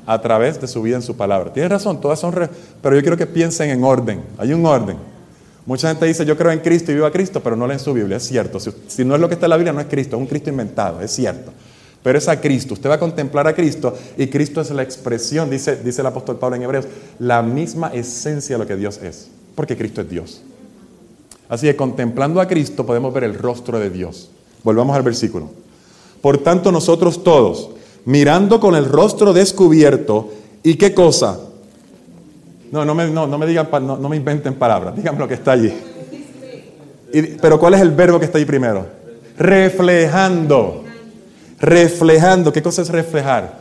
a 0.05 0.21
través 0.21 0.61
de 0.61 0.67
su 0.67 0.83
vida 0.83 0.95
en 0.95 1.01
su 1.01 1.17
palabra. 1.17 1.51
Tiene 1.51 1.67
razón, 1.67 1.99
todas 1.99 2.19
son 2.19 2.31
pero 2.79 2.95
yo 2.95 3.01
quiero 3.01 3.17
que 3.17 3.25
piensen 3.25 3.71
en 3.71 3.83
orden. 3.83 4.21
Hay 4.37 4.53
un 4.53 4.63
orden. 4.63 4.97
Mucha 5.65 5.87
gente 5.87 6.05
dice, 6.05 6.23
"Yo 6.27 6.37
creo 6.37 6.51
en 6.51 6.59
Cristo 6.59 6.91
y 6.91 6.93
vivo 6.93 7.07
a 7.07 7.11
Cristo", 7.11 7.41
pero 7.41 7.55
no 7.55 7.65
leen 7.65 7.79
su 7.79 7.91
Biblia, 7.91 8.17
es 8.17 8.23
cierto. 8.23 8.59
Si, 8.59 8.71
si 8.85 9.03
no 9.03 9.15
es 9.15 9.19
lo 9.19 9.27
que 9.27 9.33
está 9.33 9.47
en 9.47 9.49
la 9.49 9.57
Biblia, 9.57 9.73
no 9.73 9.79
es 9.79 9.87
Cristo, 9.87 10.15
es 10.15 10.21
un 10.21 10.27
Cristo 10.27 10.51
inventado, 10.51 11.01
es 11.01 11.09
cierto. 11.09 11.51
Pero 12.03 12.19
es 12.19 12.27
a 12.27 12.39
Cristo. 12.39 12.75
Usted 12.75 12.87
va 12.87 12.93
a 12.93 12.99
contemplar 12.99 13.47
a 13.47 13.55
Cristo 13.55 13.97
y 14.15 14.27
Cristo 14.27 14.61
es 14.61 14.69
la 14.69 14.83
expresión, 14.83 15.49
dice, 15.49 15.77
dice 15.77 16.01
el 16.01 16.05
apóstol 16.05 16.37
Pablo 16.37 16.55
en 16.55 16.61
Hebreos, 16.61 16.85
la 17.17 17.41
misma 17.41 17.87
esencia 17.87 18.57
de 18.57 18.63
lo 18.63 18.67
que 18.67 18.75
Dios 18.75 18.99
es 19.01 19.27
porque 19.55 19.75
Cristo 19.75 20.01
es 20.01 20.09
Dios. 20.11 20.43
Así 21.49 21.65
que 21.65 21.75
contemplando 21.75 22.39
a 22.39 22.47
Cristo 22.47 22.85
podemos 22.85 23.11
ver 23.11 23.23
el 23.23 23.33
rostro 23.33 23.79
de 23.79 23.89
Dios. 23.89 24.29
Volvamos 24.63 24.95
al 24.95 25.01
versículo. 25.01 25.49
Por 26.21 26.37
tanto 26.37 26.71
nosotros 26.71 27.23
todos, 27.23 27.71
mirando 28.05 28.59
con 28.59 28.75
el 28.75 28.85
rostro 28.85 29.33
descubierto, 29.33 30.31
¿y 30.63 30.75
qué 30.75 30.93
cosa? 30.93 31.39
No, 32.71 32.85
no 32.85 32.95
me, 32.95 33.09
no, 33.09 33.27
me 33.37 33.45
digan, 33.45 33.67
no, 33.85 34.09
me 34.09 34.15
inventen 34.15 34.55
palabras, 34.55 34.95
díganme 34.95 35.19
lo 35.19 35.27
que 35.27 35.33
está 35.33 35.51
allí. 35.51 35.73
pero 37.41 37.59
¿cuál 37.59 37.73
es 37.73 37.81
el 37.81 37.91
verbo 37.91 38.17
que 38.17 38.25
está 38.25 38.37
ahí 38.37 38.45
primero? 38.45 38.85
Reflejando. 39.37 40.83
Reflejando. 41.59 42.53
¿Qué 42.53 42.61
cosa 42.61 42.81
es 42.81 42.89
reflejar? 42.89 43.59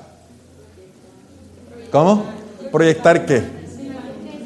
¿Cómo? 1.91 2.25
¿Proyectar 2.71 3.27
qué? 3.27 3.43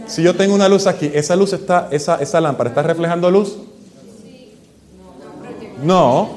Si 0.06 0.22
yo 0.22 0.34
tengo 0.34 0.54
una 0.54 0.68
luz 0.68 0.86
aquí, 0.86 1.10
esa 1.12 1.36
luz 1.36 1.52
está, 1.52 1.88
esa, 1.90 2.16
esa 2.16 2.40
lámpara 2.40 2.70
está 2.70 2.82
reflejando 2.82 3.30
luz. 3.30 3.56
No, 5.82 6.30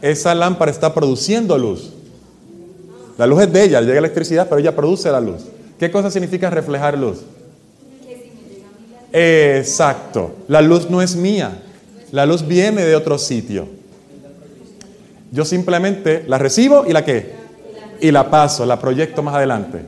esa 0.00 0.34
lámpara 0.34 0.70
está 0.70 0.94
produciendo 0.94 1.58
luz. 1.58 1.92
La 3.18 3.26
luz 3.26 3.42
es 3.42 3.52
de 3.52 3.64
ella, 3.64 3.80
llega 3.80 3.98
electricidad, 3.98 4.48
pero 4.48 4.60
ella 4.60 4.74
produce 4.74 5.10
la 5.10 5.20
luz. 5.20 5.42
¿Qué 5.78 5.90
cosa 5.90 6.10
significa 6.10 6.50
reflejar 6.50 6.98
luz? 6.98 7.18
Exacto. 9.12 10.34
La 10.48 10.60
luz 10.60 10.90
no 10.90 11.00
es 11.00 11.16
mía. 11.16 11.62
La 12.12 12.26
luz 12.26 12.46
viene 12.46 12.84
de 12.84 12.94
otro 12.94 13.18
sitio. 13.18 13.66
Yo 15.32 15.44
simplemente 15.44 16.24
la 16.26 16.38
recibo 16.38 16.84
y 16.86 16.92
la 16.92 17.04
qué? 17.04 17.34
Y 18.00 18.10
la 18.10 18.30
paso, 18.30 18.66
la 18.66 18.78
proyecto 18.78 19.22
más 19.22 19.34
adelante. 19.34 19.80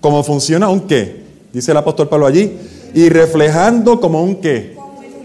¿Cómo 0.00 0.22
funciona 0.22 0.68
un 0.68 0.80
qué? 0.86 1.24
dice 1.52 1.70
el 1.70 1.76
apóstol 1.76 2.08
Pablo 2.08 2.26
allí, 2.26 2.58
y 2.92 3.08
reflejando 3.08 4.00
como 4.00 4.22
un 4.22 4.40
qué, 4.40 4.76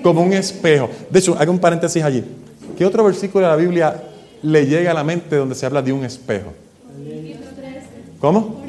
como 0.03 0.21
un 0.21 0.31
espejo. 0.33 0.89
De 1.09 1.19
hecho, 1.19 1.35
hago 1.37 1.51
un 1.51 1.59
paréntesis 1.59 2.03
allí. 2.03 2.23
¿Qué 2.77 2.85
otro 2.85 3.03
versículo 3.03 3.45
de 3.45 3.51
la 3.51 3.57
Biblia 3.57 4.03
le 4.43 4.65
llega 4.67 4.91
a 4.91 4.93
la 4.93 5.03
mente 5.03 5.35
donde 5.35 5.55
se 5.55 5.65
habla 5.65 5.81
de 5.81 5.91
un 5.91 6.05
espejo? 6.05 6.53
¿Cómo? 8.19 8.61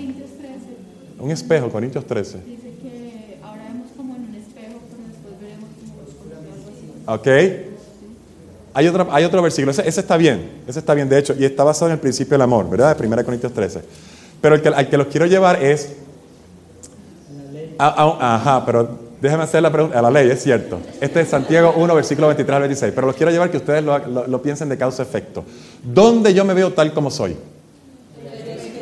Un 1.19 1.31
espejo, 1.31 1.69
Corintios 1.69 2.07
13. 2.07 2.39
Dice 2.39 2.63
que 2.83 3.39
ahora 3.43 3.65
vemos 3.65 3.89
como 3.97 4.15
en 4.17 4.23
un 4.23 4.35
espejo, 4.35 4.81
pero 4.91 5.03
después 5.07 5.35
veremos 5.41 5.69
como 6.97 7.15
Ok. 7.15 7.71
Hay 8.73 8.87
otro, 8.87 9.09
hay 9.11 9.25
otro 9.25 9.43
versículo, 9.43 9.73
ese, 9.73 9.89
está 9.89 10.17
bien, 10.17 10.63
ese 10.67 10.79
está 10.79 10.95
bien, 10.95 11.09
de 11.09 11.19
hecho, 11.19 11.35
y 11.37 11.45
está 11.45 11.65
basado 11.65 11.89
en 11.89 11.95
el 11.95 11.99
principio 11.99 12.35
del 12.35 12.43
amor, 12.43 12.71
¿verdad? 12.71 12.97
De 12.97 13.07
1 13.07 13.25
Corintios 13.25 13.53
13. 13.53 13.83
Pero 14.41 14.55
el 14.55 14.63
que, 14.63 14.69
al 14.69 14.89
que 14.89 14.97
los 14.97 15.09
quiero 15.09 15.27
llevar 15.27 15.63
es 15.63 15.97
Ah, 17.83 17.95
ah, 17.97 18.35
ajá, 18.35 18.67
pero 18.67 18.91
déjeme 19.23 19.45
hacer 19.45 19.63
la 19.63 19.73
pregunta. 19.73 19.99
A 19.99 20.03
la 20.03 20.11
ley, 20.11 20.31
es 20.31 20.43
cierto. 20.43 20.79
Este 21.01 21.23
es 21.23 21.29
Santiago 21.29 21.73
1, 21.79 21.95
versículo 21.95 22.27
23 22.27 22.55
al 22.55 22.61
26. 22.61 22.93
Pero 22.95 23.07
los 23.07 23.17
quiero 23.17 23.33
llevar 23.33 23.51
que 23.51 23.57
ustedes 23.57 23.83
lo, 23.83 24.43
piensen 24.43 24.69
de 24.69 24.77
causa-efecto. 24.77 25.45
¿Dónde 25.83 26.35
yo 26.35 26.45
me 26.45 26.53
veo 26.53 26.75
tal 26.75 26.93
como 26.93 27.11
soy? 27.11 27.39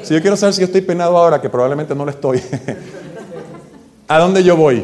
Si 0.08 0.14
yo 0.14 0.22
quiero 0.22 0.38
saber 0.38 0.54
si 0.54 0.60
yo 0.62 0.64
estoy 0.64 0.80
peinado 0.80 1.18
ahora, 1.18 1.38
que 1.38 1.50
probablemente 1.50 1.94
no 1.94 2.02
lo 2.02 2.10
estoy, 2.10 2.40
¿a 4.08 4.18
dónde 4.18 4.42
yo 4.42 4.56
voy? 4.56 4.82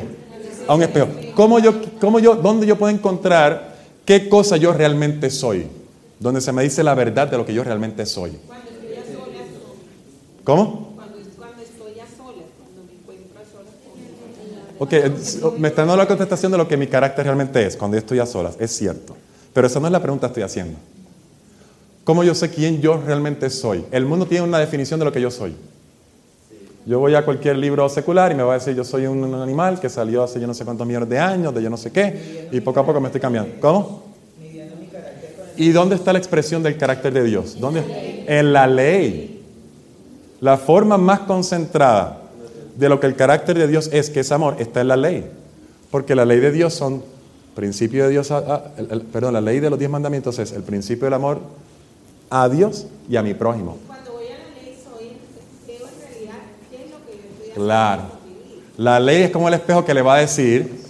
A 0.69 0.75
un 0.75 0.83
espejo. 0.83 1.09
¿Cómo 1.35 1.59
yo, 1.59 1.81
cómo 1.99 2.19
yo, 2.19 2.35
¿Dónde 2.35 2.67
yo 2.67 2.77
puedo 2.77 2.95
encontrar 2.95 3.75
qué 4.05 4.29
cosa 4.29 4.59
yo 4.59 4.75
realmente 4.75 5.31
soy? 5.31 5.67
Donde 6.21 6.43
se 6.43 6.53
me 6.53 6.63
dice 6.63 6.83
la 6.83 6.93
verdad 6.93 7.27
de 7.27 7.39
lo 7.39 7.47
que 7.47 7.55
yo 7.55 7.65
realmente 7.65 8.05
soy. 8.05 8.33
¿Cómo? 10.45 10.95
Ok, 14.79 14.93
me 15.57 15.69
están 15.69 15.87
dando 15.87 15.97
la 15.97 16.07
contestación 16.07 16.53
de 16.53 16.59
lo 16.59 16.69
que 16.69 16.77
mi 16.77 16.87
carácter 16.87 17.25
realmente 17.25 17.65
es 17.65 17.79
cuando 17.79 17.97
estoy 17.97 18.19
a 18.19 18.27
solas. 18.27 18.57
Es 18.61 18.73
cierto. 18.73 19.17
Pero 19.55 19.69
esa 19.69 19.81
no 19.81 19.87
es 19.87 19.93
la 19.93 20.03
pregunta 20.03 20.27
que 20.27 20.33
estoy 20.33 20.43
haciendo. 20.43 20.79
¿Cómo 22.05 22.23
yo 22.23 22.35
sé 22.35 22.51
quién 22.51 22.83
yo 22.83 23.01
realmente 23.05 23.49
soy? 23.49 23.85
El 23.91 24.05
mundo 24.05 24.27
tiene 24.27 24.45
una 24.45 24.59
definición 24.59 25.01
de 25.01 25.07
lo 25.07 25.13
que 25.13 25.23
yo 25.23 25.31
soy. 25.31 25.55
Yo 26.87 26.99
voy 26.99 27.15
a 27.15 27.25
cualquier 27.25 27.57
libro 27.57 27.89
secular 27.89 28.31
y 28.31 28.35
me 28.35 28.43
va 28.43 28.53
a 28.53 28.59
decir 28.59 28.75
yo 28.75 28.85
soy 28.85 29.07
un 29.07 29.35
animal 29.35 29.81
que 29.81 29.89
salió 29.89 30.23
hace 30.23 30.39
yo 30.39 30.47
no 30.47 30.53
sé 30.53 30.67
cuántos 30.67 30.87
millones 30.87 31.09
de 31.09 31.19
años, 31.19 31.55
de 31.55 31.63
yo 31.63 31.71
no 31.71 31.79
sé 31.79 31.91
qué, 31.91 32.49
y 32.53 32.61
poco 32.61 32.81
a 32.81 32.87
poco 32.87 33.01
me 33.01 33.07
estoy 33.07 33.23
cambiando. 33.23 33.55
¿Cómo? 33.59 34.03
¿Y 35.57 35.71
dónde 35.71 35.95
está 35.95 36.13
la 36.13 36.19
expresión 36.19 36.63
del 36.63 36.77
carácter 36.77 37.15
de 37.15 37.25
Dios? 37.25 37.59
¿Dónde? 37.59 38.25
En 38.27 38.53
la 38.53 38.67
ley. 38.67 39.43
La 40.41 40.59
forma 40.59 40.99
más 40.99 41.21
concentrada 41.21 42.21
de 42.77 42.89
lo 42.91 43.01
que 43.01 43.07
el 43.07 43.17
carácter 43.17 43.57
de 43.57 43.67
Dios 43.67 43.89
es, 43.93 44.11
que 44.11 44.21
es 44.21 44.33
amor, 44.33 44.57
está 44.59 44.83
en 44.83 44.89
la 44.89 44.97
ley. 44.97 45.25
Porque 45.91 46.15
la 46.15 46.27
ley 46.27 46.41
de 46.41 46.53
Dios 46.53 46.75
son, 46.75 47.03
principio 47.55 48.05
de 48.05 48.11
Dios, 48.11 48.31
perdón, 49.11 49.33
la 49.33 49.41
ley 49.41 49.61
de 49.61 49.71
los 49.71 49.79
diez 49.79 49.91
mandamientos 49.91 50.39
es 50.39 50.53
el 50.53 50.65
principio 50.65 51.05
del 51.05 51.15
amor 51.15 51.39
a 52.31 52.49
Dios 52.49 52.87
y 53.09 53.17
a 53.17 53.23
mi 53.23 53.35
prójimo. 53.35 53.79
Cuando 53.87 54.13
voy 54.13 54.27
a 54.27 54.39
la 54.39 54.63
ley 54.63 54.77
soy, 54.83 55.17
veo 55.67 55.87
en 55.87 56.13
realidad 56.13 56.39
qué 56.71 56.85
es 56.85 56.91
lo 56.91 56.97
que 57.05 57.13
yo 57.13 57.23
estoy 57.23 57.49
haciendo. 57.51 57.65
Claro. 57.65 58.03
La 58.77 58.99
ley 58.99 59.23
es 59.23 59.31
como 59.31 59.49
el 59.49 59.55
espejo 59.55 59.85
que 59.85 59.95
le 59.95 60.03
va 60.03 60.17
a 60.17 60.19
decir, 60.19 60.81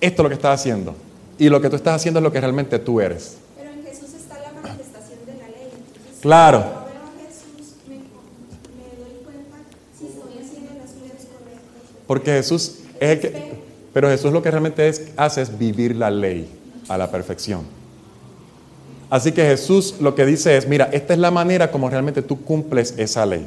esto 0.00 0.22
es 0.22 0.24
lo 0.24 0.28
que 0.28 0.34
estás 0.34 0.60
haciendo. 0.60 0.94
Y 1.38 1.48
lo 1.48 1.60
que 1.60 1.68
tú 1.68 1.76
estás 1.76 1.96
haciendo 1.96 2.20
es 2.20 2.24
lo 2.24 2.32
que 2.32 2.40
realmente 2.40 2.78
tú 2.78 3.00
eres. 3.00 3.36
Pero 3.56 3.70
en 3.70 3.82
Jesús 3.84 4.14
está 4.14 4.38
la 4.38 4.52
manifestación 4.52 5.18
de 5.26 5.34
la 5.34 5.48
ley. 5.48 5.70
claro. 6.20 6.82
Porque 12.06 12.30
Jesús 12.32 12.80
es 13.00 13.10
el 13.10 13.20
que... 13.20 13.62
Pero 13.92 14.08
Jesús 14.08 14.32
lo 14.32 14.42
que 14.42 14.50
realmente 14.50 14.92
hace 15.16 15.42
es 15.42 15.58
vivir 15.58 15.96
la 15.96 16.10
ley 16.10 16.48
a 16.88 16.98
la 16.98 17.10
perfección. 17.10 17.81
Así 19.12 19.32
que 19.32 19.44
Jesús 19.44 19.96
lo 20.00 20.14
que 20.14 20.24
dice 20.24 20.56
es, 20.56 20.66
mira, 20.66 20.88
esta 20.90 21.12
es 21.12 21.18
la 21.18 21.30
manera 21.30 21.70
como 21.70 21.90
realmente 21.90 22.22
tú 22.22 22.40
cumples 22.46 22.94
esa 22.96 23.26
ley. 23.26 23.44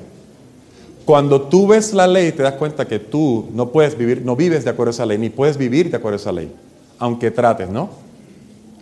Cuando 1.06 1.42
tú 1.42 1.66
ves 1.66 1.92
la 1.92 2.06
ley, 2.06 2.34
te 2.34 2.44
das 2.44 2.54
cuenta 2.54 2.88
que 2.88 3.00
tú 3.00 3.50
no 3.52 3.72
puedes 3.72 3.98
vivir, 3.98 4.22
no 4.24 4.36
vives 4.36 4.64
de 4.64 4.70
acuerdo 4.70 4.92
a 4.92 4.94
esa 4.94 5.08
ley, 5.08 5.18
ni 5.18 5.32
puedes 5.32 5.58
vivir 5.58 5.90
de 5.90 5.98
acuerdo 5.98 6.18
a 6.18 6.22
esa 6.22 6.32
ley, 6.32 6.54
aunque 7.00 7.32
trates, 7.32 7.68
¿no? 7.68 7.90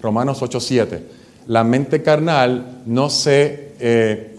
Romanos 0.01 0.41
8:7. 0.41 0.99
La 1.47 1.63
mente 1.63 2.03
carnal 2.03 2.81
no 2.85 3.09
se, 3.09 3.71
eh, 3.79 4.35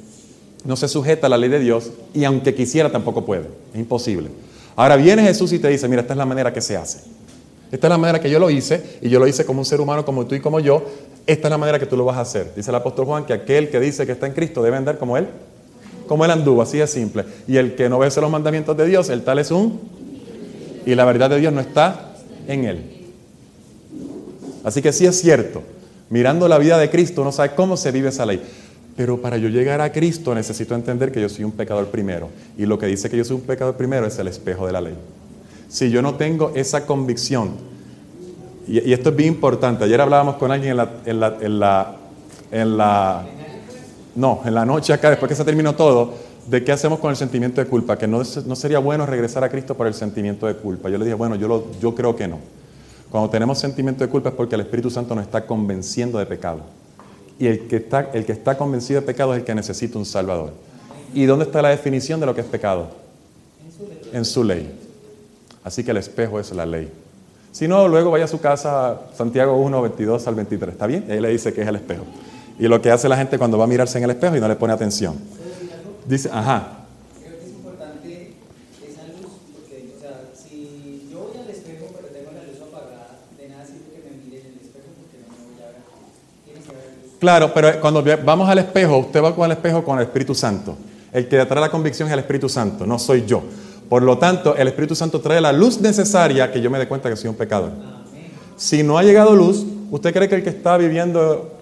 no 0.66 0.76
se 0.76 0.86
sujeta 0.86 1.28
a 1.28 1.30
la 1.30 1.38
ley 1.38 1.48
de 1.48 1.60
Dios 1.60 1.92
y 2.12 2.24
aunque 2.24 2.54
quisiera 2.54 2.92
tampoco 2.92 3.24
puede, 3.24 3.48
es 3.72 3.80
imposible. 3.80 4.28
Ahora 4.76 4.96
viene 4.96 5.22
Jesús 5.22 5.50
y 5.54 5.58
te 5.60 5.68
dice, 5.68 5.88
mira, 5.88 6.02
esta 6.02 6.12
es 6.12 6.18
la 6.18 6.26
manera 6.26 6.52
que 6.52 6.60
se 6.60 6.76
hace. 6.76 7.04
Esta 7.74 7.88
es 7.88 7.90
la 7.90 7.98
manera 7.98 8.20
que 8.20 8.30
yo 8.30 8.38
lo 8.38 8.50
hice 8.50 9.00
y 9.02 9.08
yo 9.08 9.18
lo 9.18 9.26
hice 9.26 9.44
como 9.44 9.58
un 9.58 9.64
ser 9.64 9.80
humano 9.80 10.04
como 10.04 10.26
tú 10.26 10.36
y 10.36 10.40
como 10.40 10.60
yo. 10.60 10.80
Esta 11.26 11.48
es 11.48 11.50
la 11.50 11.58
manera 11.58 11.76
que 11.76 11.86
tú 11.86 11.96
lo 11.96 12.04
vas 12.04 12.18
a 12.18 12.20
hacer. 12.20 12.52
Dice 12.54 12.70
el 12.70 12.76
apóstol 12.76 13.04
Juan 13.04 13.26
que 13.26 13.32
aquel 13.32 13.68
que 13.68 13.80
dice 13.80 14.06
que 14.06 14.12
está 14.12 14.28
en 14.28 14.32
Cristo 14.32 14.62
debe 14.62 14.76
andar 14.76 14.96
como 14.96 15.16
Él. 15.16 15.26
como 16.06 16.24
él 16.24 16.30
anduvo, 16.30 16.62
así 16.62 16.78
de 16.78 16.86
simple. 16.86 17.24
Y 17.48 17.56
el 17.56 17.74
que 17.74 17.88
no 17.88 17.96
obedece 17.96 18.20
los 18.20 18.30
mandamientos 18.30 18.76
de 18.76 18.86
Dios, 18.86 19.08
el 19.08 19.24
tal 19.24 19.40
es 19.40 19.50
un... 19.50 19.80
Y 20.86 20.94
la 20.94 21.04
verdad 21.04 21.30
de 21.30 21.40
Dios 21.40 21.52
no 21.52 21.60
está 21.60 22.14
en 22.46 22.64
él. 22.64 22.84
Así 24.62 24.80
que 24.80 24.92
sí 24.92 25.06
es 25.06 25.20
cierto, 25.20 25.64
mirando 26.10 26.46
la 26.46 26.58
vida 26.58 26.78
de 26.78 26.88
Cristo, 26.90 27.22
uno 27.22 27.32
sabe 27.32 27.56
cómo 27.56 27.76
se 27.76 27.90
vive 27.90 28.10
esa 28.10 28.24
ley. 28.24 28.40
Pero 28.96 29.20
para 29.20 29.36
yo 29.36 29.48
llegar 29.48 29.80
a 29.80 29.90
Cristo 29.90 30.32
necesito 30.32 30.76
entender 30.76 31.10
que 31.10 31.20
yo 31.20 31.28
soy 31.28 31.44
un 31.44 31.50
pecador 31.50 31.88
primero. 31.88 32.28
Y 32.56 32.66
lo 32.66 32.78
que 32.78 32.86
dice 32.86 33.10
que 33.10 33.16
yo 33.16 33.24
soy 33.24 33.34
un 33.34 33.42
pecador 33.42 33.76
primero 33.76 34.06
es 34.06 34.16
el 34.20 34.28
espejo 34.28 34.64
de 34.64 34.72
la 34.72 34.80
ley. 34.80 34.94
Si 35.74 35.90
yo 35.90 36.02
no 36.02 36.14
tengo 36.14 36.52
esa 36.54 36.86
convicción, 36.86 37.50
y, 38.68 38.92
esto 38.92 39.08
es 39.08 39.16
bien 39.16 39.30
importante, 39.30 39.82
ayer 39.82 40.00
hablábamos 40.00 40.36
con 40.36 40.52
alguien 40.52 40.70
en 40.70 40.76
la, 40.76 40.88
en 41.04 41.18
la, 41.58 41.96
en 42.52 42.76
la, 42.76 43.26
no, 44.14 44.40
en 44.44 44.54
la 44.54 44.64
noche 44.64 44.92
acá, 44.92 45.10
después 45.10 45.28
que 45.28 45.34
se 45.34 45.44
terminó 45.44 45.74
todo, 45.74 46.14
de 46.46 46.62
qué 46.62 46.70
hacemos 46.70 47.00
con 47.00 47.10
el 47.10 47.16
sentimiento 47.16 47.60
de 47.60 47.66
culpa, 47.66 47.98
que 47.98 48.06
no, 48.06 48.22
no 48.46 48.54
sería 48.54 48.78
bueno 48.78 49.04
regresar 49.04 49.42
a 49.42 49.48
Cristo 49.48 49.76
por 49.76 49.88
el 49.88 49.94
sentimiento 49.94 50.46
de 50.46 50.54
culpa. 50.54 50.88
Yo 50.90 50.96
le 50.96 51.06
dije, 51.06 51.16
bueno, 51.16 51.34
yo, 51.34 51.48
lo, 51.48 51.64
yo 51.80 51.92
creo 51.92 52.14
que 52.14 52.28
no. 52.28 52.38
Cuando 53.10 53.28
tenemos 53.28 53.58
sentimiento 53.58 54.04
de 54.04 54.10
culpa 54.10 54.28
es 54.28 54.36
porque 54.36 54.54
el 54.54 54.60
Espíritu 54.60 54.90
Santo 54.90 55.12
nos 55.16 55.24
está 55.24 55.44
convenciendo 55.44 56.20
de 56.20 56.26
pecado. 56.26 56.60
Y 57.36 57.48
el 57.48 57.66
que, 57.66 57.78
está, 57.78 58.12
el 58.12 58.24
que 58.24 58.30
está 58.30 58.56
convencido 58.56 59.00
de 59.00 59.06
pecado 59.08 59.34
es 59.34 59.40
el 59.40 59.44
que 59.44 59.56
necesita 59.56 59.98
un 59.98 60.06
Salvador. 60.06 60.52
¿Y 61.12 61.24
dónde 61.24 61.46
está 61.46 61.60
la 61.62 61.70
definición 61.70 62.20
de 62.20 62.26
lo 62.26 62.34
que 62.36 62.42
es 62.42 62.46
pecado? 62.46 62.90
En 64.12 64.24
su 64.24 64.44
ley. 64.44 64.83
Así 65.64 65.82
que 65.82 65.90
el 65.90 65.96
espejo 65.96 66.38
es 66.38 66.52
la 66.52 66.66
ley. 66.66 66.92
Si 67.50 67.66
no, 67.66 67.88
luego 67.88 68.10
vaya 68.10 68.26
a 68.26 68.28
su 68.28 68.40
casa, 68.40 69.00
Santiago 69.16 69.56
1, 69.56 69.80
22 69.80 70.26
al 70.28 70.34
23. 70.34 70.72
¿Está 70.72 70.86
bien? 70.86 71.06
Ahí 71.08 71.20
le 71.20 71.30
dice 71.30 71.52
que 71.52 71.62
es 71.62 71.68
el 71.68 71.76
espejo. 71.76 72.04
Y 72.58 72.68
lo 72.68 72.80
que 72.82 72.90
hace 72.90 73.08
la 73.08 73.16
gente 73.16 73.38
cuando 73.38 73.56
va 73.56 73.64
a 73.64 73.66
mirarse 73.66 73.96
en 73.98 74.04
el 74.04 74.10
espejo 74.10 74.36
y 74.36 74.40
no 74.40 74.48
le 74.48 74.56
pone 74.56 74.72
atención. 74.72 75.16
Dice, 76.06 76.28
ajá. 76.32 76.80
Claro, 87.24 87.54
pero 87.54 87.80
cuando 87.80 88.04
vamos 88.22 88.46
al 88.50 88.58
espejo, 88.58 88.98
usted 88.98 89.22
va 89.22 89.34
con 89.34 89.46
el 89.46 89.52
espejo 89.52 89.82
con 89.82 89.98
el 89.98 90.04
Espíritu 90.04 90.34
Santo. 90.34 90.76
El 91.10 91.26
que 91.26 91.42
trae 91.46 91.60
la 91.60 91.70
convicción 91.70 92.06
es 92.08 92.12
el 92.12 92.18
Espíritu 92.18 92.50
Santo, 92.50 92.84
no 92.84 92.98
soy 92.98 93.24
yo. 93.24 93.42
Por 93.88 94.02
lo 94.02 94.18
tanto, 94.18 94.56
el 94.56 94.68
Espíritu 94.68 94.94
Santo 94.94 95.20
trae 95.20 95.40
la 95.40 95.52
luz 95.52 95.80
necesaria 95.80 96.50
que 96.50 96.60
yo 96.60 96.70
me 96.70 96.78
dé 96.78 96.88
cuenta 96.88 97.10
que 97.10 97.16
soy 97.16 97.28
un 97.28 97.36
pecador. 97.36 97.70
Si 98.56 98.82
no 98.82 98.98
ha 98.98 99.02
llegado 99.02 99.34
luz, 99.34 99.64
¿usted 99.90 100.12
cree 100.12 100.28
que 100.28 100.36
el 100.36 100.42
que 100.42 100.50
está 100.50 100.76
viviendo 100.76 101.52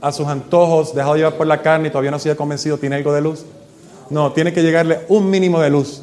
a 0.00 0.12
sus 0.12 0.26
antojos, 0.26 0.94
dejado 0.94 1.16
llevar 1.16 1.36
por 1.36 1.46
la 1.46 1.62
carne 1.62 1.88
y 1.88 1.90
todavía 1.90 2.10
no 2.10 2.18
se 2.18 2.30
ha 2.30 2.36
convencido, 2.36 2.78
tiene 2.78 2.96
algo 2.96 3.12
de 3.12 3.20
luz? 3.20 3.44
No, 4.10 4.32
tiene 4.32 4.52
que 4.52 4.62
llegarle 4.62 5.00
un 5.08 5.28
mínimo 5.30 5.60
de 5.60 5.70
luz. 5.70 6.02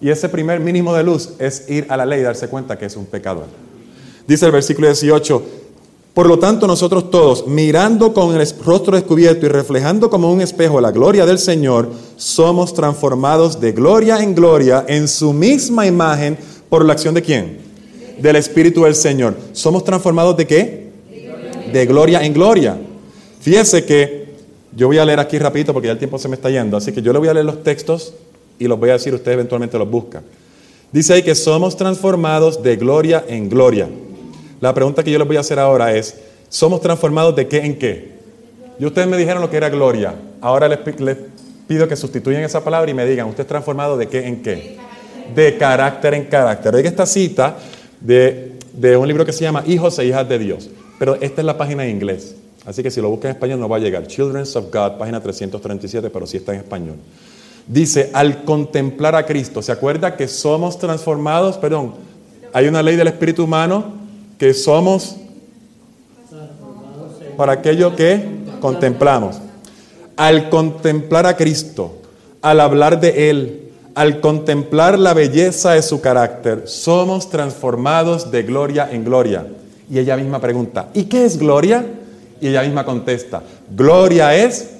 Y 0.00 0.10
ese 0.10 0.28
primer 0.28 0.60
mínimo 0.60 0.94
de 0.94 1.02
luz 1.02 1.34
es 1.38 1.68
ir 1.68 1.86
a 1.88 1.96
la 1.96 2.06
ley 2.06 2.20
y 2.20 2.22
darse 2.22 2.48
cuenta 2.48 2.78
que 2.78 2.86
es 2.86 2.96
un 2.96 3.06
pecador. 3.06 3.46
Dice 4.26 4.46
el 4.46 4.52
versículo 4.52 4.88
18, 4.88 5.42
por 6.14 6.26
lo 6.26 6.38
tanto, 6.38 6.66
nosotros 6.66 7.10
todos, 7.10 7.46
mirando 7.46 8.12
con 8.12 8.38
el 8.38 8.46
rostro 8.62 8.96
descubierto 8.96 9.46
y 9.46 9.48
reflejando 9.48 10.10
como 10.10 10.30
un 10.30 10.42
espejo 10.42 10.78
la 10.78 10.90
gloria 10.90 11.24
del 11.24 11.38
Señor, 11.38 11.88
somos 12.16 12.74
transformados 12.74 13.60
de 13.60 13.72
gloria 13.72 14.22
en 14.22 14.34
gloria 14.34 14.84
en 14.88 15.08
su 15.08 15.32
misma 15.32 15.86
imagen 15.86 16.36
por 16.68 16.84
la 16.84 16.92
acción 16.92 17.14
de 17.14 17.22
quién? 17.22 17.58
Del 18.18 18.36
Espíritu 18.36 18.84
del 18.84 18.94
Señor. 18.94 19.36
¿Somos 19.52 19.84
transformados 19.84 20.36
de 20.36 20.46
qué? 20.46 20.92
De 21.72 21.86
gloria 21.86 22.22
en 22.22 22.34
gloria. 22.34 22.78
Fíjese 23.40 23.86
que 23.86 24.34
yo 24.76 24.88
voy 24.88 24.98
a 24.98 25.06
leer 25.06 25.18
aquí 25.18 25.38
rapidito 25.38 25.72
porque 25.72 25.86
ya 25.86 25.92
el 25.92 25.98
tiempo 25.98 26.18
se 26.18 26.28
me 26.28 26.36
está 26.36 26.50
yendo, 26.50 26.76
así 26.76 26.92
que 26.92 27.00
yo 27.00 27.14
le 27.14 27.20
voy 27.20 27.28
a 27.28 27.34
leer 27.34 27.46
los 27.46 27.62
textos 27.62 28.12
y 28.58 28.68
los 28.68 28.78
voy 28.78 28.90
a 28.90 28.94
decir, 28.94 29.14
usted 29.14 29.32
eventualmente 29.32 29.78
los 29.78 29.90
busca. 29.90 30.22
Dice 30.92 31.14
ahí 31.14 31.22
que 31.22 31.34
somos 31.34 31.74
transformados 31.74 32.62
de 32.62 32.76
gloria 32.76 33.24
en 33.26 33.48
gloria. 33.48 33.88
La 34.62 34.72
pregunta 34.72 35.02
que 35.02 35.10
yo 35.10 35.18
les 35.18 35.26
voy 35.26 35.36
a 35.36 35.40
hacer 35.40 35.58
ahora 35.58 35.92
es, 35.92 36.14
¿somos 36.48 36.80
transformados 36.80 37.34
de 37.34 37.48
qué 37.48 37.58
en 37.58 37.76
qué? 37.76 38.12
Y 38.78 38.84
ustedes 38.86 39.08
me 39.08 39.16
dijeron 39.16 39.42
lo 39.42 39.50
que 39.50 39.56
era 39.56 39.68
gloria. 39.68 40.14
Ahora 40.40 40.68
les, 40.68 40.78
pido 41.66 41.88
que 41.88 41.96
sustituyan 41.96 42.44
esa 42.44 42.62
palabra 42.62 42.88
y 42.88 42.94
me 42.94 43.04
digan, 43.04 43.26
¿usted 43.26 43.40
es 43.42 43.48
transformado 43.48 43.96
de 43.96 44.06
qué 44.06 44.24
en 44.24 44.40
qué? 44.40 44.76
De 45.34 45.58
carácter 45.58 46.14
en 46.14 46.26
carácter. 46.26 46.76
Oiga 46.76 46.88
esta 46.88 47.06
cita 47.06 47.56
de, 48.00 48.52
de 48.72 48.96
un 48.96 49.08
libro 49.08 49.26
que 49.26 49.32
se 49.32 49.42
llama 49.42 49.64
Hijos 49.66 49.98
e 49.98 50.04
Hijas 50.04 50.28
de 50.28 50.38
Dios. 50.38 50.70
Pero 50.96 51.16
esta 51.16 51.40
es 51.40 51.44
la 51.44 51.58
página 51.58 51.84
en 51.84 51.96
inglés. 51.96 52.36
Así 52.64 52.84
que 52.84 52.90
si 52.92 53.00
lo 53.00 53.10
busca 53.10 53.28
en 53.28 53.34
español 53.34 53.58
no 53.58 53.68
va 53.68 53.78
a 53.78 53.80
llegar. 53.80 54.06
Children 54.06 54.42
of 54.42 54.72
God, 54.72 54.96
página 54.96 55.20
337, 55.20 56.08
pero 56.08 56.24
sí 56.24 56.36
está 56.36 56.54
en 56.54 56.60
español. 56.60 56.98
Dice, 57.66 58.10
al 58.12 58.44
contemplar 58.44 59.16
a 59.16 59.26
Cristo, 59.26 59.60
¿se 59.60 59.72
acuerda 59.72 60.16
que 60.16 60.28
somos 60.28 60.78
transformados? 60.78 61.58
Perdón, 61.58 61.94
hay 62.52 62.68
una 62.68 62.80
ley 62.80 62.94
del 62.94 63.08
espíritu 63.08 63.42
humano 63.42 64.01
que 64.42 64.54
somos 64.54 65.14
para 67.36 67.52
aquello 67.52 67.94
que 67.94 68.40
contemplamos. 68.60 69.36
Al 70.16 70.50
contemplar 70.50 71.26
a 71.26 71.36
Cristo, 71.36 71.98
al 72.40 72.58
hablar 72.58 72.98
de 72.98 73.30
Él, 73.30 73.70
al 73.94 74.20
contemplar 74.20 74.98
la 74.98 75.14
belleza 75.14 75.74
de 75.74 75.82
su 75.82 76.00
carácter, 76.00 76.64
somos 76.66 77.30
transformados 77.30 78.32
de 78.32 78.42
gloria 78.42 78.88
en 78.90 79.04
gloria. 79.04 79.46
Y 79.88 80.00
ella 80.00 80.16
misma 80.16 80.40
pregunta, 80.40 80.88
¿y 80.92 81.04
qué 81.04 81.24
es 81.24 81.38
gloria? 81.38 81.86
Y 82.40 82.48
ella 82.48 82.62
misma 82.62 82.84
contesta, 82.84 83.44
gloria 83.70 84.34
es 84.34 84.70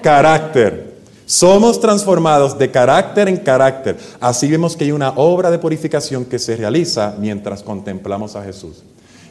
carácter. 0.00 0.87
Somos 1.28 1.78
transformados 1.78 2.58
de 2.58 2.70
carácter 2.70 3.28
en 3.28 3.36
carácter. 3.36 3.98
Así 4.18 4.48
vemos 4.48 4.74
que 4.74 4.84
hay 4.84 4.92
una 4.92 5.10
obra 5.10 5.50
de 5.50 5.58
purificación 5.58 6.24
que 6.24 6.38
se 6.38 6.56
realiza 6.56 7.16
mientras 7.20 7.62
contemplamos 7.62 8.34
a 8.34 8.42
Jesús. 8.42 8.82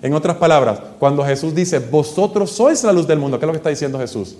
En 0.03 0.13
otras 0.13 0.37
palabras, 0.37 0.79
cuando 0.99 1.25
Jesús 1.25 1.55
dice, 1.55 1.79
vosotros 1.79 2.51
sois 2.51 2.83
la 2.83 2.93
luz 2.93 3.07
del 3.07 3.17
mundo, 3.17 3.39
¿qué 3.39 3.45
es 3.45 3.47
lo 3.47 3.53
que 3.53 3.57
está 3.57 3.71
diciendo 3.71 3.97
Jesús? 3.97 4.35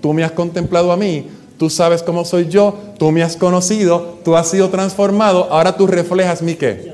Tú 0.00 0.12
me 0.12 0.22
has 0.22 0.30
contemplado 0.30 0.92
a 0.92 0.96
mí, 0.96 1.26
tú 1.58 1.68
sabes 1.68 2.00
cómo 2.00 2.24
soy 2.24 2.46
yo, 2.46 2.78
tú 2.96 3.10
me 3.10 3.24
has 3.24 3.36
conocido, 3.36 4.18
tú 4.24 4.36
has 4.36 4.46
sido 4.46 4.68
transformado, 4.68 5.48
ahora 5.50 5.76
tú 5.76 5.88
reflejas 5.88 6.42
mi 6.42 6.54
qué? 6.54 6.92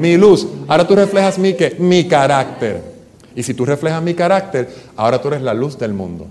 Mi 0.00 0.16
luz. 0.16 0.44
Ahora 0.66 0.88
tú 0.88 0.96
reflejas 0.96 1.38
mi 1.38 1.54
qué? 1.54 1.76
Mi 1.78 2.08
carácter. 2.08 2.82
Y 3.36 3.44
si 3.44 3.54
tú 3.54 3.64
reflejas 3.64 4.02
mi 4.02 4.14
carácter, 4.14 4.68
ahora 4.96 5.22
tú 5.22 5.28
eres 5.28 5.42
la 5.42 5.54
luz 5.54 5.78
del 5.78 5.92
mundo. 5.92 6.26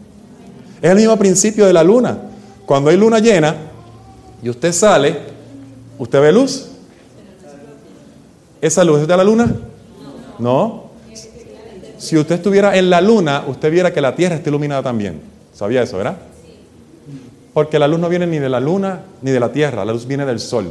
Es 0.85 0.91
el 0.91 0.97
mismo 0.97 1.17
principio 1.17 1.65
de 1.65 1.73
la 1.73 1.83
luna. 1.83 2.15
Cuando 2.63 2.91
hay 2.91 2.95
luna 2.95 3.17
llena 3.17 3.55
y 4.43 4.49
usted 4.49 4.71
sale, 4.71 5.17
¿usted 5.97 6.21
ve 6.21 6.31
luz? 6.31 6.67
¿Esa 8.61 8.83
luz 8.83 9.01
es 9.01 9.07
de 9.07 9.17
la 9.17 9.23
luna? 9.23 9.51
No. 10.37 10.91
Si 11.97 12.15
usted 12.15 12.35
estuviera 12.35 12.77
en 12.77 12.91
la 12.91 13.01
luna, 13.01 13.45
usted 13.47 13.71
viera 13.71 13.91
que 13.91 13.99
la 13.99 14.15
Tierra 14.15 14.35
está 14.35 14.49
iluminada 14.51 14.83
también. 14.83 15.21
¿Sabía 15.55 15.81
eso, 15.81 15.97
verdad? 15.97 16.17
Porque 17.51 17.79
la 17.79 17.87
luz 17.87 17.99
no 17.99 18.07
viene 18.07 18.27
ni 18.27 18.37
de 18.37 18.49
la 18.49 18.59
luna 18.59 19.05
ni 19.23 19.31
de 19.31 19.39
la 19.39 19.51
Tierra, 19.51 19.85
la 19.85 19.91
luz 19.91 20.05
viene 20.05 20.23
del 20.23 20.39
Sol. 20.39 20.67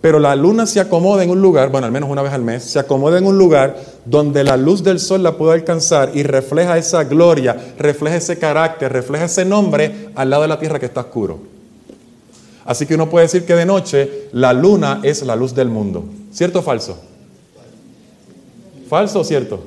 Pero 0.00 0.18
la 0.18 0.34
luna 0.34 0.66
se 0.66 0.80
acomoda 0.80 1.22
en 1.22 1.30
un 1.30 1.42
lugar, 1.42 1.68
bueno, 1.70 1.86
al 1.86 1.92
menos 1.92 2.08
una 2.08 2.22
vez 2.22 2.32
al 2.32 2.42
mes, 2.42 2.64
se 2.64 2.78
acomoda 2.78 3.18
en 3.18 3.26
un 3.26 3.36
lugar 3.36 3.76
donde 4.06 4.44
la 4.44 4.56
luz 4.56 4.82
del 4.82 4.98
sol 4.98 5.22
la 5.22 5.36
puede 5.36 5.52
alcanzar 5.52 6.12
y 6.14 6.22
refleja 6.22 6.78
esa 6.78 7.04
gloria, 7.04 7.74
refleja 7.78 8.16
ese 8.16 8.38
carácter, 8.38 8.90
refleja 8.90 9.26
ese 9.26 9.44
nombre 9.44 10.08
al 10.14 10.30
lado 10.30 10.42
de 10.42 10.48
la 10.48 10.58
tierra 10.58 10.78
que 10.78 10.86
está 10.86 11.00
oscuro. 11.00 11.40
Así 12.64 12.86
que 12.86 12.94
uno 12.94 13.10
puede 13.10 13.26
decir 13.26 13.44
que 13.44 13.54
de 13.54 13.66
noche 13.66 14.28
la 14.32 14.54
luna 14.54 15.00
es 15.02 15.22
la 15.22 15.36
luz 15.36 15.54
del 15.54 15.68
mundo. 15.68 16.04
¿Cierto 16.32 16.60
o 16.60 16.62
falso? 16.62 16.98
¿Falso 18.88 19.20
o 19.20 19.24
cierto? 19.24 19.62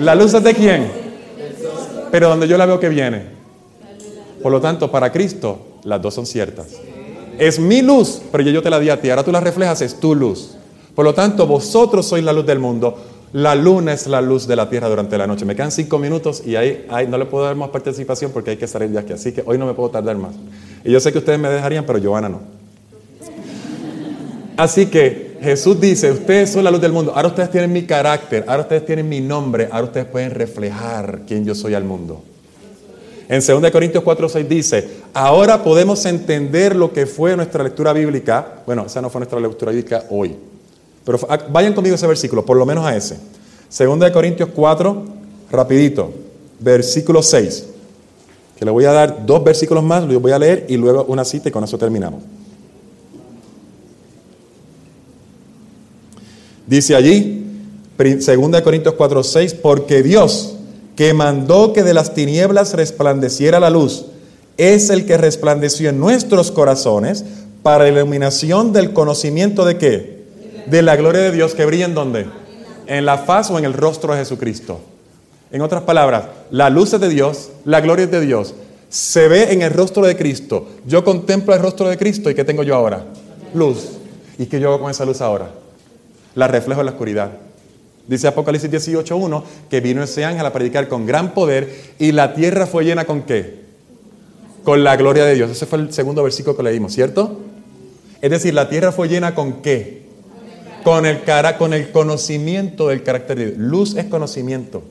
¿La 0.00 0.14
luz 0.14 0.34
es 0.34 0.42
de 0.42 0.54
quién? 0.54 1.05
Pero 2.10 2.28
donde 2.28 2.48
yo 2.48 2.56
la 2.58 2.66
veo 2.66 2.80
que 2.80 2.88
viene. 2.88 3.36
Por 4.42 4.52
lo 4.52 4.60
tanto, 4.60 4.90
para 4.90 5.10
Cristo, 5.10 5.58
las 5.84 6.00
dos 6.00 6.14
son 6.14 6.26
ciertas. 6.26 6.66
Es 7.38 7.58
mi 7.58 7.82
luz, 7.82 8.22
pero 8.32 8.44
yo, 8.44 8.62
te 8.62 8.70
la 8.70 8.80
di 8.80 8.90
a 8.90 9.00
ti. 9.00 9.10
Ahora 9.10 9.24
tú 9.24 9.32
la 9.32 9.40
reflejas, 9.40 9.82
es 9.82 10.00
tu 10.00 10.14
luz. 10.14 10.56
Por 10.94 11.04
lo 11.04 11.14
tanto, 11.14 11.46
vosotros 11.46 12.06
sois 12.06 12.24
la 12.24 12.32
luz 12.32 12.46
del 12.46 12.58
mundo. 12.58 12.96
La 13.32 13.54
luna 13.54 13.92
es 13.92 14.06
la 14.06 14.20
luz 14.20 14.46
de 14.46 14.56
la 14.56 14.70
tierra 14.70 14.88
durante 14.88 15.18
la 15.18 15.26
noche. 15.26 15.44
Me 15.44 15.54
quedan 15.54 15.70
cinco 15.70 15.98
minutos 15.98 16.42
y 16.46 16.56
ahí, 16.56 16.86
no 17.08 17.18
le 17.18 17.26
puedo 17.26 17.44
dar 17.44 17.54
más 17.54 17.68
participación 17.70 18.30
porque 18.30 18.50
hay 18.50 18.56
que 18.56 18.66
salir 18.66 18.88
de 18.90 18.98
aquí. 18.98 19.12
Así 19.12 19.32
que 19.32 19.42
hoy 19.44 19.58
no 19.58 19.66
me 19.66 19.74
puedo 19.74 19.90
tardar 19.90 20.16
más. 20.16 20.34
Y 20.84 20.92
yo 20.92 21.00
sé 21.00 21.12
que 21.12 21.18
ustedes 21.18 21.38
me 21.38 21.48
dejarían, 21.48 21.84
pero 21.84 21.98
Giovanna 21.98 22.28
no. 22.28 22.55
Así 24.56 24.86
que 24.86 25.36
Jesús 25.42 25.78
dice, 25.80 26.10
ustedes 26.10 26.50
son 26.50 26.64
la 26.64 26.70
luz 26.70 26.80
del 26.80 26.92
mundo, 26.92 27.12
ahora 27.14 27.28
ustedes 27.28 27.50
tienen 27.50 27.72
mi 27.72 27.84
carácter, 27.84 28.44
ahora 28.46 28.62
ustedes 28.62 28.86
tienen 28.86 29.08
mi 29.08 29.20
nombre, 29.20 29.68
ahora 29.70 29.84
ustedes 29.84 30.06
pueden 30.06 30.30
reflejar 30.30 31.20
quién 31.26 31.44
yo 31.44 31.54
soy 31.54 31.74
al 31.74 31.84
mundo. 31.84 32.22
En 33.28 33.44
2 33.44 33.70
Corintios 33.70 34.02
4, 34.02 34.28
6 34.28 34.48
dice, 34.48 34.88
ahora 35.12 35.62
podemos 35.62 36.06
entender 36.06 36.74
lo 36.74 36.92
que 36.92 37.06
fue 37.06 37.36
nuestra 37.36 37.62
lectura 37.64 37.92
bíblica, 37.92 38.62
bueno, 38.64 38.86
esa 38.86 39.02
no 39.02 39.10
fue 39.10 39.18
nuestra 39.20 39.38
lectura 39.40 39.72
bíblica 39.72 40.04
hoy, 40.10 40.34
Pero 41.04 41.18
ah, 41.28 41.38
vayan 41.50 41.74
conmigo 41.74 41.94
a 41.94 41.96
ese 41.96 42.06
versículo, 42.06 42.44
por 42.44 42.56
lo 42.56 42.64
menos 42.64 42.86
a 42.86 42.96
ese. 42.96 43.18
Segunda 43.68 44.06
de 44.06 44.12
Corintios 44.12 44.48
4, 44.54 45.04
rapidito, 45.50 46.12
versículo 46.60 47.22
6. 47.22 47.66
Que 48.56 48.64
le 48.64 48.70
voy 48.70 48.86
a 48.86 48.92
dar 48.92 49.26
dos 49.26 49.44
versículos 49.44 49.84
más, 49.84 50.04
los 50.04 50.22
voy 50.22 50.32
a 50.32 50.38
leer 50.38 50.64
y 50.68 50.78
luego 50.78 51.04
una 51.08 51.24
cita 51.26 51.50
y 51.50 51.52
con 51.52 51.62
eso 51.62 51.76
terminamos. 51.76 52.22
Dice 56.66 56.94
allí, 56.94 57.44
Segunda 58.20 58.58
de 58.58 58.64
Corintios 58.64 58.94
4, 58.94 59.22
6, 59.22 59.54
porque 59.54 60.02
Dios 60.02 60.56
que 60.96 61.12
mandó 61.12 61.72
que 61.72 61.82
de 61.82 61.94
las 61.94 62.14
tinieblas 62.14 62.72
resplandeciera 62.72 63.60
la 63.60 63.70
luz, 63.70 64.06
es 64.56 64.88
el 64.88 65.04
que 65.04 65.18
resplandeció 65.18 65.90
en 65.90 66.00
nuestros 66.00 66.50
corazones 66.50 67.24
para 67.62 67.84
la 67.84 67.90
iluminación 67.90 68.72
del 68.72 68.92
conocimiento 68.94 69.66
de 69.66 69.76
qué? 69.76 70.24
De 70.66 70.82
la 70.82 70.96
gloria 70.96 71.20
de 71.20 71.32
Dios 71.32 71.54
que 71.54 71.66
brilla 71.66 71.84
en 71.84 71.94
dónde? 71.94 72.26
En 72.86 73.04
la 73.04 73.18
faz 73.18 73.50
o 73.50 73.58
en 73.58 73.66
el 73.66 73.74
rostro 73.74 74.14
de 74.14 74.20
Jesucristo. 74.20 74.80
En 75.52 75.60
otras 75.60 75.82
palabras, 75.82 76.24
la 76.50 76.70
luz 76.70 76.94
es 76.94 77.00
de 77.00 77.08
Dios, 77.10 77.50
la 77.64 77.80
gloria 77.80 78.06
es 78.06 78.10
de 78.10 78.20
Dios. 78.20 78.54
Se 78.88 79.28
ve 79.28 79.52
en 79.52 79.62
el 79.62 79.72
rostro 79.72 80.04
de 80.06 80.16
Cristo. 80.16 80.66
Yo 80.86 81.04
contemplo 81.04 81.54
el 81.54 81.60
rostro 81.60 81.88
de 81.88 81.98
Cristo 81.98 82.30
y 82.30 82.34
¿qué 82.34 82.44
tengo 82.44 82.62
yo 82.62 82.74
ahora? 82.74 83.04
Luz. 83.52 83.88
¿Y 84.38 84.46
qué 84.46 84.58
yo 84.58 84.68
hago 84.68 84.80
con 84.80 84.90
esa 84.90 85.04
luz 85.04 85.20
ahora? 85.20 85.50
La 86.36 86.46
reflejo 86.46 86.80
en 86.80 86.86
la 86.86 86.92
oscuridad. 86.92 87.32
Dice 88.06 88.28
Apocalipsis 88.28 88.70
18.1 88.70 89.42
que 89.68 89.80
vino 89.80 90.02
ese 90.02 90.24
ángel 90.24 90.46
a 90.46 90.52
predicar 90.52 90.86
con 90.86 91.06
gran 91.06 91.34
poder 91.34 91.74
y 91.98 92.12
la 92.12 92.34
tierra 92.34 92.66
fue 92.66 92.84
llena 92.84 93.04
con 93.04 93.22
qué? 93.22 93.66
Con 94.62 94.84
la 94.84 94.96
gloria 94.96 95.24
de 95.24 95.34
Dios. 95.34 95.50
Ese 95.50 95.66
fue 95.66 95.80
el 95.80 95.92
segundo 95.92 96.22
versículo 96.22 96.56
que 96.56 96.62
leímos, 96.62 96.92
¿cierto? 96.92 97.40
Es 98.20 98.30
decir, 98.30 98.54
la 98.54 98.68
tierra 98.68 98.92
fue 98.92 99.08
llena 99.08 99.34
con 99.34 99.60
qué? 99.62 100.06
Con 100.84 101.04
el, 101.04 101.24
cara, 101.24 101.58
con 101.58 101.74
el 101.74 101.90
conocimiento 101.90 102.88
del 102.88 103.02
carácter 103.02 103.38
de 103.38 103.46
Dios. 103.46 103.58
Luz 103.58 103.96
es 103.96 104.04
conocimiento. 104.04 104.84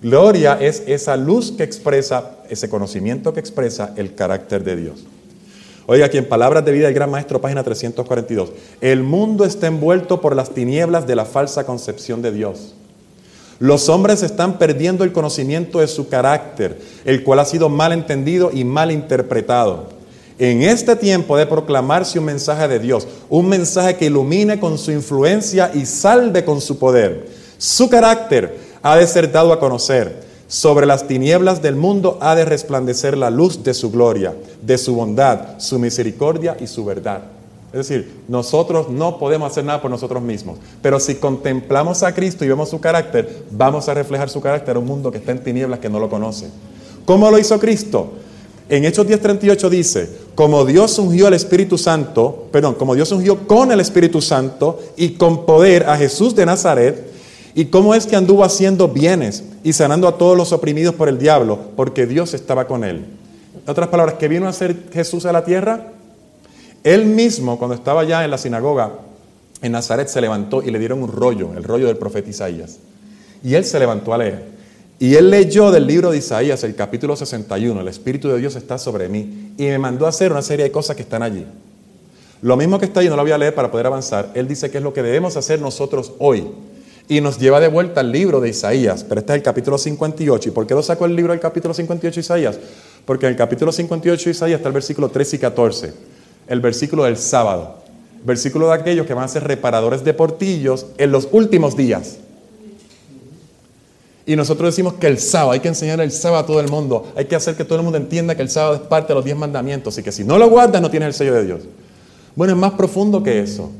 Gloria 0.00 0.58
es 0.60 0.84
esa 0.86 1.16
luz 1.16 1.52
que 1.52 1.64
expresa, 1.64 2.38
ese 2.48 2.68
conocimiento 2.68 3.32
que 3.32 3.40
expresa 3.40 3.92
el 3.96 4.14
carácter 4.14 4.62
de 4.62 4.76
Dios. 4.76 5.04
Oiga, 5.86 6.06
aquí 6.06 6.16
en 6.16 6.28
Palabras 6.28 6.64
de 6.64 6.70
Vida 6.70 6.86
del 6.86 6.94
Gran 6.94 7.10
Maestro, 7.10 7.40
página 7.40 7.64
342. 7.64 8.50
El 8.80 9.02
mundo 9.02 9.44
está 9.44 9.66
envuelto 9.66 10.20
por 10.20 10.36
las 10.36 10.50
tinieblas 10.50 11.08
de 11.08 11.16
la 11.16 11.24
falsa 11.24 11.64
concepción 11.64 12.22
de 12.22 12.30
Dios. 12.30 12.74
Los 13.58 13.88
hombres 13.88 14.22
están 14.22 14.58
perdiendo 14.58 15.02
el 15.02 15.12
conocimiento 15.12 15.80
de 15.80 15.88
su 15.88 16.08
carácter, 16.08 16.80
el 17.04 17.24
cual 17.24 17.40
ha 17.40 17.44
sido 17.44 17.68
mal 17.68 17.92
entendido 17.92 18.50
y 18.52 18.62
mal 18.62 18.92
interpretado. 18.92 19.88
En 20.38 20.62
este 20.62 20.94
tiempo 20.94 21.36
de 21.36 21.46
proclamarse 21.46 22.20
un 22.20 22.26
mensaje 22.26 22.68
de 22.68 22.78
Dios, 22.78 23.08
un 23.28 23.48
mensaje 23.48 23.96
que 23.96 24.06
ilumine 24.06 24.60
con 24.60 24.78
su 24.78 24.92
influencia 24.92 25.72
y 25.74 25.84
salve 25.84 26.44
con 26.44 26.60
su 26.60 26.78
poder. 26.78 27.26
Su 27.58 27.90
carácter 27.90 28.56
ha 28.82 28.96
de 28.96 29.06
ser 29.06 29.30
dado 29.32 29.52
a 29.52 29.58
conocer 29.58 30.31
sobre 30.52 30.84
las 30.84 31.08
tinieblas 31.08 31.62
del 31.62 31.76
mundo 31.76 32.18
ha 32.20 32.34
de 32.34 32.44
resplandecer 32.44 33.16
la 33.16 33.30
luz 33.30 33.64
de 33.64 33.72
su 33.72 33.90
gloria, 33.90 34.36
de 34.60 34.76
su 34.76 34.94
bondad, 34.94 35.58
su 35.58 35.78
misericordia 35.78 36.58
y 36.60 36.66
su 36.66 36.84
verdad. 36.84 37.22
Es 37.72 37.88
decir, 37.88 38.20
nosotros 38.28 38.90
no 38.90 39.18
podemos 39.18 39.50
hacer 39.50 39.64
nada 39.64 39.80
por 39.80 39.90
nosotros 39.90 40.22
mismos, 40.22 40.58
pero 40.82 41.00
si 41.00 41.14
contemplamos 41.14 42.02
a 42.02 42.12
Cristo 42.14 42.44
y 42.44 42.48
vemos 42.48 42.68
su 42.68 42.78
carácter, 42.82 43.44
vamos 43.50 43.88
a 43.88 43.94
reflejar 43.94 44.28
su 44.28 44.42
carácter 44.42 44.76
a 44.76 44.78
un 44.78 44.84
mundo 44.84 45.10
que 45.10 45.16
está 45.16 45.32
en 45.32 45.42
tinieblas 45.42 45.78
que 45.78 45.88
no 45.88 45.98
lo 45.98 46.10
conoce. 46.10 46.50
¿Cómo 47.06 47.30
lo 47.30 47.38
hizo 47.38 47.58
Cristo? 47.58 48.12
En 48.68 48.84
Hechos 48.84 49.06
10:38 49.06 49.70
dice, 49.70 50.10
como 50.34 50.66
Dios 50.66 50.98
ungió 50.98 51.28
al 51.28 51.34
Espíritu 51.34 51.78
Santo, 51.78 52.48
perdón, 52.52 52.74
como 52.74 52.94
Dios 52.94 53.10
ungió 53.10 53.48
con 53.48 53.72
el 53.72 53.80
Espíritu 53.80 54.20
Santo 54.20 54.78
y 54.98 55.12
con 55.12 55.46
poder 55.46 55.88
a 55.88 55.96
Jesús 55.96 56.34
de 56.34 56.44
Nazaret, 56.44 57.11
¿Y 57.54 57.66
cómo 57.66 57.94
es 57.94 58.06
que 58.06 58.16
anduvo 58.16 58.44
haciendo 58.44 58.88
bienes 58.88 59.44
y 59.62 59.72
sanando 59.74 60.08
a 60.08 60.16
todos 60.16 60.36
los 60.36 60.52
oprimidos 60.52 60.94
por 60.94 61.08
el 61.08 61.18
diablo? 61.18 61.58
Porque 61.76 62.06
Dios 62.06 62.32
estaba 62.32 62.66
con 62.66 62.82
él. 62.82 63.04
En 63.54 63.70
otras 63.70 63.88
palabras, 63.88 64.16
¿qué 64.18 64.28
vino 64.28 64.46
a 64.46 64.50
hacer 64.50 64.74
Jesús 64.92 65.26
a 65.26 65.32
la 65.32 65.44
tierra? 65.44 65.92
Él 66.82 67.04
mismo, 67.04 67.58
cuando 67.58 67.74
estaba 67.74 68.04
ya 68.04 68.24
en 68.24 68.30
la 68.30 68.38
sinagoga 68.38 68.92
en 69.60 69.72
Nazaret, 69.72 70.08
se 70.08 70.20
levantó 70.20 70.62
y 70.62 70.70
le 70.70 70.78
dieron 70.78 71.02
un 71.02 71.12
rollo, 71.12 71.50
el 71.56 71.62
rollo 71.62 71.86
del 71.86 71.98
profeta 71.98 72.30
Isaías. 72.30 72.78
Y 73.44 73.54
él 73.54 73.64
se 73.64 73.78
levantó 73.78 74.14
a 74.14 74.18
leer. 74.18 74.50
Y 74.98 75.14
él 75.16 75.30
leyó 75.30 75.70
del 75.70 75.86
libro 75.86 76.10
de 76.10 76.18
Isaías, 76.18 76.64
el 76.64 76.74
capítulo 76.74 77.16
61, 77.16 77.80
el 77.80 77.88
Espíritu 77.88 78.28
de 78.28 78.38
Dios 78.38 78.56
está 78.56 78.78
sobre 78.78 79.08
mí. 79.08 79.52
Y 79.58 79.64
me 79.64 79.78
mandó 79.78 80.06
a 80.06 80.08
hacer 80.08 80.32
una 80.32 80.42
serie 80.42 80.64
de 80.64 80.72
cosas 80.72 80.96
que 80.96 81.02
están 81.02 81.22
allí. 81.22 81.44
Lo 82.40 82.56
mismo 82.56 82.78
que 82.78 82.86
está 82.86 83.00
allí, 83.00 83.08
no 83.08 83.16
lo 83.16 83.22
voy 83.22 83.32
a 83.32 83.38
leer 83.38 83.54
para 83.54 83.70
poder 83.70 83.86
avanzar. 83.86 84.30
Él 84.34 84.48
dice 84.48 84.70
que 84.70 84.78
es 84.78 84.84
lo 84.84 84.92
que 84.92 85.02
debemos 85.02 85.36
hacer 85.36 85.60
nosotros 85.60 86.12
hoy 86.18 86.46
y 87.08 87.20
nos 87.20 87.38
lleva 87.38 87.60
de 87.60 87.68
vuelta 87.68 88.00
al 88.00 88.12
libro 88.12 88.40
de 88.40 88.50
Isaías, 88.50 89.04
pero 89.04 89.20
este 89.20 89.32
es 89.32 89.36
el 89.36 89.42
capítulo 89.42 89.78
58. 89.78 90.48
¿Y 90.48 90.52
por 90.52 90.66
qué 90.66 90.74
lo 90.74 90.82
sacó 90.82 91.06
el 91.06 91.16
libro 91.16 91.32
del 91.32 91.40
capítulo 91.40 91.74
58 91.74 92.14
de 92.14 92.20
Isaías? 92.20 92.58
Porque 93.04 93.26
en 93.26 93.32
el 93.32 93.36
capítulo 93.36 93.72
58 93.72 94.24
de 94.24 94.30
Isaías 94.30 94.58
está 94.58 94.68
el 94.68 94.74
versículo 94.74 95.08
13 95.08 95.36
y 95.36 95.38
14, 95.38 95.92
el 96.48 96.60
versículo 96.60 97.04
del 97.04 97.16
sábado, 97.16 97.78
versículo 98.24 98.68
de 98.68 98.74
aquellos 98.74 99.06
que 99.06 99.14
van 99.14 99.24
a 99.24 99.28
ser 99.28 99.44
reparadores 99.44 100.04
de 100.04 100.14
portillos 100.14 100.86
en 100.98 101.10
los 101.10 101.28
últimos 101.32 101.76
días. 101.76 102.18
Y 104.24 104.36
nosotros 104.36 104.72
decimos 104.72 104.94
que 104.94 105.08
el 105.08 105.18
sábado, 105.18 105.50
hay 105.50 105.60
que 105.60 105.68
enseñar 105.68 106.00
el 106.00 106.12
sábado 106.12 106.44
a 106.44 106.46
todo 106.46 106.60
el 106.60 106.68
mundo, 106.68 107.12
hay 107.16 107.24
que 107.24 107.34
hacer 107.34 107.56
que 107.56 107.64
todo 107.64 107.78
el 107.78 107.82
mundo 107.84 107.98
entienda 107.98 108.36
que 108.36 108.42
el 108.42 108.50
sábado 108.50 108.76
es 108.76 108.80
parte 108.82 109.08
de 109.08 109.14
los 109.16 109.24
diez 109.24 109.36
mandamientos 109.36 109.98
y 109.98 110.02
que 110.04 110.12
si 110.12 110.22
no 110.22 110.38
lo 110.38 110.48
guardas 110.48 110.80
no 110.80 110.90
tienes 110.90 111.08
el 111.08 111.14
sello 111.14 111.34
de 111.34 111.44
Dios. 111.44 111.60
Bueno, 112.36 112.52
es 112.52 112.58
más 112.58 112.72
profundo 112.72 113.22
que 113.22 113.40
eso. 113.40 113.70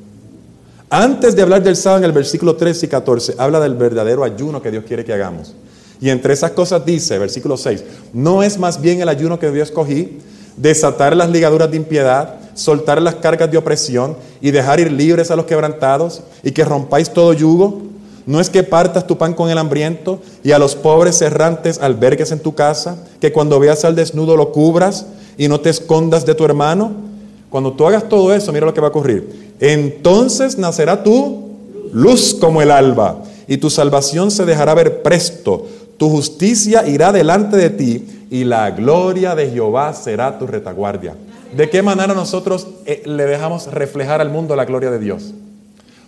Antes 0.94 1.34
de 1.34 1.40
hablar 1.40 1.62
del 1.62 1.74
sábado 1.74 2.00
en 2.00 2.04
el 2.04 2.12
versículo 2.12 2.54
13 2.54 2.84
y 2.84 2.88
14, 2.90 3.34
habla 3.38 3.58
del 3.60 3.76
verdadero 3.76 4.24
ayuno 4.24 4.60
que 4.60 4.70
Dios 4.70 4.84
quiere 4.86 5.06
que 5.06 5.14
hagamos. 5.14 5.54
Y 6.02 6.10
entre 6.10 6.34
esas 6.34 6.50
cosas 6.50 6.84
dice, 6.84 7.18
versículo 7.18 7.56
6, 7.56 7.82
no 8.12 8.42
es 8.42 8.58
más 8.58 8.78
bien 8.78 9.00
el 9.00 9.08
ayuno 9.08 9.38
que 9.38 9.50
Dios 9.50 9.70
escogí, 9.70 10.18
desatar 10.58 11.16
las 11.16 11.30
ligaduras 11.30 11.70
de 11.70 11.78
impiedad, 11.78 12.34
soltar 12.52 13.00
las 13.00 13.14
cargas 13.14 13.50
de 13.50 13.56
opresión 13.56 14.18
y 14.42 14.50
dejar 14.50 14.80
ir 14.80 14.92
libres 14.92 15.30
a 15.30 15.36
los 15.36 15.46
quebrantados 15.46 16.24
y 16.42 16.50
que 16.50 16.62
rompáis 16.62 17.10
todo 17.10 17.32
yugo. 17.32 17.84
No 18.26 18.38
es 18.38 18.50
que 18.50 18.62
partas 18.62 19.06
tu 19.06 19.16
pan 19.16 19.32
con 19.32 19.48
el 19.48 19.56
hambriento 19.56 20.20
y 20.44 20.52
a 20.52 20.58
los 20.58 20.74
pobres 20.74 21.22
errantes 21.22 21.78
albergues 21.80 22.32
en 22.32 22.40
tu 22.40 22.54
casa, 22.54 22.98
que 23.18 23.32
cuando 23.32 23.58
veas 23.58 23.86
al 23.86 23.96
desnudo 23.96 24.36
lo 24.36 24.52
cubras 24.52 25.06
y 25.38 25.48
no 25.48 25.58
te 25.58 25.70
escondas 25.70 26.26
de 26.26 26.34
tu 26.34 26.44
hermano. 26.44 27.11
Cuando 27.52 27.74
tú 27.74 27.86
hagas 27.86 28.08
todo 28.08 28.34
eso, 28.34 28.50
mira 28.50 28.64
lo 28.64 28.72
que 28.72 28.80
va 28.80 28.86
a 28.86 28.90
ocurrir. 28.90 29.54
Entonces 29.60 30.56
nacerá 30.56 31.02
tu 31.02 31.50
luz 31.92 32.34
como 32.40 32.62
el 32.62 32.70
alba, 32.70 33.22
y 33.46 33.58
tu 33.58 33.68
salvación 33.68 34.30
se 34.30 34.46
dejará 34.46 34.72
ver 34.72 35.02
presto. 35.02 35.66
Tu 35.98 36.08
justicia 36.08 36.88
irá 36.88 37.12
delante 37.12 37.58
de 37.58 37.68
ti, 37.68 38.26
y 38.30 38.44
la 38.44 38.70
gloria 38.70 39.34
de 39.34 39.50
Jehová 39.50 39.92
será 39.92 40.38
tu 40.38 40.46
retaguardia. 40.46 41.14
¿De 41.54 41.68
qué 41.68 41.82
manera 41.82 42.14
nosotros 42.14 42.68
eh, 42.86 43.02
le 43.04 43.26
dejamos 43.26 43.66
reflejar 43.66 44.22
al 44.22 44.30
mundo 44.30 44.56
la 44.56 44.64
gloria 44.64 44.90
de 44.90 44.98
Dios? 44.98 45.34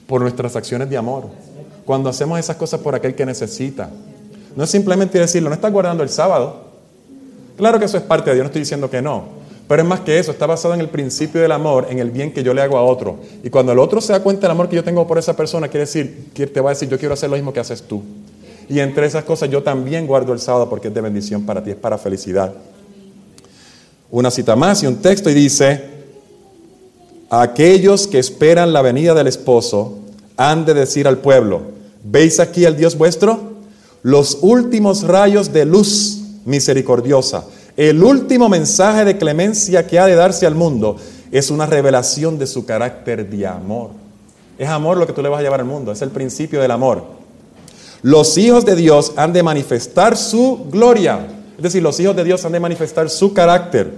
Por 0.07 0.23
nuestras 0.23 0.57
acciones 0.57 0.89
de 0.89 0.97
amor. 0.97 1.25
Cuando 1.85 2.09
hacemos 2.09 2.39
esas 2.39 2.57
cosas 2.57 2.81
por 2.81 2.95
aquel 2.95 3.15
que 3.15 3.27
necesita. 3.27 3.91
No 4.57 4.65
es 4.65 4.71
simplemente 4.71 5.19
decirlo, 5.19 5.51
no 5.51 5.55
estás 5.55 5.71
guardando 5.71 6.03
el 6.03 6.09
sábado. 6.09 6.63
Claro 7.59 7.79
que 7.79 7.85
eso 7.85 7.99
es 7.99 8.03
parte 8.03 8.31
de 8.31 8.37
Dios, 8.37 8.45
no 8.45 8.47
estoy 8.47 8.63
diciendo 8.63 8.89
que 8.89 9.03
no. 9.03 9.44
Pero 9.67 9.83
es 9.83 9.89
más 9.89 10.01
que 10.01 10.19
eso, 10.19 10.31
está 10.31 10.47
basado 10.47 10.75
en 10.75 10.81
el 10.81 10.89
principio 10.89 11.41
del 11.41 11.53
amor, 11.53 11.87
en 11.89 11.99
el 11.99 12.11
bien 12.11 12.33
que 12.33 12.43
yo 12.43 12.53
le 12.53 12.61
hago 12.61 12.77
a 12.77 12.83
otro. 12.83 13.17
Y 13.43 13.49
cuando 13.49 13.73
el 13.73 13.79
otro 13.79 14.01
se 14.01 14.13
da 14.13 14.21
cuenta 14.21 14.43
del 14.43 14.51
amor 14.51 14.69
que 14.69 14.77
yo 14.77 14.85
tengo 14.85 15.07
por 15.07 15.19
esa 15.19 15.35
persona, 15.35 15.69
quiere 15.69 15.87
decir, 15.87 16.29
te 16.35 16.61
va 16.61 16.71
a 16.71 16.75
decir, 16.75 16.89
yo 16.89 16.99
quiero 16.99 17.15
hacer 17.15 17.31
lo 17.31 17.37
mismo 17.37 17.53
que 17.53 17.61
haces 17.61 17.83
tú. 17.83 18.03
Y 18.69 18.81
entre 18.81 19.07
esas 19.07 19.25
cosas 19.25 19.49
yo 19.51 19.63
también 19.63 20.07
guardo 20.07 20.33
el 20.33 20.41
sábado 20.41 20.69
porque 20.69 20.89
es 20.89 20.95
de 20.95 21.01
bendición 21.01 21.45
para 21.47 21.63
ti, 21.65 21.71
es 21.71 21.77
para 21.77 21.97
felicidad. 21.97 22.53
Una 24.11 24.31
cita 24.31 24.55
más 24.55 24.83
y 24.83 24.87
un 24.87 24.97
texto 24.97 25.31
y 25.31 25.35
dice, 25.35 25.83
aquellos 27.31 28.07
que 28.07 28.19
esperan 28.19 28.73
la 28.73 28.83
venida 28.83 29.15
del 29.15 29.27
esposo 29.27 29.99
han 30.37 30.67
de 30.67 30.75
decir 30.75 31.09
al 31.09 31.19
pueblo, 31.19 31.63
¿veis 32.05 32.39
aquí 32.39 32.67
al 32.67 32.77
Dios 32.77 32.99
vuestro? 32.99 33.55
Los 34.03 34.39
últimos 34.43 35.03
rayos 35.05 35.53
de 35.53 35.65
luz 35.65 36.21
misericordiosa 36.45 37.45
el 37.77 38.03
último 38.03 38.49
mensaje 38.49 39.05
de 39.05 39.19
clemencia 39.19 39.87
que 39.87 39.99
ha 39.99 40.07
de 40.07 40.15
darse 40.15 40.47
al 40.47 40.55
mundo 40.55 40.97
es 41.33 41.51
una 41.51 41.67
revelación 41.67 42.39
de 42.39 42.47
su 42.47 42.65
carácter 42.65 43.29
de 43.29 43.47
amor. 43.47 43.91
Es 44.57 44.69
amor 44.69 44.97
lo 44.97 45.07
que 45.07 45.13
tú 45.13 45.23
le 45.23 45.29
vas 45.29 45.41
a 45.41 45.43
llevar 45.43 45.61
al 45.61 45.67
mundo, 45.67 45.91
es 45.91 46.01
el 46.03 46.11
principio 46.11 46.61
del 46.61 46.71
amor. 46.71 47.05
Los 48.03 48.39
hijos 48.39 48.65
de 48.65 48.77
Dios 48.77 49.13
han 49.17 49.33
de 49.33 49.43
manifestar 49.43 50.17
su 50.17 50.67
gloria, 50.71 51.27
es 51.57 51.63
decir, 51.63 51.83
los 51.83 51.99
hijos 51.99 52.15
de 52.15 52.23
Dios 52.23 52.45
han 52.45 52.53
de 52.53 52.61
manifestar 52.61 53.11
su 53.11 53.33
carácter. 53.33 53.93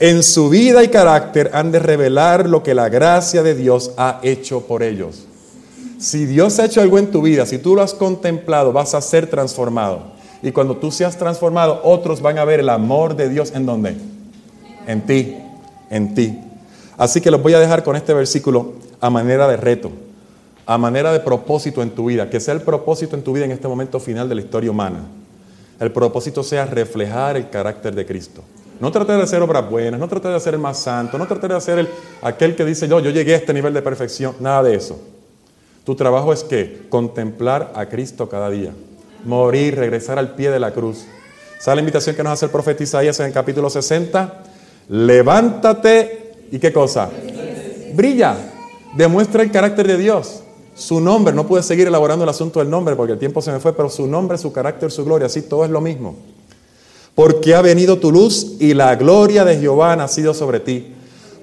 En 0.00 0.24
su 0.24 0.48
vida 0.48 0.82
y 0.82 0.88
carácter 0.88 1.50
han 1.54 1.70
de 1.70 1.78
revelar 1.78 2.48
lo 2.48 2.62
que 2.62 2.74
la 2.74 2.88
gracia 2.88 3.42
de 3.44 3.54
Dios 3.54 3.92
ha 3.96 4.18
hecho 4.22 4.62
por 4.62 4.82
ellos. 4.82 5.26
Si 5.98 6.26
Dios 6.26 6.58
ha 6.58 6.64
hecho 6.64 6.80
algo 6.80 6.98
en 6.98 7.12
tu 7.12 7.22
vida, 7.22 7.46
si 7.46 7.58
tú 7.58 7.76
lo 7.76 7.82
has 7.82 7.94
contemplado, 7.94 8.72
vas 8.72 8.94
a 8.94 9.00
ser 9.00 9.28
transformado. 9.28 10.12
Y 10.42 10.52
cuando 10.52 10.76
tú 10.76 10.90
seas 10.90 11.16
transformado, 11.16 11.80
otros 11.84 12.20
van 12.20 12.38
a 12.38 12.44
ver 12.44 12.60
el 12.60 12.68
amor 12.68 13.14
de 13.14 13.28
Dios 13.28 13.52
en 13.54 13.64
dónde? 13.64 13.96
En 14.86 15.02
ti, 15.06 15.36
en 15.88 16.14
ti. 16.14 16.38
Así 16.98 17.20
que 17.20 17.30
los 17.30 17.42
voy 17.42 17.54
a 17.54 17.60
dejar 17.60 17.84
con 17.84 17.96
este 17.96 18.12
versículo 18.12 18.72
a 19.00 19.10
manera 19.10 19.46
de 19.48 19.56
reto. 19.56 19.90
a 20.64 20.78
manera 20.78 21.12
de 21.12 21.20
propósito 21.20 21.82
en 21.82 21.90
tu 21.90 22.06
vida, 22.06 22.30
que 22.30 22.38
sea 22.40 22.54
el 22.54 22.62
propósito 22.62 23.16
en 23.16 23.22
tu 23.22 23.32
vida 23.32 23.44
en 23.44 23.50
este 23.50 23.66
momento 23.66 23.98
final 23.98 24.28
de 24.28 24.36
la 24.36 24.40
historia 24.40 24.70
humana. 24.70 25.00
El 25.80 25.90
propósito 25.90 26.42
sea 26.44 26.64
reflejar 26.66 27.36
el 27.36 27.50
carácter 27.50 27.94
de 27.94 28.06
Cristo. 28.06 28.42
No 28.78 28.90
tratar 28.92 29.16
de 29.16 29.24
hacer 29.24 29.42
obras 29.42 29.68
buenas, 29.68 29.98
no 29.98 30.08
tratar 30.08 30.32
de 30.32 30.40
ser 30.40 30.54
el 30.54 30.60
más 30.60 30.78
santo, 30.78 31.18
no 31.18 31.26
tratar 31.26 31.52
de 31.52 31.60
ser 31.60 31.78
el, 31.80 31.88
aquel 32.22 32.54
que 32.54 32.64
dice 32.64 32.86
yo, 32.86 33.00
yo 33.00 33.10
llegué 33.10 33.34
a 33.34 33.36
este 33.38 33.52
nivel 33.52 33.74
de 33.74 33.82
perfección, 33.82 34.34
nada 34.40 34.62
de 34.62 34.74
eso. 34.76 35.00
Tu 35.84 35.96
trabajo 35.96 36.32
es 36.32 36.44
que 36.44 36.86
contemplar 36.88 37.72
a 37.74 37.86
Cristo 37.86 38.28
cada 38.28 38.48
día, 38.48 38.72
morir, 39.24 39.76
regresar 39.76 40.18
al 40.18 40.34
pie 40.34 40.50
de 40.50 40.60
la 40.60 40.72
cruz. 40.72 41.04
¿Sabe 41.58 41.76
la 41.76 41.82
invitación 41.82 42.16
que 42.16 42.22
nos 42.22 42.32
hace 42.32 42.46
el 42.46 42.50
profeta 42.50 42.82
Isaías 42.82 43.20
en 43.20 43.26
el 43.26 43.32
capítulo 43.32 43.70
60? 43.70 44.42
Levántate 44.88 46.46
y 46.50 46.58
qué 46.58 46.72
cosa? 46.72 47.08
Brilla, 47.94 48.36
demuestra 48.96 49.42
el 49.42 49.50
carácter 49.50 49.86
de 49.86 49.96
Dios. 49.96 50.42
Su 50.74 51.00
nombre, 51.00 51.34
no 51.34 51.46
pude 51.46 51.62
seguir 51.62 51.86
elaborando 51.86 52.24
el 52.24 52.30
asunto 52.30 52.58
del 52.58 52.70
nombre 52.70 52.96
porque 52.96 53.12
el 53.12 53.18
tiempo 53.18 53.42
se 53.42 53.52
me 53.52 53.60
fue, 53.60 53.74
pero 53.74 53.88
su 53.90 54.06
nombre, 54.06 54.38
su 54.38 54.52
carácter, 54.52 54.90
su 54.90 55.04
gloria, 55.04 55.26
así 55.26 55.42
todo 55.42 55.64
es 55.64 55.70
lo 55.70 55.80
mismo. 55.80 56.16
Porque 57.14 57.54
ha 57.54 57.62
venido 57.62 57.98
tu 57.98 58.10
luz 58.10 58.56
y 58.58 58.74
la 58.74 58.96
gloria 58.96 59.44
de 59.44 59.58
Jehová 59.58 59.92
ha 59.92 59.96
nacido 59.96 60.32
sobre 60.34 60.60
ti. 60.60 60.94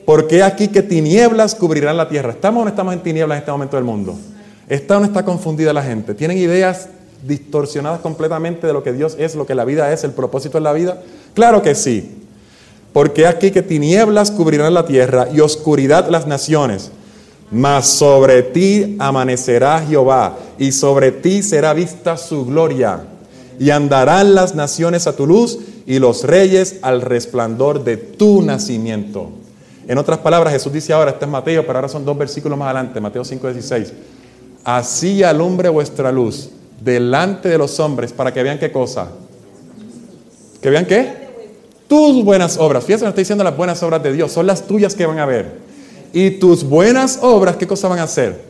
Porque 0.06 0.42
aquí 0.42 0.70
que 0.70 0.82
tinieblas 0.82 1.54
cubrirán 1.54 1.96
la 1.96 2.10
tierra. 2.10 2.32
¿Estamos 2.32 2.62
o 2.62 2.66
no 2.66 2.70
estamos 2.70 2.94
en 2.94 3.04
tinieblas 3.04 3.36
en 3.36 3.40
este 3.40 3.52
momento 3.52 3.76
del 3.76 3.86
mundo? 3.86 4.18
¿Está 4.68 4.98
o 4.98 5.00
no 5.00 5.06
está 5.06 5.24
confundida 5.24 5.72
la 5.72 5.84
gente? 5.84 6.16
¿Tienen 6.16 6.38
ideas 6.40 6.90
distorsionadas 7.24 8.02
completamente 8.02 8.68
de 8.68 8.74
lo 8.74 8.84
que 8.84 8.94
Dios 8.94 9.16
es, 9.20 9.36
lo 9.36 9.46
que 9.46 9.56
la 9.56 9.66
vida 9.66 9.92
es, 9.92 10.04
el 10.04 10.12
propósito 10.12 10.58
de 10.58 10.64
la 10.64 10.74
vida? 10.74 11.02
Claro 11.34 11.62
que 11.62 11.76
sí. 11.76 12.20
Porque 12.94 13.28
aquí 13.28 13.52
que 13.52 13.62
tinieblas 13.62 14.32
cubrirán 14.32 14.74
la 14.74 14.86
tierra 14.86 15.28
y 15.32 15.40
oscuridad 15.42 16.10
las 16.10 16.28
naciones. 16.28 16.92
Mas 17.52 17.88
sobre 17.88 18.44
ti 18.44 18.96
amanecerá 19.00 19.84
Jehová 19.88 20.38
y 20.58 20.72
sobre 20.72 21.12
ti 21.12 21.44
será 21.44 21.74
vista 21.74 22.18
su 22.18 22.46
gloria. 22.46 23.02
Y 23.60 23.72
andarán 23.72 24.36
las 24.36 24.56
naciones 24.56 25.08
a 25.08 25.16
tu 25.16 25.28
luz 25.28 25.60
y 25.86 26.00
los 26.00 26.24
reyes 26.24 26.78
al 26.82 27.02
resplandor 27.02 27.84
de 27.84 27.98
tu 27.98 28.42
nacimiento. 28.42 29.32
En 29.88 29.98
otras 29.98 30.20
palabras, 30.20 30.54
Jesús 30.54 30.72
dice 30.72 30.94
ahora, 30.94 31.12
este 31.12 31.26
es 31.26 31.32
Mateo, 31.32 31.66
pero 31.66 31.80
ahora 31.80 31.90
son 31.90 32.06
dos 32.06 32.18
versículos 32.18 32.58
más 32.58 32.68
adelante, 32.68 33.02
Mateo 33.02 33.26
5, 33.26 33.48
16. 33.48 33.94
Así 34.64 35.24
alumbre 35.24 35.68
vuestra 35.68 36.12
luz 36.12 36.52
delante 36.82 37.50
de 37.50 37.58
los 37.58 37.80
hombres 37.80 38.14
para 38.14 38.34
que 38.34 38.44
vean 38.44 38.60
qué 38.60 38.72
cosa. 38.72 39.10
¿Que 40.62 40.70
vean 40.70 40.86
qué? 40.86 41.30
Tus 41.88 42.24
buenas 42.24 42.58
obras. 42.58 42.84
Fíjense, 42.84 43.06
no 43.06 43.10
estoy 43.10 43.24
diciendo 43.24 43.44
las 43.44 43.58
buenas 43.58 43.82
obras 43.82 44.04
de 44.04 44.14
Dios, 44.14 44.32
son 44.32 44.46
las 44.46 44.68
tuyas 44.68 44.96
que 44.96 45.06
van 45.06 45.20
a 45.20 45.26
ver. 45.26 45.60
Y 46.14 46.32
tus 46.32 46.64
buenas 46.64 47.20
obras, 47.22 47.56
¿qué 47.56 47.68
cosa 47.68 47.88
van 47.88 48.00
a 48.00 48.04
hacer? 48.04 48.42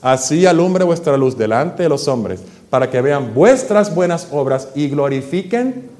Así 0.00 0.46
alumbre 0.46 0.84
vuestra 0.84 1.16
luz 1.16 1.36
delante 1.36 1.84
de 1.84 1.88
los 1.88 2.08
hombres, 2.08 2.40
para 2.68 2.90
que 2.90 3.00
vean 3.00 3.34
vuestras 3.34 3.94
buenas 3.94 4.28
obras 4.32 4.68
y 4.74 4.88
glorifiquen 4.88 5.90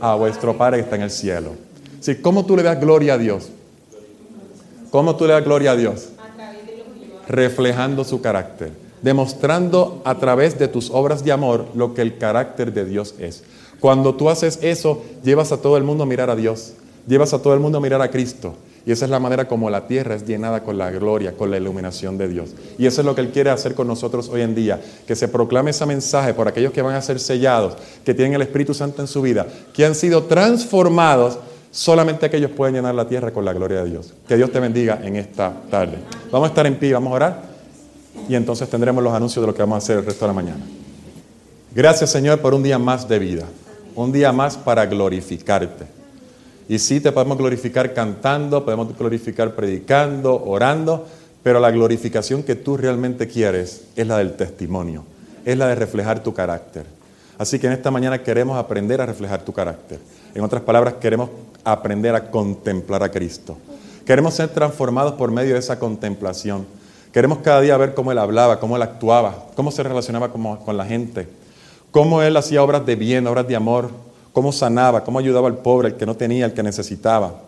a 0.00 0.14
vuestro 0.14 0.56
Padre 0.56 0.78
que 0.78 0.82
está 0.84 0.96
en 0.96 1.02
el 1.02 1.10
cielo. 1.10 1.52
Sí, 2.00 2.16
¿Cómo 2.16 2.44
tú 2.44 2.56
le 2.56 2.62
das 2.62 2.78
gloria 2.78 3.14
a 3.14 3.18
Dios? 3.18 3.48
¿Cómo 4.90 5.16
tú 5.16 5.26
le 5.26 5.32
das 5.32 5.44
gloria 5.44 5.72
a 5.72 5.76
Dios? 5.76 6.10
Reflejando 7.28 8.04
su 8.04 8.20
carácter, 8.20 8.70
demostrando 9.02 10.00
a 10.04 10.16
través 10.16 10.58
de 10.58 10.68
tus 10.68 10.90
obras 10.90 11.24
de 11.24 11.32
amor 11.32 11.66
lo 11.74 11.94
que 11.94 12.02
el 12.02 12.18
carácter 12.18 12.72
de 12.72 12.84
Dios 12.84 13.14
es. 13.18 13.42
Cuando 13.80 14.14
tú 14.14 14.30
haces 14.30 14.58
eso, 14.62 15.02
llevas 15.22 15.52
a 15.52 15.58
todo 15.58 15.76
el 15.76 15.84
mundo 15.84 16.04
a 16.04 16.06
mirar 16.06 16.30
a 16.30 16.36
Dios, 16.36 16.74
llevas 17.06 17.34
a 17.34 17.42
todo 17.42 17.54
el 17.54 17.60
mundo 17.60 17.78
a 17.78 17.80
mirar 17.80 18.00
a 18.00 18.10
Cristo. 18.10 18.54
Y 18.86 18.92
esa 18.92 19.04
es 19.04 19.10
la 19.10 19.18
manera 19.18 19.48
como 19.48 19.68
la 19.68 19.88
tierra 19.88 20.14
es 20.14 20.24
llenada 20.24 20.62
con 20.62 20.78
la 20.78 20.92
gloria, 20.92 21.32
con 21.32 21.50
la 21.50 21.56
iluminación 21.56 22.16
de 22.16 22.28
Dios. 22.28 22.50
Y 22.78 22.86
eso 22.86 23.00
es 23.00 23.04
lo 23.04 23.16
que 23.16 23.20
Él 23.20 23.30
quiere 23.30 23.50
hacer 23.50 23.74
con 23.74 23.88
nosotros 23.88 24.28
hoy 24.28 24.42
en 24.42 24.54
día, 24.54 24.80
que 25.06 25.16
se 25.16 25.26
proclame 25.26 25.72
ese 25.72 25.84
mensaje 25.86 26.32
por 26.34 26.46
aquellos 26.46 26.72
que 26.72 26.82
van 26.82 26.94
a 26.94 27.02
ser 27.02 27.18
sellados, 27.18 27.76
que 28.04 28.14
tienen 28.14 28.34
el 28.34 28.42
Espíritu 28.42 28.74
Santo 28.74 29.02
en 29.02 29.08
su 29.08 29.22
vida, 29.22 29.44
que 29.74 29.84
han 29.84 29.96
sido 29.96 30.22
transformados, 30.24 31.40
solamente 31.72 32.26
aquellos 32.26 32.52
pueden 32.52 32.76
llenar 32.76 32.94
la 32.94 33.08
tierra 33.08 33.32
con 33.32 33.44
la 33.44 33.52
gloria 33.52 33.82
de 33.82 33.90
Dios. 33.90 34.14
Que 34.28 34.36
Dios 34.36 34.52
te 34.52 34.60
bendiga 34.60 35.00
en 35.02 35.16
esta 35.16 35.52
tarde. 35.68 35.98
Vamos 36.30 36.46
a 36.46 36.50
estar 36.50 36.66
en 36.66 36.76
pie, 36.76 36.92
vamos 36.92 37.10
a 37.10 37.16
orar 37.16 37.55
y 38.28 38.34
entonces 38.34 38.68
tendremos 38.68 39.02
los 39.02 39.12
anuncios 39.12 39.42
de 39.42 39.46
lo 39.46 39.54
que 39.54 39.62
vamos 39.62 39.76
a 39.76 39.78
hacer 39.78 39.98
el 39.98 40.04
resto 40.04 40.24
de 40.24 40.28
la 40.28 40.34
mañana. 40.34 40.64
Gracias 41.74 42.10
Señor 42.10 42.40
por 42.40 42.54
un 42.54 42.62
día 42.62 42.78
más 42.78 43.08
de 43.08 43.18
vida, 43.18 43.44
un 43.94 44.12
día 44.12 44.32
más 44.32 44.56
para 44.56 44.86
glorificarte. 44.86 45.86
Y 46.68 46.78
sí 46.78 47.00
te 47.00 47.12
podemos 47.12 47.38
glorificar 47.38 47.94
cantando, 47.94 48.64
podemos 48.64 48.96
glorificar 48.96 49.54
predicando, 49.54 50.42
orando, 50.44 51.06
pero 51.42 51.60
la 51.60 51.70
glorificación 51.70 52.42
que 52.42 52.56
tú 52.56 52.76
realmente 52.76 53.28
quieres 53.28 53.82
es 53.94 54.06
la 54.06 54.18
del 54.18 54.34
testimonio, 54.34 55.04
es 55.44 55.56
la 55.56 55.68
de 55.68 55.76
reflejar 55.76 56.22
tu 56.22 56.34
carácter. 56.34 56.86
Así 57.38 57.58
que 57.58 57.66
en 57.66 57.74
esta 57.74 57.90
mañana 57.90 58.22
queremos 58.22 58.58
aprender 58.58 59.00
a 59.00 59.06
reflejar 59.06 59.44
tu 59.44 59.52
carácter. 59.52 60.00
En 60.34 60.42
otras 60.42 60.62
palabras, 60.62 60.94
queremos 60.94 61.30
aprender 61.64 62.14
a 62.14 62.30
contemplar 62.30 63.02
a 63.02 63.10
Cristo. 63.10 63.58
Queremos 64.04 64.34
ser 64.34 64.48
transformados 64.48 65.14
por 65.14 65.30
medio 65.30 65.54
de 65.54 65.60
esa 65.60 65.78
contemplación. 65.78 66.66
Queremos 67.16 67.38
cada 67.38 67.62
día 67.62 67.74
ver 67.78 67.94
cómo 67.94 68.12
Él 68.12 68.18
hablaba, 68.18 68.60
cómo 68.60 68.76
Él 68.76 68.82
actuaba, 68.82 69.46
cómo 69.54 69.70
se 69.70 69.82
relacionaba 69.82 70.30
con 70.30 70.76
la 70.76 70.84
gente, 70.84 71.26
cómo 71.90 72.20
Él 72.20 72.36
hacía 72.36 72.62
obras 72.62 72.84
de 72.84 72.94
bien, 72.94 73.26
obras 73.26 73.48
de 73.48 73.56
amor, 73.56 73.88
cómo 74.34 74.52
sanaba, 74.52 75.02
cómo 75.02 75.18
ayudaba 75.18 75.48
al 75.48 75.56
pobre, 75.56 75.88
al 75.88 75.96
que 75.96 76.04
no 76.04 76.14
tenía, 76.14 76.44
al 76.44 76.52
que 76.52 76.62
necesitaba. 76.62 77.40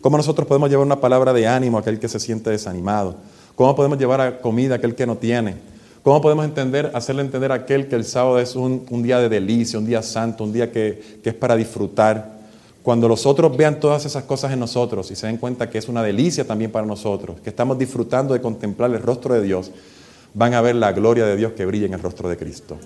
Cómo 0.00 0.16
nosotros 0.16 0.46
podemos 0.46 0.70
llevar 0.70 0.86
una 0.86 1.00
palabra 1.00 1.32
de 1.32 1.44
ánimo 1.48 1.76
a 1.76 1.80
aquel 1.80 1.98
que 1.98 2.06
se 2.06 2.20
siente 2.20 2.50
desanimado. 2.50 3.16
Cómo 3.56 3.74
podemos 3.74 3.98
llevar 3.98 4.20
a 4.20 4.38
comida 4.38 4.74
a 4.74 4.78
aquel 4.78 4.94
que 4.94 5.08
no 5.08 5.16
tiene. 5.16 5.56
Cómo 6.04 6.20
podemos 6.20 6.44
entender, 6.44 6.92
hacerle 6.94 7.22
entender 7.22 7.50
a 7.50 7.56
aquel 7.56 7.88
que 7.88 7.96
el 7.96 8.04
sábado 8.04 8.38
es 8.38 8.54
un, 8.54 8.86
día 9.02 9.18
de 9.18 9.28
delicia, 9.28 9.76
un 9.80 9.86
día 9.86 10.02
santo, 10.02 10.44
un 10.44 10.52
día 10.52 10.70
que, 10.70 11.18
que 11.24 11.30
es 11.30 11.34
para 11.34 11.56
disfrutar. 11.56 12.35
Cuando 12.86 13.08
los 13.08 13.26
otros 13.26 13.56
vean 13.56 13.80
todas 13.80 14.06
esas 14.06 14.22
cosas 14.22 14.52
en 14.52 14.60
nosotros 14.60 15.10
y 15.10 15.16
se 15.16 15.26
den 15.26 15.38
cuenta 15.38 15.68
que 15.68 15.76
es 15.76 15.88
una 15.88 16.04
delicia 16.04 16.46
también 16.46 16.70
para 16.70 16.86
nosotros, 16.86 17.40
que 17.42 17.50
estamos 17.50 17.76
disfrutando 17.76 18.32
de 18.32 18.40
contemplar 18.40 18.92
el 18.92 19.02
rostro 19.02 19.34
de 19.34 19.42
Dios, 19.42 19.72
van 20.34 20.54
a 20.54 20.60
ver 20.60 20.76
la 20.76 20.92
gloria 20.92 21.26
de 21.26 21.34
Dios 21.34 21.50
que 21.54 21.66
brilla 21.66 21.86
en 21.86 21.94
el 21.94 22.00
rostro 22.00 22.28
de 22.28 22.36
Cristo. 22.36 22.76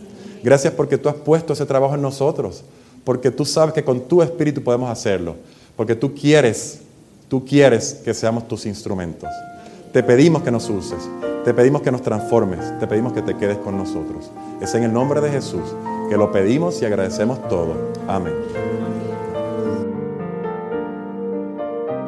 Gracias 0.43 0.73
porque 0.73 0.97
tú 0.97 1.11
has 1.11 1.17
puesto 1.17 1.53
ese 1.53 1.67
trabajo 1.67 1.97
en 1.97 2.01
nosotros 2.01 2.65
porque 3.05 3.31
tú 3.31 3.45
sabes 3.45 3.75
que 3.75 3.85
con 3.85 4.01
tu 4.01 4.23
espíritu 4.23 4.63
podemos 4.63 4.89
hacerlo, 4.89 5.37
porque 5.77 5.95
tú 5.95 6.15
quieres, 6.15 6.81
tú 7.29 7.45
quieres 7.45 8.01
que 8.03 8.15
seamos 8.15 8.49
tus 8.49 8.65
instrumentos. 8.65 9.29
Te 9.93 10.03
pedimos 10.03 10.43
que 10.43 10.51
nos 10.51 10.71
uses, 10.71 11.11
te 11.45 11.53
pedimos 11.53 11.83
que 11.83 11.93
nos 11.93 12.01
transformes, 12.01 12.79
te 12.79 12.87
pedimos 12.87 13.13
que 13.13 13.21
te 13.21 13.37
quedes 13.37 13.59
con 13.59 13.77
nosotros. 13.77 14.31
Es 14.63 14.75
en 14.75 14.85
el 14.85 14.95
nombre 14.95 15.21
de 15.21 15.31
Jesús 15.31 15.75
que 16.09 16.17
lo 16.17 16.33
pedimos 16.33 16.81
y 16.81 16.87
agradecemos 16.87 17.47
todo. 17.51 17.75
Amén. 18.09 18.80